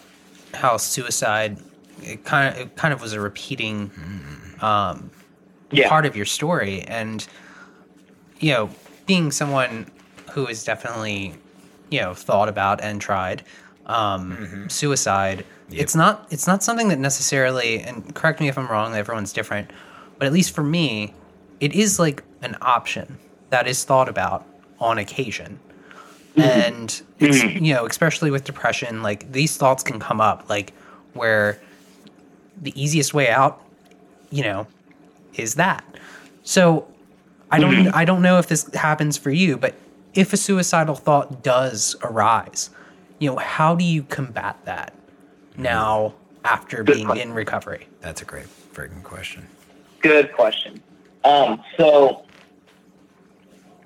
how 0.53 0.77
suicide 0.77 1.57
it 2.01 2.23
kind 2.23 2.53
of 2.55 2.61
it 2.61 2.75
kind 2.75 2.93
of 2.93 3.01
was 3.01 3.13
a 3.13 3.19
repeating 3.19 3.91
um, 4.61 5.09
Yeah. 5.71 5.89
part 5.89 6.05
of 6.05 6.15
your 6.15 6.25
story, 6.25 6.81
and 6.83 7.27
you 8.39 8.53
know, 8.53 8.69
being 9.07 9.31
someone 9.31 9.89
who 10.31 10.45
is 10.47 10.63
definitely 10.63 11.33
you 11.89 12.01
know 12.01 12.13
thought 12.13 12.49
about 12.49 12.81
and 12.81 13.01
tried 13.01 13.43
um, 13.87 14.69
suicide, 14.69 15.45
it's 15.71 15.95
not 15.95 16.27
it's 16.29 16.45
not 16.45 16.61
something 16.61 16.89
that 16.89 16.99
necessarily. 16.99 17.79
And 17.79 18.13
correct 18.13 18.39
me 18.39 18.47
if 18.49 18.57
I'm 18.57 18.67
wrong. 18.67 18.95
Everyone's 18.95 19.33
different, 19.33 19.71
but 20.19 20.27
at 20.27 20.33
least 20.33 20.53
for 20.53 20.63
me, 20.63 21.13
it 21.59 21.73
is 21.73 21.97
like 21.97 22.23
an 22.41 22.57
option 22.61 23.17
that 23.49 23.67
is 23.67 23.83
thought 23.83 24.09
about 24.09 24.45
on 24.79 24.97
occasion. 24.97 25.59
And 26.35 27.01
it's, 27.19 27.43
you 27.43 27.73
know, 27.73 27.85
especially 27.85 28.29
with 28.29 28.43
depression, 28.43 29.01
like 29.01 29.31
these 29.31 29.57
thoughts 29.57 29.83
can 29.83 29.99
come 29.99 30.21
up, 30.21 30.49
like 30.49 30.73
where 31.13 31.59
the 32.61 32.79
easiest 32.79 33.13
way 33.13 33.29
out, 33.29 33.61
you 34.29 34.43
know, 34.43 34.67
is 35.35 35.55
that. 35.55 35.83
So 36.43 36.87
I 37.49 37.59
don't 37.59 37.87
I 37.95 38.03
don't 38.03 38.21
know 38.21 38.37
if 38.37 38.47
this 38.47 38.71
happens 38.73 39.17
for 39.17 39.31
you, 39.31 39.57
but 39.57 39.75
if 40.17 40.33
a 40.33 40.37
suicidal 40.37 40.95
thought 40.95 41.43
does 41.43 41.95
arise, 42.01 42.71
you 43.19 43.29
know, 43.29 43.37
how 43.37 43.75
do 43.75 43.85
you 43.85 44.01
combat 44.03 44.57
that 44.65 44.93
now 45.55 46.13
after 46.43 46.83
Good 46.83 46.95
being 46.95 47.05
question. 47.05 47.29
in 47.29 47.35
recovery? 47.35 47.87
That's 48.01 48.21
a 48.23 48.25
great 48.25 48.47
freaking 48.73 49.03
question. 49.03 49.47
Good 50.01 50.33
question. 50.33 50.81
Um, 51.23 51.61
so, 51.77 52.23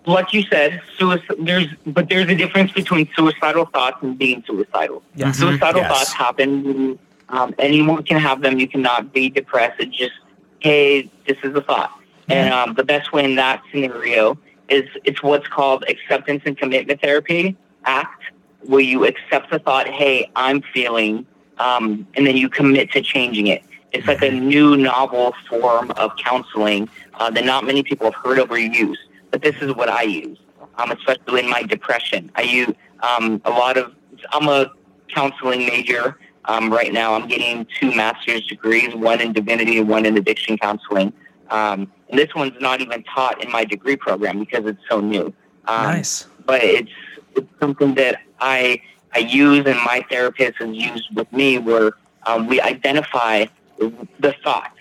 like 0.06 0.34
you 0.34 0.44
said, 0.44 0.82
suicide. 0.98 1.36
There's, 1.40 1.68
but 1.86 2.08
there's 2.08 2.30
a 2.30 2.36
difference 2.36 2.72
between 2.72 3.10
suicidal 3.16 3.66
thoughts 3.66 3.98
and 4.02 4.18
being 4.18 4.42
suicidal. 4.48 5.04
Yeah. 5.16 5.34
Suicidal 5.34 5.82
Yes. 5.82 5.92
thoughts 5.92 6.14
happen. 6.14 6.98
Um, 7.28 7.54
anyone 7.60 8.04
can 8.04 8.20
have 8.20 8.42
them. 8.42 8.58
You 8.58 8.68
cannot 8.70 9.12
be 9.14 9.30
depressed. 9.30 9.82
It's 9.82 9.96
just, 9.98 10.14
hey, 10.60 11.10
this 11.28 11.38
is 11.44 11.54
a 11.56 11.62
thought. 11.62 11.92
And 12.30 12.54
um, 12.54 12.74
the 12.76 12.84
best 12.86 13.12
way 13.12 13.26
in 13.26 13.36
that 13.36 13.62
scenario 13.72 14.38
is 14.72 14.90
it's 15.04 15.22
what's 15.22 15.48
called 15.48 15.84
acceptance 15.88 16.42
and 16.46 16.58
commitment 16.58 17.02
therapy 17.02 17.58
act, 17.86 18.24
where 18.62 18.82
you 18.82 19.06
accept 19.06 19.52
the 19.52 19.60
thought, 19.60 19.88
hey, 19.88 20.32
I'm 20.36 20.62
feeling, 20.74 21.26
um, 21.58 22.08
and 22.16 22.26
then 22.26 22.38
you 22.38 22.50
commit 22.50 22.92
to 22.94 23.02
changing 23.02 23.48
it. 23.48 23.64
It's 23.92 24.08
like 24.08 24.22
a 24.22 24.32
new 24.32 24.78
novel 24.78 25.34
form 25.50 25.92
of 25.92 26.16
counseling 26.16 26.90
uh, 27.16 27.30
that 27.32 27.44
not 27.44 27.66
many 27.66 27.84
people 27.84 28.10
have 28.10 28.16
heard 28.16 28.40
of 28.40 28.50
or 28.50 28.58
use. 28.58 28.98
But 29.32 29.42
this 29.42 29.56
is 29.62 29.76
what 29.76 29.90
I 29.90 30.04
use, 30.04 30.40
um, 30.78 30.92
especially 30.92 31.44
in 31.44 31.50
my 31.50 31.64
depression. 31.64 32.32
I 32.36 32.44
use 32.44 32.74
um, 33.02 33.42
a 33.46 33.50
lot 33.50 33.78
of. 33.78 33.94
I'm 34.32 34.48
a 34.48 34.72
counseling 35.14 35.66
major 35.66 36.18
um, 36.46 36.72
right 36.72 36.94
now. 36.94 37.14
I'm 37.14 37.28
getting 37.28 37.68
two 37.80 37.94
master's 37.94 38.46
degrees, 38.48 38.94
one 38.96 39.20
in 39.20 39.34
divinity 39.34 39.80
and 39.80 39.90
one 39.90 40.06
in 40.06 40.18
addiction 40.18 40.58
counseling. 40.58 41.12
Um, 41.50 41.92
this 42.12 42.34
one's 42.36 42.60
not 42.60 42.82
even 42.82 43.04
taught 43.04 43.44
in 43.44 43.52
my 43.52 43.66
degree 43.66 43.96
program 43.96 44.40
because 44.40 44.66
it's 44.66 44.82
so 44.90 45.00
new. 45.00 45.34
Um, 45.68 45.84
nice. 45.84 46.28
but 46.46 46.64
it's 46.64 46.92
it's 47.36 47.48
something 47.60 47.96
that 47.96 48.22
I 48.40 48.82
I 49.14 49.20
use 49.20 49.66
and 49.66 49.78
my 49.86 50.06
therapist 50.10 50.58
has 50.58 50.76
used 50.76 51.14
with 51.16 51.32
me 51.32 51.58
where 51.58 51.94
um, 52.26 52.48
we 52.48 52.62
identify 52.62 53.46
the 53.78 54.36
thoughts. 54.44 54.76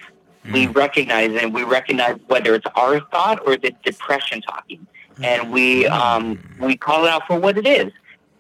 We 0.53 0.67
recognize 0.67 1.31
and 1.41 1.55
We 1.55 1.65
recognize 1.65 2.19
whether 2.27 2.55
it's 2.55 2.67
our 2.75 3.01
thought 3.01 3.47
or 3.47 3.57
the 3.57 3.73
depression 3.85 4.41
talking, 4.41 4.87
and 5.23 5.53
we 5.53 5.87
um, 5.87 6.43
we 6.59 6.77
call 6.77 7.05
it 7.05 7.11
out 7.11 7.27
for 7.27 7.39
what 7.39 7.59
it 7.59 7.67
is. 7.67 7.93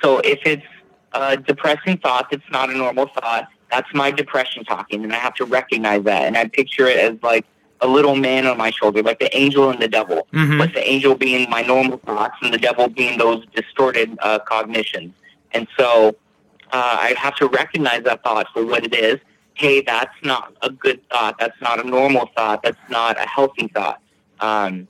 So 0.02 0.18
if 0.20 0.40
it's 0.44 0.64
a 1.12 1.36
depressing 1.36 1.98
thought 1.98 2.30
that's 2.30 2.50
not 2.50 2.70
a 2.70 2.74
normal 2.74 3.06
thought, 3.08 3.48
that's 3.70 3.92
my 3.94 4.10
depression 4.10 4.64
talking, 4.64 5.04
and 5.04 5.12
I 5.12 5.16
have 5.16 5.34
to 5.34 5.44
recognize 5.44 6.02
that. 6.04 6.22
And 6.22 6.36
I 6.36 6.48
picture 6.48 6.86
it 6.86 6.98
as 6.98 7.22
like 7.22 7.46
a 7.82 7.86
little 7.86 8.14
man 8.14 8.46
on 8.46 8.56
my 8.58 8.70
shoulder, 8.70 9.02
like 9.02 9.18
the 9.18 9.34
angel 9.36 9.70
and 9.70 9.80
the 9.80 9.88
devil. 9.88 10.26
Mhm. 10.32 10.60
With 10.60 10.74
the 10.74 10.86
angel 10.88 11.14
being 11.14 11.48
my 11.48 11.62
normal 11.62 11.98
thoughts 11.98 12.36
and 12.42 12.52
the 12.52 12.58
devil 12.58 12.88
being 12.88 13.18
those 13.18 13.44
distorted 13.54 14.16
uh, 14.20 14.38
cognitions. 14.40 15.14
And 15.52 15.66
so 15.78 16.16
uh, 16.72 16.96
I 17.00 17.14
have 17.18 17.34
to 17.36 17.48
recognize 17.48 18.04
that 18.04 18.22
thought 18.22 18.46
for 18.52 18.64
what 18.64 18.84
it 18.84 18.94
is. 18.94 19.18
Hey, 19.54 19.80
that's 19.80 20.14
not 20.22 20.54
a 20.62 20.70
good 20.70 21.00
thought. 21.10 21.36
That's 21.38 21.60
not 21.60 21.84
a 21.84 21.88
normal 21.88 22.30
thought. 22.36 22.62
That's 22.62 22.78
not 22.88 23.18
a 23.18 23.26
healthy 23.26 23.68
thought. 23.68 24.00
Um, 24.40 24.86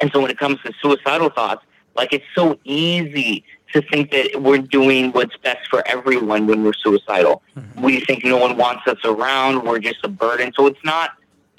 and 0.00 0.10
so 0.12 0.20
when 0.20 0.30
it 0.30 0.38
comes 0.38 0.58
to 0.64 0.72
suicidal 0.80 1.28
thoughts, 1.30 1.64
like 1.94 2.12
it's 2.12 2.24
so 2.34 2.58
easy 2.64 3.44
to 3.74 3.82
think 3.82 4.10
that 4.10 4.42
we're 4.42 4.58
doing 4.58 5.12
what's 5.12 5.36
best 5.38 5.66
for 5.68 5.86
everyone 5.86 6.46
when 6.46 6.62
we're 6.64 6.72
suicidal. 6.74 7.42
We 7.80 8.00
think 8.00 8.24
no 8.24 8.36
one 8.36 8.56
wants 8.56 8.86
us 8.86 8.98
around. 9.04 9.64
We're 9.64 9.78
just 9.78 9.98
a 10.04 10.08
burden. 10.08 10.52
So 10.56 10.66
it's 10.66 10.84
not 10.84 11.10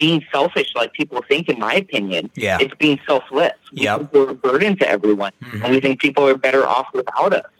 being 0.04 0.22
selfish 0.36 0.70
like 0.76 0.92
people 0.94 1.20
think, 1.30 1.44
in 1.54 1.58
my 1.68 1.76
opinion. 1.86 2.30
Yeah. 2.36 2.58
It's 2.64 2.76
being 2.86 3.00
selfless. 3.08 3.54
Think 3.74 4.12
We're 4.14 4.30
a 4.32 4.40
burden 4.48 4.72
to 4.82 4.86
everyone. 4.98 5.32
Mhm. 5.42 5.60
And 5.64 5.68
we 5.74 5.80
think 5.84 5.94
people 6.08 6.24
are 6.32 6.38
better 6.48 6.64
off 6.76 6.88
without 6.94 7.32
us. 7.42 7.52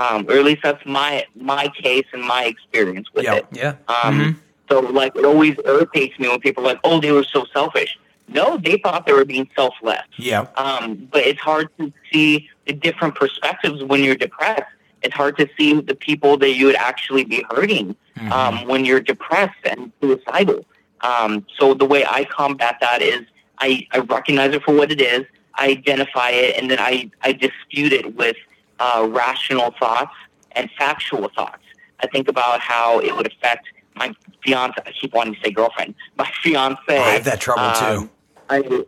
Um, 0.00 0.18
or 0.28 0.34
at 0.40 0.44
least 0.50 0.62
that's 0.66 0.84
my 1.00 1.12
my 1.54 1.64
case 1.84 2.08
and 2.14 2.22
my 2.36 2.42
experience 2.52 3.06
with 3.14 3.24
Yep. 3.24 3.36
it. 3.38 3.44
Yeah. 3.62 3.74
Um, 3.96 4.14
Mhm. 4.20 4.36
So, 4.70 4.74
like, 5.00 5.12
it 5.20 5.24
always 5.32 5.54
irritates 5.72 6.14
me 6.20 6.26
when 6.30 6.40
people 6.46 6.60
are 6.64 6.68
like, 6.72 6.82
oh, 6.88 6.96
they 7.04 7.12
were 7.18 7.28
so 7.36 7.40
selfish. 7.56 7.92
No, 8.38 8.46
they 8.66 8.76
thought 8.82 9.00
they 9.08 9.12
were 9.20 9.28
being 9.34 9.48
selfless. 9.60 10.06
Yeah. 10.30 10.46
Um, 10.64 10.84
but 11.14 11.22
it's 11.30 11.42
hard 11.50 11.66
to 11.78 11.84
see 12.10 12.48
the 12.66 12.72
different 12.86 13.14
perspectives 13.22 13.78
when 13.90 14.00
you're 14.04 14.20
depressed. 14.26 14.70
It's 15.04 15.16
hard 15.22 15.34
to 15.42 15.46
see 15.58 15.68
the 15.90 15.96
people 16.08 16.32
that 16.42 16.52
you 16.58 16.64
would 16.68 16.80
actually 16.90 17.24
be 17.34 17.40
hurting 17.52 17.88
Mhm. 18.18 18.30
um, 18.38 18.54
when 18.70 18.80
you're 18.86 19.04
depressed 19.14 19.62
and 19.70 19.80
suicidal. 20.00 20.60
Um, 21.02 21.46
so 21.58 21.74
the 21.74 21.84
way 21.84 22.04
I 22.04 22.24
combat 22.24 22.78
that 22.80 23.02
is 23.02 23.22
I, 23.58 23.86
I 23.92 23.98
recognize 23.98 24.54
it 24.54 24.62
for 24.62 24.74
what 24.74 24.90
it 24.90 25.00
is, 25.00 25.24
I 25.54 25.68
identify 25.68 26.30
it, 26.30 26.56
and 26.56 26.70
then 26.70 26.78
I, 26.78 27.10
I 27.22 27.32
dispute 27.32 27.92
it 27.92 28.14
with 28.16 28.36
uh, 28.80 29.06
rational 29.10 29.74
thoughts 29.78 30.14
and 30.52 30.70
factual 30.78 31.28
thoughts. 31.28 31.62
I 32.00 32.06
think 32.06 32.28
about 32.28 32.60
how 32.60 32.98
it 33.00 33.14
would 33.14 33.26
affect 33.26 33.66
my 33.94 34.14
fiance. 34.42 34.76
I 34.84 34.92
keep 34.92 35.12
wanting 35.14 35.34
to 35.34 35.40
say 35.40 35.50
girlfriend. 35.50 35.94
My 36.18 36.30
fiance. 36.42 36.80
I 36.88 37.10
have 37.10 37.24
that 37.24 37.40
trouble 37.40 37.70
too. 37.78 38.02
um, 38.02 38.10
I, 38.48 38.84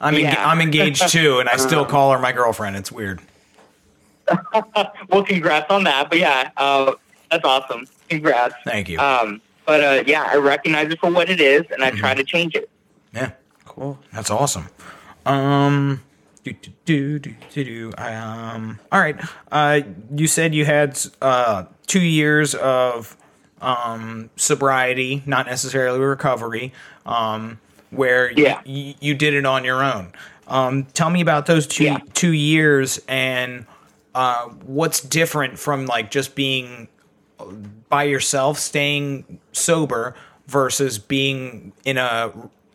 I'm 0.00 0.14
yeah. 0.14 0.48
I'm 0.48 0.60
engaged 0.60 1.08
too, 1.08 1.40
and 1.40 1.48
I 1.48 1.56
still 1.56 1.84
call 1.94 2.12
her 2.12 2.18
my 2.18 2.32
girlfriend. 2.32 2.76
It's 2.76 2.90
weird. 2.90 3.20
well, 5.08 5.24
congrats 5.24 5.70
on 5.70 5.84
that. 5.84 6.08
But 6.08 6.18
yeah, 6.18 6.50
uh, 6.56 6.94
that's 7.30 7.44
awesome. 7.44 7.86
Congrats. 8.08 8.54
Thank 8.64 8.88
you. 8.88 8.98
Um, 8.98 9.42
but 9.70 9.84
uh, 9.84 10.02
yeah, 10.04 10.26
I 10.28 10.34
recognize 10.34 10.90
it 10.90 10.98
for 10.98 11.12
what 11.12 11.30
it 11.30 11.40
is, 11.40 11.62
and 11.70 11.84
I 11.84 11.90
Mm-hmm. 11.90 11.98
try 12.00 12.14
to 12.14 12.24
change 12.24 12.56
it. 12.56 12.68
yeah. 13.14 13.30
Cool. 13.64 14.00
That's 14.12 14.28
awesome. 14.30 14.66
Um, 15.24 16.02
do, 16.42 16.52
do, 16.52 16.70
do, 16.84 17.18
do, 17.20 17.34
do, 17.52 17.64
do. 17.64 17.92
Um, 17.96 18.80
all 18.90 18.98
right. 19.00 19.16
Uh, 19.52 19.82
you 20.12 20.26
said 20.26 20.56
you 20.56 20.64
had 20.64 20.98
uh, 21.22 21.66
two 21.86 22.00
years 22.00 22.56
of 22.56 23.16
um, 23.60 24.28
sobriety, 24.34 25.22
not 25.24 25.46
necessarily 25.46 26.00
recovery, 26.00 26.72
um, 27.06 27.60
where 27.90 28.32
Yeah. 28.32 28.60
y- 28.66 28.96
you 29.00 29.14
did 29.14 29.34
it 29.34 29.46
on 29.46 29.64
your 29.64 29.84
own. 29.84 30.12
Um, 30.48 30.86
tell 30.92 31.10
me 31.10 31.20
about 31.20 31.46
those 31.46 31.68
two 31.68 31.84
Yeah. 31.84 31.98
two 32.12 32.32
years 32.32 33.00
and 33.06 33.66
uh, 34.16 34.46
what's 34.66 35.00
different 35.00 35.60
from 35.60 35.86
like 35.86 36.10
just 36.10 36.34
being 36.34 36.88
by 37.88 38.04
yourself, 38.04 38.58
staying 38.58 39.38
sober 39.52 40.14
versus 40.46 40.98
being 40.98 41.72
in 41.84 41.98
a 41.98 42.32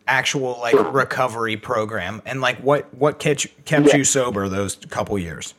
actual 0.08 0.58
like 0.60 0.74
recovery 0.94 1.56
program 1.56 2.22
and 2.24 2.40
like 2.40 2.56
what 2.58 2.92
what 2.94 3.18
kept 3.18 3.44
you, 3.44 3.50
kept 3.64 3.86
Yeah. 3.88 3.96
you 3.96 4.04
sober 4.04 4.48
those 4.48 4.76
couple 4.88 5.18
years 5.18 5.52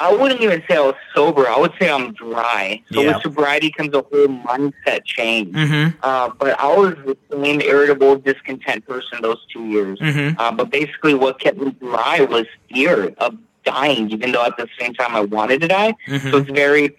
I 0.00 0.12
wouldn't 0.14 0.40
even 0.42 0.62
say 0.68 0.76
I 0.76 0.80
was 0.80 0.94
sober. 1.12 1.48
I 1.48 1.58
would 1.58 1.72
say 1.80 1.90
I'm 1.90 2.12
dry. 2.12 2.80
So 2.92 3.00
Yeah. 3.02 3.14
with 3.14 3.22
sobriety 3.24 3.72
comes 3.72 3.92
a 3.94 4.02
whole 4.02 4.28
mindset 4.28 5.04
change. 5.04 5.52
mm-hmm 5.56 5.96
Uh, 6.04 6.30
but 6.38 6.58
I 6.60 6.68
was 6.76 6.94
the 7.04 7.16
same 7.32 7.60
irritable, 7.60 8.14
discontent 8.16 8.86
person 8.86 9.18
those 9.22 9.44
two 9.52 9.64
years. 9.66 9.98
mm-hmm 9.98 10.40
Uh, 10.40 10.52
but 10.52 10.70
basically, 10.70 11.14
what 11.14 11.40
kept 11.40 11.58
me 11.58 11.72
dry 11.80 12.20
was 12.20 12.46
fear 12.72 13.12
of 13.18 13.34
dying, 13.64 14.08
even 14.10 14.30
though 14.30 14.44
at 14.44 14.56
the 14.56 14.68
same 14.78 14.94
time 14.94 15.16
I 15.16 15.20
wanted 15.22 15.60
to 15.62 15.68
die. 15.68 15.94
Mhm. 16.06 16.30
So 16.30 16.36
it's 16.38 16.50
very 16.50 16.96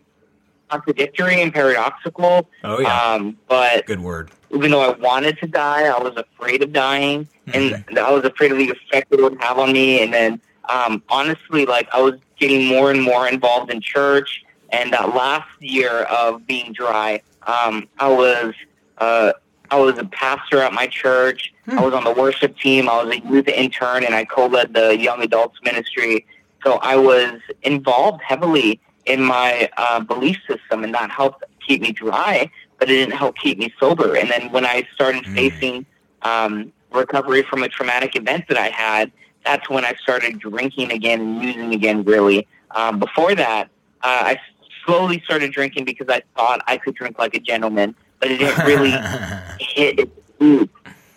contradictory 0.69 1.41
and 1.41 1.53
paradoxical. 1.53 2.47
oh 2.63 2.79
yeah 2.79 3.03
Um, 3.13 3.37
but 3.47 3.85
good 3.85 3.99
word 4.01 4.31
even 4.51 4.71
though 4.71 4.81
I 4.81 4.89
wanted 4.97 5.37
to 5.39 5.47
die, 5.47 5.83
I 5.83 5.99
was 6.01 6.15
afraid 6.17 6.63
of 6.63 6.73
dying, 6.73 7.27
Mm-hmm. 7.47 7.89
and 7.89 7.99
I 7.99 8.11
was 8.11 8.23
afraid 8.25 8.51
of 8.51 8.57
the 8.59 8.69
effect 8.69 9.11
it 9.11 9.19
would 9.21 9.39
have 9.41 9.57
on 9.57 9.73
me. 9.73 10.01
And 10.03 10.13
then, 10.13 10.39
um, 10.69 11.01
honestly, 11.09 11.65
like 11.65 11.87
I 11.93 11.99
was 12.01 12.15
getting 12.39 12.65
more 12.67 12.91
and 12.91 13.01
more 13.01 13.27
involved 13.27 13.71
in 13.71 13.81
church. 13.81 14.43
And 14.71 14.93
that 14.93 15.15
last 15.15 15.47
year 15.59 16.03
of 16.03 16.45
being 16.45 16.73
dry, 16.73 17.21
um, 17.47 17.87
I 17.97 18.07
was 18.07 18.53
uh, 18.99 19.33
I 19.71 19.79
was 19.79 19.97
a 19.97 20.05
pastor 20.05 20.59
at 20.61 20.73
my 20.73 20.85
church. 20.87 21.51
I 21.67 21.81
was 21.83 21.93
on 21.95 22.03
the 22.03 22.11
worship 22.13 22.57
team. 22.57 22.87
I 22.89 23.03
was 23.03 23.15
a 23.15 23.19
youth 23.19 23.47
intern, 23.47 24.03
and 24.03 24.13
I 24.13 24.25
co-led 24.25 24.73
the 24.75 24.95
young 24.97 25.21
adults 25.23 25.57
ministry. 25.63 26.25
So 26.63 26.77
I 26.83 26.95
was 26.97 27.33
involved 27.63 28.21
heavily 28.21 28.79
in 29.09 29.23
my 29.23 29.69
uh, 29.77 29.99
belief 29.99 30.37
system, 30.47 30.83
and 30.85 30.93
that 30.93 31.09
helped 31.11 31.43
keep 31.67 31.81
me 31.81 31.91
dry 31.91 32.49
but 32.79 32.89
it 32.89 32.93
didn't 32.95 33.15
help 33.15 33.35
keep 33.37 33.57
me 33.59 33.73
sober. 33.79 34.15
And 34.15 34.31
then 34.31 34.51
when 34.51 34.65
I 34.65 34.87
started 34.93 35.23
Mm. 35.25 35.35
facing 35.35 35.85
um, 36.21 36.71
recovery 36.91 37.43
from 37.43 37.61
a 37.63 37.67
traumatic 37.67 38.15
event 38.15 38.45
that 38.47 38.57
I 38.57 38.69
had, 38.69 39.11
that's 39.45 39.69
when 39.69 39.85
I 39.85 39.93
started 40.01 40.39
drinking 40.39 40.91
again 40.91 41.19
and 41.19 41.43
using 41.43 41.73
again, 41.73 42.03
really. 42.03 42.47
Um, 42.71 42.99
before 42.99 43.35
that, 43.35 43.65
uh, 44.01 44.21
I 44.31 44.37
slowly 44.85 45.21
started 45.25 45.51
drinking 45.51 45.85
because 45.85 46.07
I 46.09 46.21
thought 46.37 46.61
I 46.67 46.77
could 46.77 46.95
drink 46.95 47.19
like 47.19 47.35
a 47.35 47.39
gentleman, 47.39 47.95
but 48.19 48.31
it 48.31 48.37
didn't 48.37 48.65
really 48.65 48.93
hit 49.59 49.99
its 49.99 50.11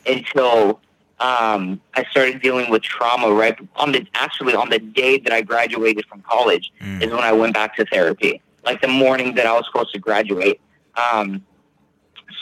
until 0.04 0.80
um, 1.22 1.80
I 1.94 2.04
started 2.10 2.42
dealing 2.42 2.68
with 2.70 2.82
trauma 2.82 3.32
right 3.32 3.56
on 3.76 3.92
the 3.92 4.06
actually 4.14 4.54
on 4.54 4.70
the 4.70 4.78
day 4.78 5.18
that 5.18 5.32
I 5.32 5.42
graduated 5.42 6.04
from 6.06 6.22
college 6.22 6.72
Mm. 6.80 7.02
is 7.02 7.10
when 7.10 7.20
I 7.22 7.32
went 7.32 7.54
back 7.54 7.76
to 7.76 7.84
therapy. 7.84 8.40
Like 8.64 8.80
the 8.80 8.88
morning 8.88 9.34
that 9.36 9.46
I 9.46 9.52
was 9.52 9.64
supposed 9.66 9.92
to 9.92 9.98
graduate. 9.98 10.60
Um, 10.96 11.44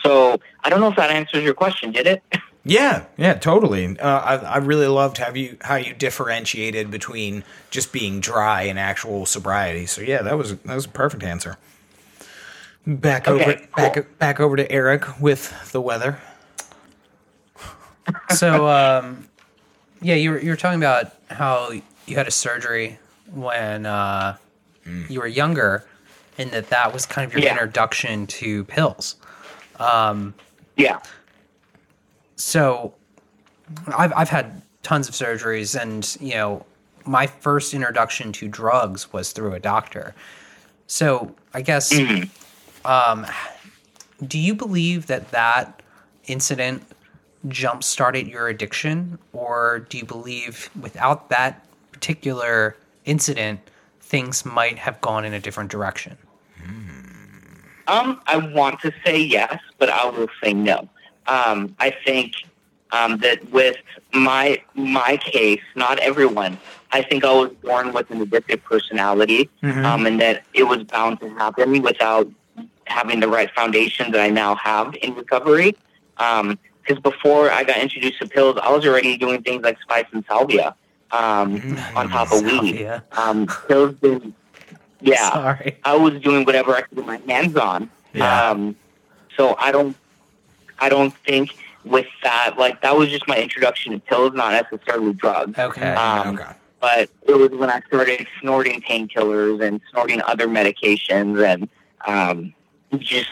so 0.03 0.39
I 0.65 0.71
don't 0.71 0.81
know 0.81 0.89
if 0.89 0.97
that 0.97 1.11
answers 1.11 1.43
your 1.45 1.55
question. 1.55 1.93
Did 1.93 2.07
it? 2.07 2.23
Yeah, 2.63 3.07
yeah, 3.17 3.35
totally. 3.35 3.99
Uh, 3.99 4.21
I, 4.21 4.35
I 4.37 4.57
really 4.59 4.87
loved 4.87 5.17
how 5.17 5.33
you 5.33 5.57
how 5.63 5.77
you 5.77 5.95
differentiated 5.95 6.91
between 6.91 7.43
just 7.71 7.91
being 7.91 8.21
dry 8.21 8.65
and 8.65 8.79
actual 8.79 9.25
sobriety. 9.25 9.87
So 9.87 10.03
yeah, 10.03 10.21
that 10.21 10.37
was 10.37 10.55
that 10.57 10.75
was 10.75 10.85
a 10.85 10.91
perfect 10.91 11.23
answer. 11.23 11.57
Back 12.87 13.27
Okay, 13.29 13.43
over 13.43 13.55
cool. 13.55 13.67
back 13.77 14.19
back 14.19 14.41
over 14.41 14.57
to 14.57 14.71
Eric 14.71 15.21
with 15.21 15.73
the 15.73 15.81
weather. 15.81 16.21
So, 18.35 18.67
um, 18.69 19.29
yeah, 20.03 20.15
you 20.15 20.31
were 20.31 20.41
you 20.41 20.51
were 20.51 20.57
talking 20.57 20.81
about 20.81 21.13
how 21.31 21.71
you 22.07 22.17
had 22.17 22.27
a 22.27 22.31
surgery 22.31 22.99
when 23.33 23.87
uh, 23.87 24.37
you 25.09 25.21
were 25.21 25.27
younger, 25.27 25.85
and 26.39 26.51
that 26.53 26.71
that 26.71 26.93
was 26.93 27.07
kind 27.07 27.27
of 27.27 27.33
your 27.33 27.43
Yeah. 27.43 27.53
introduction 27.53 28.27
to 28.29 28.65
pills. 28.65 29.17
Yeah. 30.77 30.99
So, 32.37 32.95
I've 33.97 34.13
I've 34.17 34.29
had 34.31 34.63
tons 34.83 35.09
of 35.09 35.15
surgeries, 35.15 35.81
and 35.81 36.17
you 36.21 36.35
know, 36.35 36.65
my 37.05 37.27
first 37.27 37.75
introduction 37.75 38.33
to 38.33 38.49
drugs 38.49 39.13
was 39.13 39.33
through 39.33 39.53
a 39.55 39.61
doctor. 39.61 40.15
So, 40.87 41.35
I 41.55 41.63
guess, 41.63 41.93
um, 42.85 43.27
do 44.27 44.39
you 44.39 44.55
believe 44.55 45.07
that 45.07 45.31
that 45.31 45.83
incident 46.27 46.83
jump 47.49 47.83
started 47.83 48.29
your 48.29 48.49
addiction, 48.49 49.19
or 49.33 49.87
do 49.89 49.99
you 49.99 50.05
believe 50.05 50.71
without 50.81 51.29
that 51.31 51.65
particular 51.93 52.77
incident, 53.05 53.61
things 54.01 54.45
might 54.45 54.79
have 54.79 55.01
gone 55.01 55.25
in 55.25 55.33
a 55.33 55.41
different 55.41 55.71
direction? 55.71 56.17
Um, 57.87 58.21
I 58.27 58.37
want 58.37 58.81
to 58.81 58.93
say 59.05 59.21
yes, 59.21 59.59
but 59.79 59.89
I 59.89 60.09
will 60.09 60.29
say 60.43 60.53
no. 60.53 60.89
Um, 61.27 61.75
I 61.79 61.91
think 62.05 62.35
um, 62.93 63.19
that 63.19 63.51
with 63.51 63.77
my 64.13 64.63
my 64.75 65.17
case, 65.17 65.63
not 65.75 65.99
everyone. 65.99 66.59
I 66.93 67.03
think 67.03 67.25
I 67.25 67.33
was 67.33 67.53
born 67.63 67.93
with 67.93 68.11
an 68.11 68.25
addictive 68.25 68.63
personality, 68.65 69.49
um, 69.63 70.07
and 70.07 70.21
that 70.21 70.45
it 70.55 70.65
was 70.65 70.83
bound 70.85 71.21
to 71.21 71.29
happen 71.31 71.83
without 71.83 72.29
having 72.85 73.21
the 73.21 73.29
right 73.29 73.51
foundation 73.55 74.11
that 74.13 74.21
I 74.21 74.29
now 74.29 74.57
have 74.57 74.95
in 75.03 75.15
recovery. 75.15 75.77
Because 76.91 77.03
before 77.03 77.53
I 77.53 77.63
got 77.63 77.79
introduced 77.79 78.19
to 78.19 78.27
pills, 78.27 78.59
I 78.61 78.73
was 78.73 78.85
already 78.85 79.17
doing 79.17 79.43
things 79.43 79.63
like 79.63 79.81
spice 79.81 80.07
and 80.11 80.25
salvia 80.27 80.75
um, 81.13 81.79
on 81.95 82.09
top 82.09 82.33
of 82.33 82.43
weed. 82.43 83.01
Um, 83.13 83.47
pills 83.69 83.95
didn't. 84.03 84.35
Yeah. 85.01 85.31
Sorry. 85.31 85.77
I 85.85 85.97
was 85.97 86.21
doing 86.21 86.45
whatever 86.45 86.75
I 86.75 86.81
could 86.81 86.97
get 86.97 87.07
my 87.07 87.19
hands 87.19 87.57
on. 87.57 87.89
Yeah. 88.13 88.51
Um, 88.51 88.75
so 89.37 89.55
I 89.61 89.71
don't, 89.71 89.97
I 90.81 90.89
don't 90.89 91.17
think 91.19 91.55
with 91.85 92.09
that, 92.25 92.57
like 92.59 92.83
that 92.83 92.97
was 92.97 93.09
just 93.09 93.29
my 93.29 93.39
introduction 93.39 93.93
to 93.93 94.01
pills, 94.01 94.33
not 94.35 94.51
necessarily 94.51 95.13
drugs. 95.13 95.57
Okay. 95.57 95.93
Um, 95.93 96.35
okay. 96.35 96.51
But 96.81 97.09
it 97.23 97.35
was 97.35 97.51
when 97.51 97.71
I 97.71 97.83
started 97.83 98.27
snorting 98.41 98.81
painkillers 98.81 99.63
and 99.65 99.81
snorting 99.93 100.23
other 100.23 100.49
medications 100.49 101.41
and 101.47 101.69
um, 102.05 102.53
just 102.99 103.31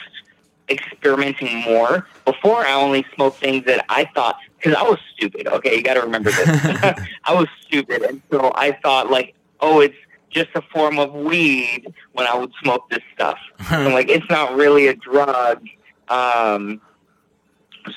experimenting 0.70 1.62
more. 1.62 2.06
Before, 2.24 2.64
I 2.64 2.72
only 2.72 3.04
smoked 3.14 3.38
things 3.38 3.64
that 3.66 3.84
I 3.88 4.04
thought 4.14 4.38
because 4.56 4.74
I 4.74 4.82
was 4.82 4.98
stupid. 5.14 5.46
Okay, 5.46 5.76
you 5.76 5.82
got 5.82 5.94
to 5.94 6.00
remember 6.00 6.30
this. 6.30 6.48
I 7.24 7.34
was 7.34 7.48
stupid, 7.66 8.02
and 8.02 8.22
so 8.30 8.52
I 8.54 8.72
thought 8.82 9.10
like, 9.10 9.34
oh, 9.60 9.80
it's 9.80 9.96
just 10.30 10.50
a 10.54 10.62
form 10.62 10.98
of 10.98 11.14
weed 11.14 11.92
when 12.12 12.26
I 12.26 12.36
would 12.36 12.52
smoke 12.62 12.88
this 12.90 13.02
stuff. 13.14 13.38
I'm 13.58 13.92
like, 13.92 14.08
it's 14.08 14.28
not 14.28 14.56
really 14.56 14.88
a 14.88 14.94
drug. 14.94 15.66
Um, 16.08 16.80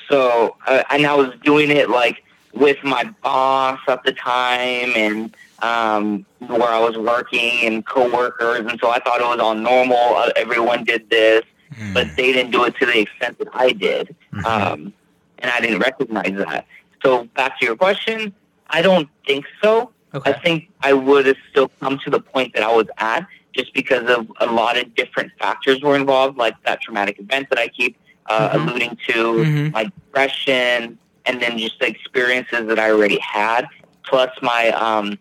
so, 0.08 0.56
uh, 0.66 0.82
and 0.90 1.06
I 1.06 1.14
was 1.14 1.32
doing 1.44 1.70
it 1.70 1.90
like 1.90 2.24
with 2.52 2.82
my 2.84 3.04
boss 3.22 3.80
at 3.88 4.04
the 4.04 4.12
time 4.12 4.92
and 4.94 5.34
um, 5.62 6.26
where 6.38 6.68
I 6.68 6.78
was 6.78 6.98
working 6.98 7.64
and 7.66 7.86
coworkers, 7.86 8.60
and 8.60 8.78
so 8.80 8.90
I 8.90 8.98
thought 8.98 9.20
it 9.20 9.26
was 9.26 9.38
all 9.38 9.54
normal. 9.54 9.96
Uh, 9.96 10.30
everyone 10.36 10.84
did 10.84 11.08
this, 11.08 11.42
Hmm. 11.76 11.92
but 11.94 12.16
they 12.16 12.32
didn't 12.32 12.50
do 12.52 12.64
it 12.64 12.74
to 12.76 12.86
the 12.86 12.98
extent 12.98 13.38
that 13.38 13.48
I 13.52 13.72
did, 13.72 14.14
Mhm. 14.32 14.44
um, 14.44 14.92
and 15.38 15.50
I 15.50 15.60
didn't 15.60 15.80
recognize 15.80 16.34
that. 16.46 16.66
So, 17.04 17.24
back 17.36 17.58
to 17.60 17.66
your 17.66 17.76
question, 17.76 18.32
I 18.70 18.82
don't 18.82 19.08
think 19.26 19.44
so. 19.62 19.90
Okay. 20.14 20.30
I 20.30 20.34
think 20.34 20.68
I 20.82 20.92
would 20.92 21.26
have 21.26 21.36
still 21.50 21.70
come 21.80 21.98
to 22.04 22.10
the 22.10 22.20
point 22.20 22.54
that 22.54 22.62
I 22.62 22.72
was 22.72 22.86
at 22.98 23.26
just 23.54 23.72
because 23.74 24.08
of 24.08 24.30
a 24.40 24.46
lot 24.46 24.76
of 24.78 24.94
different 24.94 25.32
factors 25.38 25.80
were 25.82 25.96
involved, 25.96 26.38
like 26.38 26.54
that 26.64 26.80
traumatic 26.82 27.18
event 27.18 27.48
that 27.50 27.58
I 27.58 27.68
keep 27.68 27.96
uh, 28.26 28.50
Mhm. 28.50 28.68
alluding 28.68 28.96
to, 29.08 29.14
Mhm. 29.44 29.72
my 29.72 29.84
depression, 29.84 30.96
and 31.26 31.42
then 31.42 31.58
just 31.58 31.78
the 31.80 31.88
experiences 31.88 32.68
that 32.68 32.78
I 32.78 32.90
already 32.90 33.18
had, 33.18 33.66
plus 34.04 34.30
my, 34.42 34.68
um, 34.70 35.18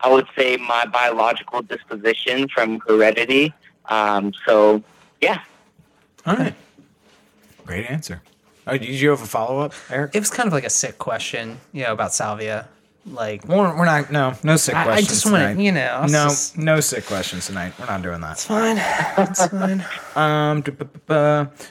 I 0.00 0.08
would 0.08 0.26
say, 0.36 0.56
my 0.56 0.86
biological 0.86 1.60
disposition 1.62 2.48
from 2.48 2.80
heredity. 2.88 3.52
Um, 3.90 4.32
so, 4.46 4.82
yeah. 5.20 5.40
All 6.26 6.36
right. 6.36 6.54
Great 7.66 7.86
answer. 7.90 8.22
Oh, 8.66 8.76
did 8.78 8.88
you 8.88 9.10
have 9.10 9.22
a 9.22 9.26
follow 9.26 9.60
up, 9.60 9.72
Eric? 9.90 10.14
It 10.14 10.20
was 10.20 10.30
kind 10.30 10.46
of 10.46 10.52
like 10.52 10.64
a 10.64 10.70
sick 10.70 10.98
question, 10.98 11.58
you 11.72 11.82
know, 11.84 11.92
about 11.92 12.14
salvia. 12.14 12.68
Like, 13.04 13.48
Well, 13.48 13.58
we're 13.76 13.84
not. 13.84 14.12
No, 14.12 14.34
no 14.44 14.54
sick 14.56 14.76
I, 14.76 14.82
I 14.82 14.84
questions. 14.84 15.08
just 15.08 15.24
want 15.26 15.36
tonight. 15.42 15.54
to, 15.54 15.62
you 15.62 15.72
know, 15.72 16.02
it's 16.04 16.12
No, 16.12 16.24
just- 16.28 16.56
no 16.58 16.78
sick 16.78 17.04
questions 17.06 17.46
tonight. 17.46 17.72
We're 17.76 17.86
not 17.86 18.02
doing 18.02 18.20
that. 18.20 18.32
it's 18.32 18.44
fine. 18.44 18.76
It's 19.18 19.46
fine. 19.48 19.84
Um, 20.14 20.62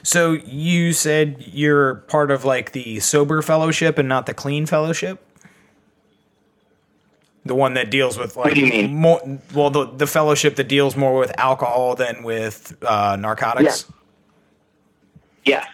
so 0.02 0.32
you 0.32 0.92
said 0.92 1.36
you're 1.46 1.94
part 1.94 2.30
of 2.30 2.44
like 2.44 2.72
the 2.72 3.00
sober 3.00 3.40
fellowship 3.40 3.96
and 3.96 4.08
not 4.08 4.26
the 4.26 4.34
clean 4.34 4.66
fellowship. 4.66 5.24
The 7.44 7.54
one 7.54 7.74
that 7.74 7.90
deals 7.90 8.18
with 8.18 8.36
like 8.36 8.46
What 8.46 8.54
do 8.54 8.60
you 8.60 8.66
mean? 8.70 8.94
more. 8.94 9.38
Well, 9.54 9.70
the 9.70 9.86
the 9.86 10.06
fellowship 10.06 10.56
that 10.56 10.68
deals 10.68 10.96
more 10.96 11.18
with 11.18 11.32
alcohol 11.38 11.94
than 11.94 12.22
with 12.22 12.76
uh, 12.86 13.16
narcotics. 13.18 13.86
Yes. 15.44 15.66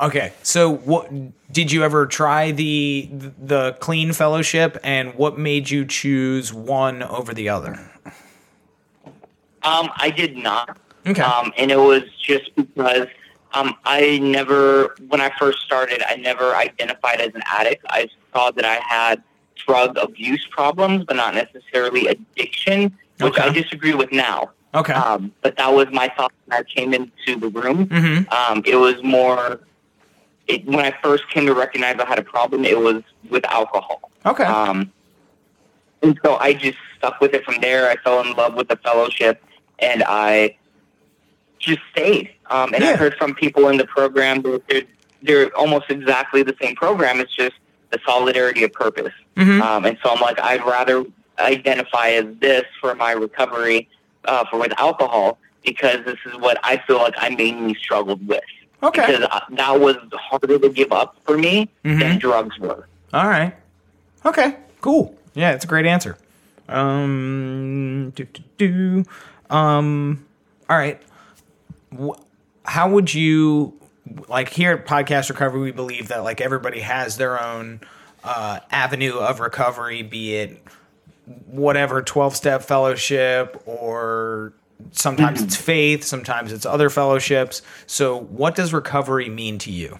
Okay, 0.00 0.32
so 0.42 0.70
what 0.72 1.10
did 1.52 1.72
you 1.72 1.82
ever 1.82 2.06
try 2.06 2.52
the 2.52 3.08
the 3.10 3.76
clean 3.80 4.12
fellowship, 4.12 4.78
and 4.84 5.14
what 5.14 5.38
made 5.38 5.70
you 5.70 5.84
choose 5.84 6.52
one 6.52 7.02
over 7.02 7.34
the 7.34 7.48
other? 7.48 7.90
Um, 9.62 9.90
I 9.96 10.10
did 10.10 10.36
not. 10.36 10.78
Okay. 11.06 11.20
Um, 11.20 11.52
and 11.58 11.70
it 11.70 11.78
was 11.78 12.02
just 12.22 12.54
because 12.54 13.08
um, 13.54 13.74
I 13.84 14.18
never, 14.18 14.94
when 15.08 15.20
I 15.20 15.30
first 15.38 15.60
started, 15.60 16.02
I 16.06 16.16
never 16.16 16.54
identified 16.54 17.20
as 17.20 17.34
an 17.34 17.42
addict. 17.46 17.84
I 17.88 18.08
saw 18.32 18.50
that 18.52 18.64
I 18.64 18.78
had 18.86 19.22
drug 19.56 19.96
abuse 19.98 20.46
problems, 20.50 21.04
but 21.04 21.16
not 21.16 21.34
necessarily 21.34 22.06
addiction, 22.06 22.96
which 23.18 23.34
Okay. 23.34 23.42
I 23.42 23.52
disagree 23.52 23.94
with 23.94 24.12
now. 24.12 24.50
Okay. 24.74 24.92
Um, 24.92 25.32
but 25.42 25.56
that 25.56 25.72
was 25.72 25.86
my 25.92 26.12
thought 26.16 26.32
when 26.46 26.58
I 26.60 26.62
came 26.62 26.92
into 26.94 27.36
the 27.38 27.48
room. 27.48 27.86
mm-hmm. 27.86 28.32
Um, 28.32 28.62
it 28.66 28.76
was 28.76 29.02
more, 29.02 29.60
it, 30.46 30.64
when 30.66 30.80
I 30.80 30.94
first 31.02 31.28
came 31.30 31.46
to 31.46 31.54
recognize 31.54 31.96
I 31.98 32.06
had 32.06 32.18
a 32.18 32.22
problem, 32.22 32.64
it 32.64 32.78
was 32.78 33.02
with 33.30 33.44
alcohol. 33.46 34.10
Okay. 34.26 34.44
Um, 34.44 34.92
and 36.02 36.18
so 36.24 36.36
I 36.36 36.52
just 36.52 36.78
stuck 36.98 37.20
with 37.20 37.34
it 37.34 37.44
from 37.44 37.60
there. 37.60 37.88
I 37.90 37.96
fell 37.96 38.20
in 38.20 38.32
love 38.34 38.54
with 38.54 38.68
the 38.68 38.76
fellowship, 38.76 39.42
and 39.78 40.04
I 40.06 40.56
just 41.58 41.80
stayed. 41.92 42.30
Um, 42.50 42.72
and 42.74 42.84
Yeah. 42.84 42.90
I 42.90 42.96
heard 42.96 43.14
from 43.16 43.34
people 43.34 43.68
in 43.68 43.78
the 43.78 43.86
program 43.86 44.42
that 44.42 44.62
they're, 44.68 44.82
they're 45.22 45.56
almost 45.56 45.86
exactly 45.88 46.42
the 46.42 46.54
same 46.60 46.76
program. 46.76 47.20
It's 47.20 47.34
just 47.34 47.54
the 47.90 47.98
solidarity 48.06 48.64
of 48.64 48.72
purpose. 48.72 49.12
Mhm. 49.36 49.60
Um, 49.62 49.84
and 49.86 49.98
so 50.02 50.10
I'm 50.10 50.20
like, 50.20 50.38
I'd 50.40 50.64
rather 50.64 51.04
identify 51.38 52.10
as 52.10 52.26
this 52.40 52.64
for 52.80 52.94
my 52.94 53.12
recovery 53.12 53.88
uh, 54.28 54.44
for 54.50 54.58
with 54.60 54.72
alcohol 54.78 55.38
because 55.64 56.04
this 56.04 56.18
is 56.26 56.34
what 56.38 56.58
I 56.62 56.76
feel 56.86 56.98
like 56.98 57.14
I 57.18 57.30
mainly 57.30 57.74
struggled 57.74 58.26
with. 58.28 58.44
okay. 58.82 59.06
Because 59.06 59.28
that 59.50 59.80
was 59.80 59.96
harder 60.12 60.58
to 60.58 60.68
give 60.68 60.92
up 60.92 61.16
for 61.26 61.36
me 61.36 61.68
Mhm. 61.84 61.98
than 62.00 62.18
drugs 62.18 62.56
were. 62.60 62.86
All 63.12 63.26
right. 63.26 63.54
Okay. 64.24 64.56
Cool. 64.80 65.16
Yeah, 65.34 65.52
it's 65.52 65.64
a 65.64 65.68
great 65.68 65.86
answer. 65.86 66.16
Um. 66.68 68.12
Do, 68.14 68.24
do, 68.24 68.42
do. 68.58 69.04
Um. 69.54 70.24
All 70.70 70.76
right. 70.76 71.00
How 72.64 72.88
would 72.90 73.12
you 73.14 73.72
like 74.28 74.50
here 74.50 74.72
at 74.72 74.86
Podcast 74.86 75.30
Recovery? 75.30 75.60
We 75.60 75.72
believe 75.72 76.08
that 76.08 76.22
like 76.22 76.40
everybody 76.40 76.80
has 76.80 77.16
their 77.16 77.42
own 77.42 77.80
uh, 78.24 78.60
avenue 78.70 79.16
of 79.18 79.40
recovery, 79.40 80.02
be 80.02 80.34
it 80.36 80.62
whatever 81.46 82.02
twelve 82.02 82.34
step 82.36 82.62
fellowship 82.62 83.60
or 83.66 84.52
sometimes 84.92 85.42
it's 85.42 85.56
faith, 85.72 86.04
sometimes 86.04 86.52
it's 86.52 86.64
other 86.66 86.90
fellowships. 86.90 87.62
So, 87.86 88.16
what 88.16 88.54
does 88.54 88.72
recovery 88.72 89.28
mean 89.28 89.58
to 89.58 89.70
you? 89.70 89.98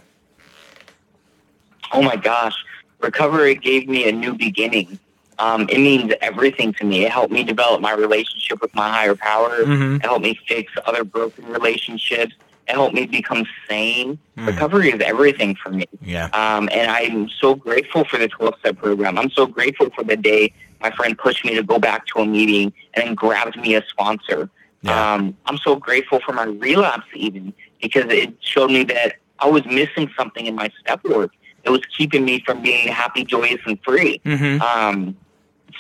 oh 1.93 2.03
my 2.03 2.17
gosh, 2.17 2.55
recovery 3.01 3.55
gave 3.55 3.89
me 3.89 4.07
a 4.09 4.13
new 4.13 4.35
beginning. 4.35 4.99
Um, 5.39 5.63
it 5.71 5.79
means 5.79 6.13
everything 6.21 6.75
to 6.75 6.85
me. 6.85 7.07
It 7.07 7.13
helped 7.13 7.33
me 7.33 7.45
develop 7.45 7.81
my 7.81 7.93
relationship 7.95 8.61
with 8.61 8.75
my 8.75 8.91
higher 8.91 9.15
power. 9.15 9.65
Mhm. 9.65 9.97
It 9.97 10.03
helped 10.03 10.23
me 10.23 10.39
fix 10.47 10.71
other 10.85 11.05
broken 11.05 11.47
relationships. 11.47 12.35
It 12.69 12.73
helped 12.73 12.95
me 12.95 13.07
become 13.07 13.47
sane. 13.69 14.19
Mm. 14.37 14.49
Recovery 14.49 14.91
is 14.91 15.01
everything 15.01 15.55
for 15.55 15.71
me. 15.71 15.87
Yeah. 16.03 16.27
Um, 16.35 16.69
and 16.73 16.91
I'm 16.91 17.31
so 17.31 17.55
grateful 17.55 18.05
for 18.05 18.19
the 18.19 18.29
12 18.29 18.57
step 18.61 18.77
program. 18.77 19.17
I'm 19.17 19.31
so 19.31 19.47
grateful 19.47 19.89
for 19.95 20.05
the 20.05 20.17
day 20.17 20.53
my 20.81 20.91
friend 20.91 21.17
pushed 21.19 21.45
me 21.45 21.55
to 21.55 21.63
go 21.63 21.79
back 21.79 22.07
to 22.07 22.21
a 22.21 22.27
meeting 22.27 22.73
and 22.95 23.07
then 23.07 23.15
grabbed 23.15 23.57
me 23.57 23.75
a 23.75 23.85
sponsor. 23.89 24.51
Yeah. 24.83 25.15
Um, 25.15 25.37
I'm 25.47 25.59
so 25.59 25.77
grateful 25.77 26.21
for 26.21 26.33
my 26.33 26.45
relapse 26.45 27.07
even 27.15 27.53
because 27.83 28.07
it 28.11 28.35
showed 28.41 28.71
me 28.71 28.85
that 28.85 29.17
I 29.41 29.49
was 29.49 29.65
missing 29.67 30.11
something 30.17 30.47
in 30.47 30.55
my 30.55 30.71
step 30.81 31.03
work. 31.05 31.33
It 31.65 31.71
was 31.71 31.83
keeping 31.97 32.25
me 32.25 32.41
from 32.45 32.63
being 32.63 32.89
happy, 32.89 33.25
joyous, 33.25 33.61
and 33.67 33.79
free. 33.83 34.21
Mm-hmm. 34.25 34.63
Um, 34.63 35.17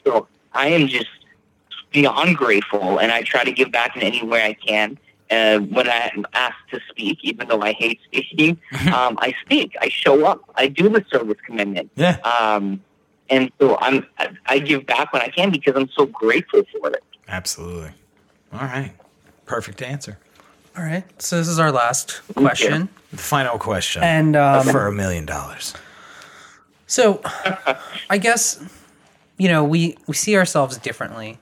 so 0.04 0.26
I 0.52 0.68
am 0.68 0.88
just 0.88 1.08
beyond 1.92 2.36
grateful, 2.36 2.98
and 2.98 3.10
I 3.10 3.22
try 3.22 3.44
to 3.44 3.52
give 3.52 3.72
back 3.72 3.96
in 3.96 4.02
any 4.02 4.22
way 4.22 4.44
I 4.44 4.54
can. 4.54 4.98
Uh, 5.30 5.58
when 5.58 5.88
I'm 5.88 6.24
asked 6.32 6.70
to 6.70 6.80
speak, 6.88 7.18
even 7.22 7.48
though 7.48 7.60
I 7.60 7.72
hate 7.72 8.00
speaking, 8.04 8.58
um, 8.94 9.18
I 9.20 9.34
speak. 9.44 9.76
I 9.80 9.88
show 9.88 10.24
up. 10.24 10.40
I 10.54 10.68
do 10.68 10.88
the 10.88 11.04
service 11.10 11.36
commitment. 11.44 11.90
Yeah. 11.96 12.16
Um, 12.20 12.82
and 13.30 13.50
so 13.60 13.76
I'm, 13.80 14.06
I, 14.18 14.30
I 14.46 14.58
give 14.58 14.86
back 14.86 15.12
when 15.12 15.22
I 15.22 15.28
can 15.28 15.50
because 15.50 15.74
I'm 15.76 15.88
so 15.90 16.06
grateful 16.06 16.62
for 16.72 16.90
it. 16.90 17.02
Absolutely. 17.28 17.92
All 18.52 18.60
right. 18.60 18.92
Perfect 19.46 19.82
answer. 19.82 20.18
All 20.76 20.84
right. 20.84 21.04
So 21.20 21.36
this 21.36 21.48
is 21.48 21.58
our 21.58 21.72
last 21.72 22.20
question. 22.34 22.88
The 23.10 23.16
final 23.18 23.58
question 23.58 24.02
And 24.02 24.36
um, 24.36 24.66
for 24.66 24.86
a 24.86 24.92
million 24.92 25.26
dollars. 25.26 25.74
So, 26.86 27.20
I 28.10 28.16
guess 28.18 28.64
you 29.36 29.48
know 29.48 29.62
we 29.64 29.96
we 30.06 30.14
see 30.14 30.36
ourselves 30.36 30.78
differently 30.78 31.38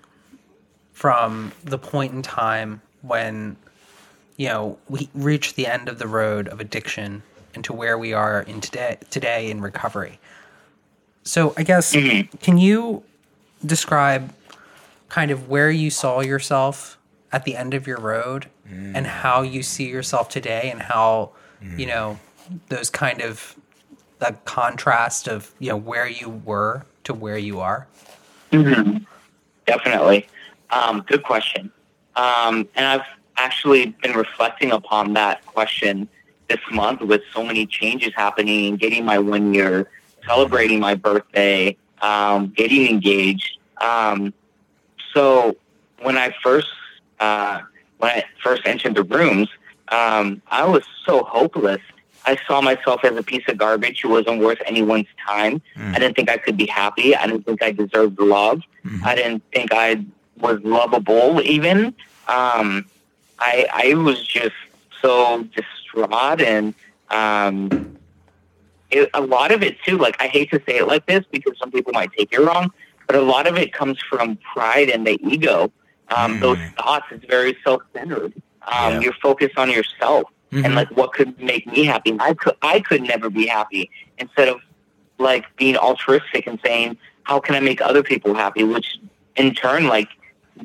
from 0.92 1.52
the 1.64 1.78
point 1.78 2.12
in 2.12 2.22
time 2.22 2.80
when 3.02 3.56
you 4.36 4.48
know 4.48 4.78
we 4.88 5.08
reach 5.14 5.54
the 5.54 5.66
end 5.66 5.88
of 5.88 5.98
the 5.98 6.08
road 6.08 6.48
of 6.48 6.60
addiction 6.60 7.22
into 7.54 7.72
where 7.72 7.96
we 7.96 8.12
are 8.12 8.42
in 8.42 8.60
today 8.60 8.98
today 9.10 9.50
in 9.50 9.60
recovery. 9.60 10.18
So, 11.26 11.52
I 11.56 11.64
guess 11.64 11.92
can 12.40 12.56
you 12.58 13.02
describe 13.64 14.32
kind 15.08 15.30
of 15.30 15.48
where 15.48 15.70
you 15.70 15.90
saw 15.90 16.20
yourself 16.20 16.98
at 17.32 17.44
the 17.44 17.56
end 17.56 17.74
of 17.74 17.86
your 17.86 17.98
road 17.98 18.46
and 18.94 19.06
how 19.06 19.42
you 19.42 19.62
see 19.62 19.88
yourself 19.88 20.28
today 20.28 20.70
and 20.70 20.82
how 20.82 21.30
you 21.76 21.86
know 21.86 22.18
those 22.68 22.90
kind 22.90 23.20
of 23.22 23.56
the 24.18 24.34
contrast 24.44 25.28
of 25.28 25.52
you 25.58 25.68
know 25.70 25.76
where 25.76 26.08
you 26.08 26.28
were 26.30 26.84
to 27.04 27.12
where 27.12 27.38
you 27.38 27.60
are? 27.60 27.86
Definitely. 29.66 30.28
Um, 30.70 31.02
good 31.06 31.22
question. 31.24 31.72
Um, 32.14 32.68
and 32.76 32.86
I've 32.86 33.06
actually 33.36 33.86
been 34.02 34.16
reflecting 34.16 34.70
upon 34.72 35.12
that 35.14 35.44
question 35.46 36.08
this 36.48 36.60
month 36.70 37.00
with 37.00 37.22
so 37.34 37.44
many 37.44 37.66
changes 37.66 38.12
happening 38.14 38.68
and 38.68 38.78
getting 38.78 39.04
my 39.04 39.18
one 39.18 39.52
year, 39.52 39.90
celebrating 40.26 40.80
my 40.80 40.94
birthday, 40.94 41.76
um, 42.02 42.52
getting 42.56 42.86
engaged. 42.88 43.58
Um, 43.80 44.32
so 45.14 45.56
when 46.02 46.16
I 46.16 46.34
first 46.42 46.68
uh, 47.20 47.60
when 47.98 48.10
I 48.10 48.24
first 48.42 48.62
entered 48.66 48.94
the 48.94 49.04
rooms, 49.04 49.48
um, 49.88 50.42
I 50.48 50.64
was 50.64 50.84
so 51.06 51.24
hopeless. 51.24 51.80
I 52.26 52.36
saw 52.46 52.60
myself 52.60 53.04
as 53.04 53.16
a 53.16 53.22
piece 53.22 53.44
of 53.48 53.56
garbage 53.56 54.00
who 54.02 54.08
wasn't 54.10 54.40
worth 54.42 54.58
anyone's 54.66 55.06
time. 55.26 55.62
Mm. 55.76 55.94
I 55.94 55.98
didn't 56.00 56.16
think 56.16 56.28
I 56.28 56.36
could 56.36 56.56
be 56.56 56.66
happy. 56.66 57.14
I 57.14 57.26
didn't 57.26 57.46
think 57.46 57.62
I 57.62 57.70
deserved 57.70 58.18
love. 58.18 58.62
Mhm. 58.84 59.04
I 59.04 59.14
didn't 59.14 59.42
think 59.52 59.72
I 59.72 60.04
was 60.38 60.60
lovable 60.62 61.40
even. 61.42 61.94
Um, 62.28 62.84
I 63.38 63.66
I 63.72 63.94
was 63.94 64.26
just 64.26 64.56
so 65.00 65.44
distraught 65.54 66.40
and 66.42 66.74
um, 67.10 67.96
it, 68.90 69.10
a 69.14 69.20
lot 69.20 69.52
of 69.52 69.62
it 69.62 69.76
too. 69.82 69.98
Like 69.98 70.16
I 70.20 70.26
hate 70.28 70.50
to 70.50 70.62
say 70.68 70.78
it 70.78 70.86
like 70.86 71.06
this 71.06 71.24
because 71.30 71.54
some 71.58 71.70
people 71.70 71.92
might 71.92 72.12
take 72.12 72.32
it 72.32 72.40
wrong, 72.40 72.72
but 73.06 73.16
a 73.16 73.20
lot 73.20 73.46
of 73.46 73.56
it 73.56 73.72
comes 73.72 73.98
from 74.08 74.38
pride 74.54 74.88
and 74.90 75.06
the 75.06 75.18
ego. 75.26 75.72
Um, 76.16 76.36
Mm. 76.36 76.40
Those 76.40 76.58
thoughts. 76.78 77.06
It's 77.10 77.24
very 77.24 77.56
self-centered. 77.64 78.32
Um, 78.62 78.92
Yeah. 78.94 79.00
You're 79.00 79.12
focused 79.14 79.58
on 79.58 79.70
yourself 79.70 80.24
Mhm. 80.52 80.64
and 80.64 80.74
like 80.76 80.88
what 80.92 81.12
could 81.12 81.40
make 81.40 81.66
me 81.66 81.84
happy. 81.84 82.16
I 82.20 82.34
could 82.34 82.54
I 82.62 82.80
could 82.80 83.02
never 83.02 83.28
be 83.30 83.46
happy 83.46 83.90
instead 84.18 84.48
of 84.48 84.58
like 85.18 85.44
being 85.56 85.76
altruistic 85.76 86.46
and 86.46 86.58
saying 86.64 86.96
how 87.24 87.40
can 87.40 87.54
I 87.56 87.60
make 87.60 87.80
other 87.80 88.02
people 88.04 88.34
happy, 88.34 88.62
which 88.62 88.98
in 89.34 89.54
turn 89.54 89.88
like 89.88 90.08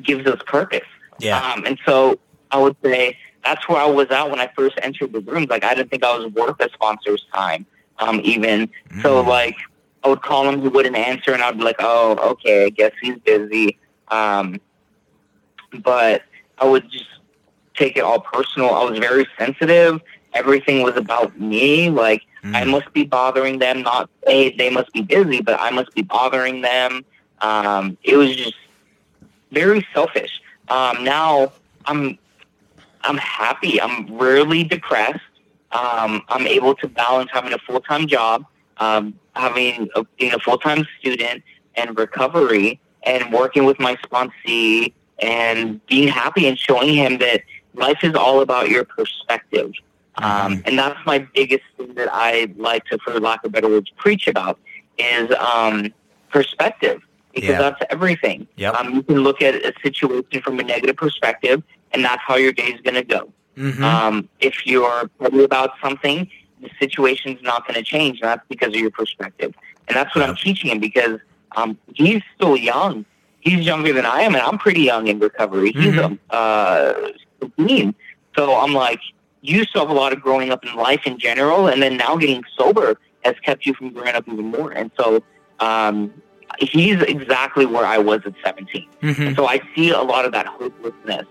gives 0.00 0.26
us 0.26 0.40
purpose. 0.46 0.86
yeah. 1.18 1.38
Um, 1.52 1.64
and 1.66 1.78
so 1.84 2.18
I 2.52 2.58
would 2.58 2.76
say 2.84 3.16
that's 3.44 3.68
where 3.68 3.78
I 3.80 3.86
was 3.86 4.08
at 4.10 4.30
when 4.30 4.38
I 4.40 4.48
first 4.56 4.78
entered 4.82 5.12
the 5.12 5.20
rooms. 5.20 5.48
Like 5.50 5.64
I 5.64 5.74
didn't 5.74 5.90
think 5.90 6.04
I 6.04 6.16
was 6.16 6.26
worth 6.32 6.60
a 6.60 6.70
sponsor's 6.72 7.26
time, 7.34 7.66
um, 8.02 8.20
even. 8.24 8.68
So 9.02 9.22
Mm. 9.22 9.28
like 9.28 9.56
I 10.04 10.08
would 10.08 10.22
call 10.22 10.48
him, 10.48 10.60
he 10.62 10.68
wouldn't 10.68 10.96
answer, 10.96 11.32
and 11.32 11.42
I'd 11.42 11.58
be 11.58 11.64
like, 11.64 11.76
"Oh, 11.78 12.16
okay, 12.32 12.66
I 12.66 12.70
guess 12.70 12.92
he's 13.00 13.18
busy." 13.18 13.78
Um, 14.08 14.60
but 15.82 16.22
I 16.58 16.64
would 16.66 16.90
just 16.90 17.06
take 17.74 17.96
it 17.96 18.00
all 18.04 18.20
personal. 18.20 18.74
I 18.74 18.84
was 18.84 18.98
very 18.98 19.26
sensitive. 19.38 20.00
Everything 20.34 20.82
was 20.82 20.96
about 20.96 21.38
me. 21.40 21.90
Like 21.90 22.22
I 22.54 22.64
Mm. 22.64 22.70
must 22.70 22.92
be 22.92 23.04
bothering 23.04 23.58
them. 23.58 23.82
Not 23.82 24.10
they 24.26 24.50
they 24.50 24.70
must 24.70 24.92
be 24.92 25.02
busy, 25.02 25.40
but 25.40 25.60
I 25.60 25.70
must 25.70 25.94
be 25.94 26.02
bothering 26.02 26.60
them. 26.62 27.04
Um, 27.40 27.96
it 28.02 28.16
was 28.16 28.34
just 28.36 28.54
very 29.50 29.86
selfish. 29.94 30.40
Um, 30.68 31.04
now 31.04 31.52
I'm 31.86 32.18
I'm 33.02 33.16
happy. 33.18 33.80
I'm 33.80 34.16
rarely 34.16 34.64
depressed. 34.64 35.20
Um, 35.72 36.22
I'm 36.28 36.46
able 36.46 36.74
to 36.76 36.88
balance 36.88 37.30
having 37.32 37.52
a 37.52 37.58
full 37.58 37.80
time 37.80 38.06
job, 38.06 38.44
um, 38.78 39.18
having 39.34 39.88
a, 39.94 40.04
being 40.18 40.34
a 40.34 40.38
full 40.38 40.58
time 40.58 40.86
student, 40.98 41.42
and 41.76 41.98
recovery, 41.98 42.80
and 43.04 43.32
working 43.32 43.64
with 43.64 43.78
my 43.80 43.96
sponsee, 43.96 44.92
and 45.20 45.84
being 45.86 46.08
happy 46.08 46.46
and 46.46 46.58
showing 46.58 46.94
him 46.94 47.18
that 47.18 47.42
life 47.74 47.98
is 48.02 48.14
all 48.14 48.40
about 48.40 48.68
your 48.68 48.84
perspective. 48.84 49.72
Um, 50.16 50.62
and 50.66 50.78
that's 50.78 50.98
my 51.06 51.20
biggest 51.34 51.64
thing 51.78 51.94
that 51.94 52.08
I 52.12 52.52
like 52.56 52.84
to, 52.86 52.98
for 52.98 53.18
lack 53.18 53.44
of 53.44 53.52
better 53.52 53.68
words, 53.68 53.90
preach 53.96 54.28
about 54.28 54.58
is 54.98 55.30
um, 55.36 55.92
perspective 56.30 57.00
because 57.34 57.48
Yeah. 57.50 57.58
that's 57.58 57.82
everything. 57.88 58.46
Yep. 58.56 58.74
Um, 58.74 58.94
you 58.94 59.02
can 59.02 59.20
look 59.20 59.40
at 59.40 59.54
a 59.54 59.72
situation 59.82 60.42
from 60.42 60.60
a 60.60 60.62
negative 60.64 60.96
perspective, 60.96 61.62
and 61.92 62.04
that's 62.04 62.20
how 62.26 62.36
your 62.36 62.52
day 62.52 62.64
is 62.74 62.80
going 62.82 62.94
to 62.94 63.04
go. 63.04 63.32
Mhm. 63.56 63.82
Um, 63.82 64.28
if 64.40 64.66
you're 64.66 65.08
petty 65.20 65.44
about 65.44 65.72
something, 65.82 66.28
the 66.60 66.70
situation's 66.78 67.42
not 67.42 67.66
going 67.66 67.74
to 67.74 67.82
change, 67.82 68.20
and 68.20 68.28
that's 68.30 68.46
because 68.48 68.68
of 68.68 68.76
your 68.76 68.90
perspective. 68.90 69.54
And 69.88 69.96
that's 69.96 70.14
what 70.14 70.28
I'm 70.28 70.36
teaching 70.36 70.70
him 70.70 70.78
because 70.78 71.18
um, 71.56 71.76
he's 71.94 72.22
still 72.36 72.56
young. 72.56 73.04
He's 73.40 73.66
younger 73.66 73.92
than 73.92 74.06
I 74.06 74.20
am, 74.22 74.34
and 74.34 74.42
I'm 74.42 74.56
pretty 74.58 74.82
young 74.82 75.08
in 75.08 75.18
recovery. 75.18 75.72
He's 75.72 75.94
Mhm. 75.94 76.04
um, 76.04 76.18
uh, 76.30 76.92
15. 77.40 77.94
So 78.36 78.54
I'm 78.56 78.72
like, 78.72 79.00
you 79.42 79.64
still 79.64 79.82
have 79.82 79.90
a 79.90 79.94
lot 79.94 80.12
of 80.12 80.20
growing 80.22 80.50
up 80.50 80.64
in 80.64 80.74
life 80.76 81.02
in 81.04 81.18
general, 81.18 81.66
and 81.66 81.82
then 81.82 81.96
now 81.96 82.16
getting 82.16 82.44
sober 82.56 82.98
has 83.24 83.34
kept 83.44 83.66
you 83.66 83.74
from 83.74 83.90
growing 83.90 84.14
up 84.14 84.24
even 84.28 84.46
more. 84.46 84.70
And 84.70 84.90
so 84.98 85.22
um, 85.60 86.12
he's 86.60 87.00
exactly 87.02 87.66
where 87.66 87.84
I 87.84 87.98
was 87.98 88.20
at 88.24 88.34
17. 88.44 88.86
Mhm. 89.02 89.34
So 89.36 89.46
I 89.46 89.60
see 89.74 89.90
a 89.90 90.00
lot 90.00 90.24
of 90.24 90.32
that 90.32 90.46
hopelessness, 90.46 91.26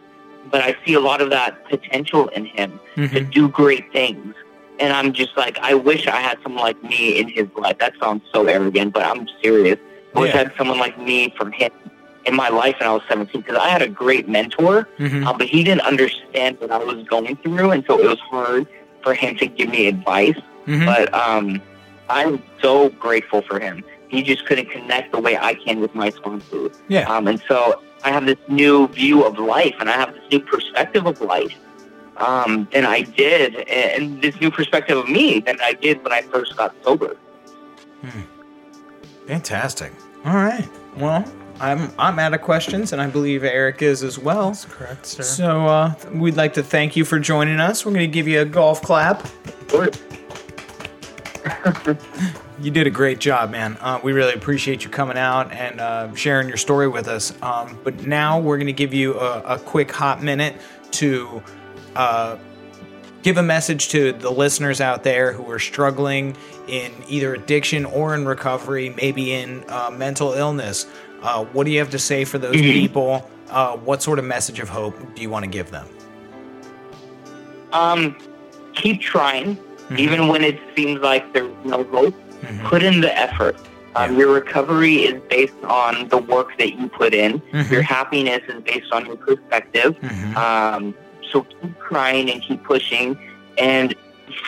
but 0.50 0.62
I 0.62 0.76
see 0.86 0.94
a 0.94 1.00
lot 1.00 1.22
of 1.22 1.30
that 1.30 1.64
potential 1.70 2.28
in 2.30 2.46
him 2.46 2.80
to 2.96 3.02
Mhm. 3.08 3.32
do 3.32 3.48
great 3.50 3.92
things. 3.92 4.36
And 4.80 4.94
I'm 4.94 5.14
just 5.14 5.38
like, 5.38 5.60
I 5.62 5.74
wish 5.76 6.08
I 6.08 6.18
had 6.22 6.40
someone 6.42 6.64
like 6.64 6.82
me 6.84 7.20
in 7.20 7.28
his 7.30 7.48
life. 7.56 7.78
That 7.80 7.94
sounds 8.02 8.24
so 8.34 8.46
arrogant, 8.46 8.94
but 8.94 9.04
I'm 9.06 9.28
serious. 9.44 9.78
I 10.16 10.20
wish 10.20 10.34
I 10.34 10.38
had 10.38 10.54
someone 10.58 10.80
like 10.80 10.98
me 10.98 11.34
from 11.38 11.52
him 11.52 11.72
in 12.26 12.36
my 12.36 12.50
life 12.50 12.76
when 12.80 12.90
I 12.90 12.94
was 12.94 13.04
17 13.08 13.42
because 13.42 13.58
I 13.58 13.70
had 13.70 13.82
a 13.82 13.88
great 13.88 14.28
mentor, 14.28 14.88
Mhm. 15.00 15.26
uh, 15.28 15.34
but 15.34 15.48
he 15.48 15.64
didn't 15.64 15.82
understand 15.82 16.58
what 16.60 16.72
I 16.72 16.78
was 16.78 17.04
going 17.08 17.36
through, 17.38 17.72
and 17.72 17.84
so 17.88 18.00
it 18.00 18.08
was 18.08 18.20
hard 18.20 18.68
for 19.04 19.14
him 19.14 19.36
to 19.38 19.46
give 19.48 19.70
me 19.70 19.88
advice. 19.88 20.36
Mhm. 20.68 20.86
But 20.86 21.14
um, 21.14 21.62
I'm 22.10 22.42
so 22.62 22.90
grateful 22.90 23.42
for 23.42 23.60
him. 23.60 23.84
He 24.10 24.22
just 24.24 24.46
couldn't 24.46 24.70
connect 24.70 25.14
the 25.14 25.20
way 25.20 25.38
I 25.38 25.54
can 25.54 25.80
with 25.80 25.96
my 25.96 26.10
sponsors. 26.10 26.72
Yeah. 26.90 27.10
Um, 27.12 27.28
and 27.28 27.42
so 27.48 27.80
I 28.04 28.12
have 28.12 28.26
this 28.26 28.40
new 28.48 28.88
view 28.88 29.24
of 29.24 29.38
life, 29.40 29.76
and 29.80 29.90
I 29.90 29.94
have 29.94 30.14
this 30.14 30.24
new 30.32 30.40
perspective 30.40 31.06
of 31.06 31.22
life 31.22 31.56
um, 32.18 32.68
than 32.72 32.86
I 32.86 33.02
did, 33.02 33.56
and 33.70 34.22
this 34.22 34.40
new 34.40 34.52
perspective 34.52 34.98
of 34.98 35.10
me 35.10 35.40
than 35.40 35.58
I 35.62 35.74
did 35.74 36.04
when 36.04 36.12
I 36.12 36.22
first 36.24 36.56
got 36.58 36.76
sober. 36.84 37.18
Fantastic. 39.28 39.92
All 40.26 40.36
right. 40.36 40.68
Well, 40.98 41.26
I'm 41.60 41.92
I'm 41.98 42.20
out 42.20 42.34
of 42.34 42.42
questions, 42.42 42.92
and 42.92 43.02
I 43.02 43.08
believe 43.08 43.44
Eric 43.44 43.82
is 43.82 44.04
as 44.04 44.18
well. 44.18 44.48
That's 44.48 44.66
correct, 44.66 45.06
sir. 45.06 45.24
So 45.24 45.68
uh, 45.68 45.94
we'd 46.14 46.36
like 46.36 46.54
to 46.56 46.64
thank 46.64 46.96
you 46.96 47.06
for 47.06 47.20
joining 47.20 47.60
us. 47.60 47.86
We're 47.86 47.94
going 47.94 48.10
to 48.10 48.14
give 48.14 48.28
you 48.28 48.42
a 48.42 48.46
golf 48.46 48.82
clap. 48.82 49.28
You 52.62 52.70
did 52.70 52.86
a 52.86 52.92
great 52.92 53.18
job, 53.18 53.50
man. 53.50 53.76
Uh, 53.82 54.00
we 54.04 54.14
really 54.14 54.34
appreciate 54.34 54.84
you 54.84 54.90
coming 54.92 55.18
out 55.18 55.52
and 55.52 55.82
uh, 55.82 56.14
sharing 56.14 56.48
your 56.48 56.58
story 56.58 56.88
with 56.88 57.08
us. 57.08 57.34
Um, 57.42 57.80
but 57.84 58.06
now 58.06 58.40
we're 58.40 58.58
going 58.58 58.68
to 58.68 58.74
give 58.74 58.94
you 58.94 59.20
a, 59.20 59.56
a 59.56 59.58
quick 59.58 59.92
hot 59.92 60.22
minute 60.22 60.56
to 60.92 61.42
uh, 61.96 62.38
give 63.24 63.38
a 63.38 63.44
message 63.44 63.90
to 63.90 64.14
the 64.14 64.30
listeners 64.30 64.80
out 64.80 65.04
there 65.04 65.34
who 65.34 65.50
are 65.50 65.58
struggling 65.58 66.38
in 66.68 66.92
either 67.08 67.34
addiction 67.34 67.86
or 67.86 68.14
in 68.14 68.26
recovery, 68.26 68.90
maybe 68.90 69.34
in 69.34 69.66
uh, 69.68 69.90
mental 69.90 70.34
illness. 70.34 70.86
Uh, 71.24 71.44
what 71.46 71.64
do 71.66 71.72
you 71.72 71.80
have 71.80 71.90
to 71.92 72.00
say 72.00 72.26
for 72.26 72.38
those 72.38 72.56
people? 72.56 73.28
Uh, 73.50 73.76
what 73.78 74.04
sort 74.04 74.20
of 74.20 74.26
message 74.26 74.60
of 74.60 74.70
hope 74.70 74.96
do 75.16 75.22
you 75.24 75.32
want 75.32 75.46
to 75.46 75.50
give 75.50 75.72
them? 75.72 75.88
Um, 77.74 78.16
keep 78.74 79.02
trying, 79.02 79.58
Mm-hmm. 79.92 80.00
even 80.00 80.28
when 80.28 80.44
it 80.44 80.58
seems 80.76 81.02
like 81.02 81.34
there's 81.34 81.52
no 81.66 81.84
hope. 81.86 82.16
Mhm. 82.42 82.64
Put 82.64 82.82
in 82.84 83.02
the 83.02 83.12
effort. 83.18 83.58
Um. 83.96 84.18
Your 84.18 84.32
recovery 84.34 84.96
is 85.10 85.22
based 85.30 85.62
on 85.66 86.08
the 86.08 86.18
work 86.18 86.58
that 86.60 86.74
you 86.80 86.88
put 86.88 87.14
in. 87.14 87.40
Mhm. 87.54 87.70
Your 87.70 87.82
happiness 87.82 88.42
is 88.48 88.62
based 88.64 88.92
on 88.94 89.06
your 89.06 89.18
perspective. 89.18 89.96
Mhm. 90.02 90.36
Um, 90.38 90.94
so 91.30 91.42
keep 91.44 91.74
trying 91.90 92.30
and 92.32 92.42
keep 92.42 92.64
pushing. 92.64 93.18
And 93.58 93.94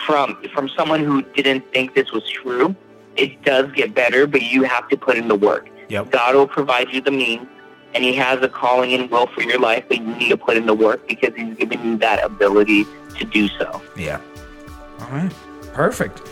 from 0.06 0.38
from 0.54 0.68
someone 0.70 1.04
who 1.04 1.20
didn't 1.36 1.62
think 1.74 1.94
this 1.94 2.10
was 2.10 2.24
true, 2.30 2.74
it 3.16 3.30
does 3.44 3.70
get 3.72 3.94
better, 3.94 4.26
but 4.26 4.40
you 4.42 4.62
have 4.62 4.88
to 4.88 4.96
put 4.96 5.16
in 5.16 5.28
the 5.28 5.34
work. 5.36 5.68
Yep. 5.90 6.10
God 6.10 6.34
will 6.34 6.48
provide 6.48 6.88
you 6.92 7.02
the 7.02 7.10
means, 7.10 7.46
and 7.94 8.02
He 8.02 8.14
has 8.14 8.40
a 8.42 8.48
calling 8.48 8.94
and 8.94 9.10
will 9.10 9.26
for 9.26 9.42
your 9.42 9.58
life, 9.58 9.84
but 9.88 9.98
you 9.98 10.06
need 10.06 10.30
to 10.30 10.38
put 10.38 10.56
in 10.56 10.64
the 10.64 10.74
work 10.74 11.06
because 11.06 11.32
He's 11.36 11.54
given 11.56 11.84
you 11.86 11.96
that 11.98 12.24
ability 12.24 12.86
to 13.18 13.24
do 13.26 13.46
so. 13.58 13.82
Yeah. 13.96 14.18
All 15.04 15.10
right. 15.10 15.32
Perfect. 15.72 16.22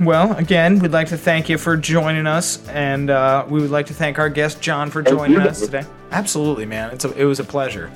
Well, 0.00 0.32
again, 0.36 0.78
we'd 0.78 0.92
like 0.92 1.08
to 1.08 1.16
thank 1.16 1.48
you 1.48 1.58
for 1.58 1.76
joining 1.76 2.26
us, 2.26 2.66
and 2.68 3.10
uh, 3.10 3.44
we 3.48 3.60
would 3.60 3.70
like 3.70 3.86
to 3.86 3.94
thank 3.94 4.18
our 4.18 4.28
guest 4.28 4.60
John 4.60 4.90
for 4.90 5.02
joining 5.02 5.38
us 5.38 5.60
today. 5.60 5.84
Absolutely, 6.10 6.66
man. 6.66 6.90
It's 6.92 7.04
a, 7.04 7.12
it 7.14 7.24
was 7.24 7.40
a 7.40 7.44
pleasure. 7.44 7.90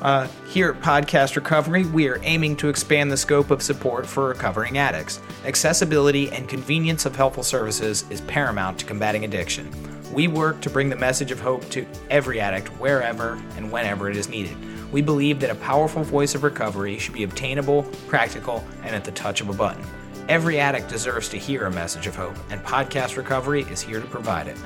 Uh, 0.00 0.28
here 0.48 0.70
at 0.70 0.80
Podcast 0.80 1.34
Recovery, 1.34 1.84
we 1.86 2.08
are 2.08 2.20
aiming 2.22 2.54
to 2.56 2.68
expand 2.68 3.10
the 3.10 3.16
scope 3.16 3.50
of 3.50 3.62
support 3.62 4.06
for 4.06 4.28
recovering 4.28 4.78
addicts. 4.78 5.20
Accessibility 5.44 6.30
and 6.30 6.48
convenience 6.48 7.04
of 7.06 7.16
helpful 7.16 7.42
services 7.42 8.04
is 8.08 8.20
paramount 8.22 8.78
to 8.78 8.84
combating 8.84 9.24
addiction. 9.24 9.68
We 10.12 10.26
work 10.26 10.60
to 10.62 10.70
bring 10.70 10.88
the 10.88 10.96
message 10.96 11.30
of 11.30 11.40
hope 11.40 11.68
to 11.70 11.86
every 12.10 12.40
addict 12.40 12.68
wherever 12.80 13.34
and 13.56 13.70
whenever 13.70 14.08
it 14.10 14.16
is 14.16 14.28
needed. 14.28 14.56
We 14.92 15.02
believe 15.02 15.40
that 15.40 15.50
a 15.50 15.54
powerful 15.56 16.02
voice 16.02 16.34
of 16.34 16.42
recovery 16.42 16.98
should 16.98 17.12
be 17.14 17.24
obtainable, 17.24 17.82
practical, 18.06 18.64
and 18.82 18.96
at 18.96 19.04
the 19.04 19.12
touch 19.12 19.40
of 19.40 19.48
a 19.50 19.52
button. 19.52 19.84
Every 20.28 20.58
addict 20.58 20.88
deserves 20.88 21.28
to 21.30 21.38
hear 21.38 21.66
a 21.66 21.70
message 21.70 22.06
of 22.06 22.16
hope, 22.16 22.36
and 22.50 22.62
Podcast 22.62 23.16
Recovery 23.16 23.62
is 23.70 23.80
here 23.82 24.00
to 24.00 24.06
provide 24.06 24.46
it. 24.46 24.56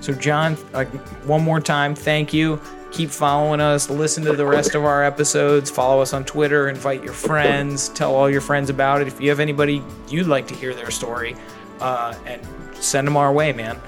So, 0.00 0.12
John, 0.14 0.56
uh, 0.74 0.84
one 1.24 1.42
more 1.42 1.60
time, 1.60 1.94
thank 1.94 2.32
you. 2.32 2.60
keep 2.90 3.10
following 3.10 3.60
us. 3.60 3.88
Listen 3.88 4.24
to 4.24 4.32
the 4.32 4.44
rest 4.44 4.74
of 4.74 4.84
our 4.84 5.04
episodes. 5.04 5.70
Follow 5.70 6.02
us 6.02 6.12
on 6.12 6.24
Twitter. 6.24 6.68
Invite 6.68 7.04
your 7.04 7.12
friends. 7.12 7.88
Tell 7.90 8.14
all 8.16 8.28
your 8.28 8.40
friends 8.40 8.68
about 8.68 9.00
it. 9.00 9.06
If 9.06 9.20
you 9.20 9.28
have 9.28 9.40
anybody 9.40 9.82
you'd 10.08 10.26
like 10.26 10.48
to 10.48 10.54
hear 10.54 10.74
their 10.74 10.90
story, 10.90 11.36
uh, 11.80 12.14
and 12.26 12.42
send 12.74 13.06
them 13.06 13.16
our 13.16 13.32
way, 13.32 13.52
man. 13.52 13.80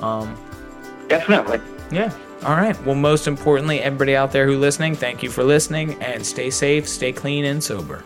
Um, 0.00 0.36
Definitely. 1.08 1.60
yeah. 1.90 2.12
All 2.44 2.56
right. 2.56 2.80
Well, 2.84 2.94
most 2.94 3.26
importantly, 3.26 3.80
everybody 3.80 4.14
out 4.14 4.30
there 4.30 4.46
who 4.46 4.58
listening, 4.58 4.94
thank 4.94 5.22
you 5.22 5.30
for 5.30 5.42
listening 5.42 6.00
and 6.02 6.24
stay 6.24 6.50
safe, 6.50 6.86
stay 6.88 7.12
clean 7.12 7.44
and 7.46 7.62
sober. 7.62 8.04